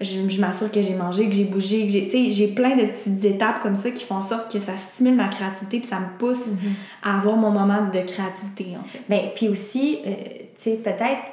je, 0.00 0.40
m'assure 0.40 0.70
que 0.70 0.80
j'ai 0.80 0.94
mangé, 0.94 1.26
que 1.26 1.34
j'ai 1.34 1.44
bougé, 1.44 1.86
que 1.86 1.92
j'ai. 1.92 2.30
j'ai 2.30 2.48
plein 2.48 2.76
de 2.76 2.86
petites 2.86 3.24
étapes 3.24 3.60
comme 3.60 3.76
ça 3.76 3.90
qui 3.90 4.04
font 4.04 4.16
en 4.16 4.22
sorte 4.22 4.52
que 4.52 4.60
ça 4.60 4.76
stimule 4.76 5.14
ma 5.14 5.28
créativité 5.28 5.80
puis 5.80 5.88
ça 5.88 5.98
me 5.98 6.18
pousse 6.18 6.46
mhm. 6.46 6.74
à 7.02 7.18
avoir 7.18 7.36
mon 7.36 7.50
moment 7.50 7.86
de 7.86 8.00
créativité, 8.00 8.76
en 8.78 8.84
fait. 8.84 9.00
Ben, 9.08 9.30
puis 9.34 9.48
aussi, 9.48 9.98
euh, 10.06 10.10
tu 10.10 10.46
sais, 10.56 10.72
peut-être 10.76 11.32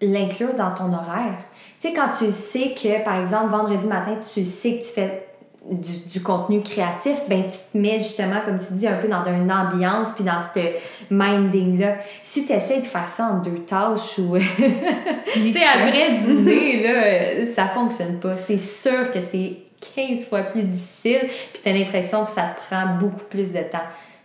l'inclure 0.00 0.54
dans 0.54 0.72
ton 0.72 0.92
horaire. 0.92 1.38
Tu 1.80 1.88
sais, 1.88 1.94
quand 1.94 2.10
tu 2.16 2.32
sais 2.32 2.74
que, 2.74 3.04
par 3.04 3.20
exemple, 3.20 3.50
vendredi 3.50 3.86
matin, 3.86 4.16
tu 4.32 4.44
sais 4.44 4.78
que 4.78 4.84
tu 4.84 4.92
fais 4.92 5.27
du, 5.66 6.22
contenu 6.22 6.62
créatif, 6.62 7.16
ben 7.28 7.44
tu 7.44 7.58
te 7.72 7.76
mets 7.76 7.98
justement, 7.98 8.40
comme 8.44 8.58
tu 8.58 8.72
dis, 8.74 8.86
un 8.86 8.94
peu 8.94 9.08
dans 9.08 9.24
une 9.24 9.50
ambiance 9.50 10.08
puis 10.14 10.24
dans 10.24 10.38
ce 10.40 10.74
minding-là. 11.10 11.96
Si 12.22 12.46
tu 12.46 12.52
essaies 12.52 12.80
de 12.80 12.86
faire 12.86 13.08
ça 13.08 13.26
en 13.26 13.38
deux 13.38 13.60
tâches 13.60 14.18
ou. 14.18 14.36
tu 15.34 15.52
sais, 15.52 15.60
après 15.62 16.14
dîner, 16.14 16.82
là, 16.82 17.46
ça 17.54 17.66
fonctionne 17.66 18.18
pas. 18.18 18.36
C'est 18.38 18.58
sûr 18.58 19.10
que 19.10 19.20
c'est 19.20 19.58
15 19.94 20.26
fois 20.26 20.42
plus 20.42 20.62
difficile 20.62 21.28
puis 21.52 21.62
tu 21.62 21.68
as 21.68 21.72
l'impression 21.72 22.24
que 22.24 22.30
ça 22.30 22.54
te 22.56 22.60
prend 22.66 22.96
beaucoup 22.98 23.24
plus 23.28 23.52
de 23.52 23.60
temps. 23.60 23.78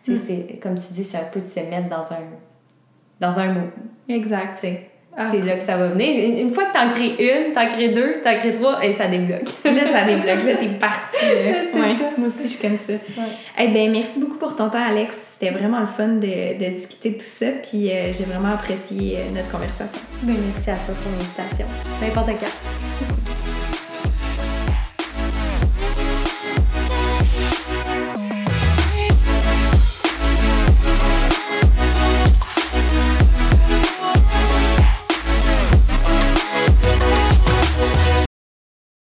Tu 0.04 0.18
sais, 0.18 0.48
mm. 0.50 0.60
comme 0.60 0.78
tu 0.78 0.94
dis, 0.94 1.04
c'est 1.04 1.18
un 1.18 1.26
peu 1.32 1.42
de 1.42 1.48
se 1.48 1.60
mettre 1.60 1.90
dans 1.90 2.14
un, 2.14 2.24
dans 3.20 3.40
un 3.40 3.54
mot. 3.54 3.68
Exact, 4.08 4.58
c'est 4.60 4.90
ah. 5.18 5.28
C'est 5.32 5.42
là 5.42 5.56
que 5.56 5.64
ça 5.64 5.78
va 5.78 5.88
venir. 5.90 6.40
Une 6.40 6.54
fois 6.54 6.66
que 6.66 6.74
t'en 6.74 6.90
crées 6.90 7.16
une, 7.20 7.54
t'en 7.54 7.68
crées 7.68 7.90
deux, 7.90 8.22
t'en 8.24 8.36
crées 8.36 8.52
trois, 8.52 8.84
et 8.84 8.94
ça 8.94 9.08
débloque. 9.08 9.48
là, 9.66 9.72
ça 9.92 10.06
débloque. 10.06 10.46
Là, 10.46 10.56
t'es 10.60 10.68
parti. 10.80 11.18
Ouais, 11.26 11.96
Moi 12.18 12.28
aussi, 12.28 12.44
je 12.44 12.58
suis 12.58 12.68
comme 12.68 12.78
ça. 12.78 12.94
Eh 13.60 13.68
ben, 13.70 13.92
merci 13.92 14.20
beaucoup 14.20 14.38
pour 14.38 14.56
ton 14.56 14.70
temps, 14.70 14.84
Alex. 14.84 15.16
C'était 15.40 15.52
vraiment 15.54 15.80
le 15.80 15.88
fun 15.88 16.08
de, 16.08 16.58
de 16.58 16.70
discuter 16.76 17.12
de 17.12 17.16
tout 17.18 17.26
ça. 17.26 17.48
Puis 17.64 17.92
euh, 17.92 18.14
j'ai 18.14 18.24
vraiment 18.24 18.54
apprécié 18.54 19.18
euh, 19.18 19.36
notre 19.36 19.52
conversation. 19.52 20.02
Ben, 20.24 20.36
merci 20.54 20.70
à 20.70 20.76
toi 20.86 20.96
pour 20.96 21.12
l'invitation. 21.12 21.66
N'importe 22.02 22.40
quand. 22.40 23.23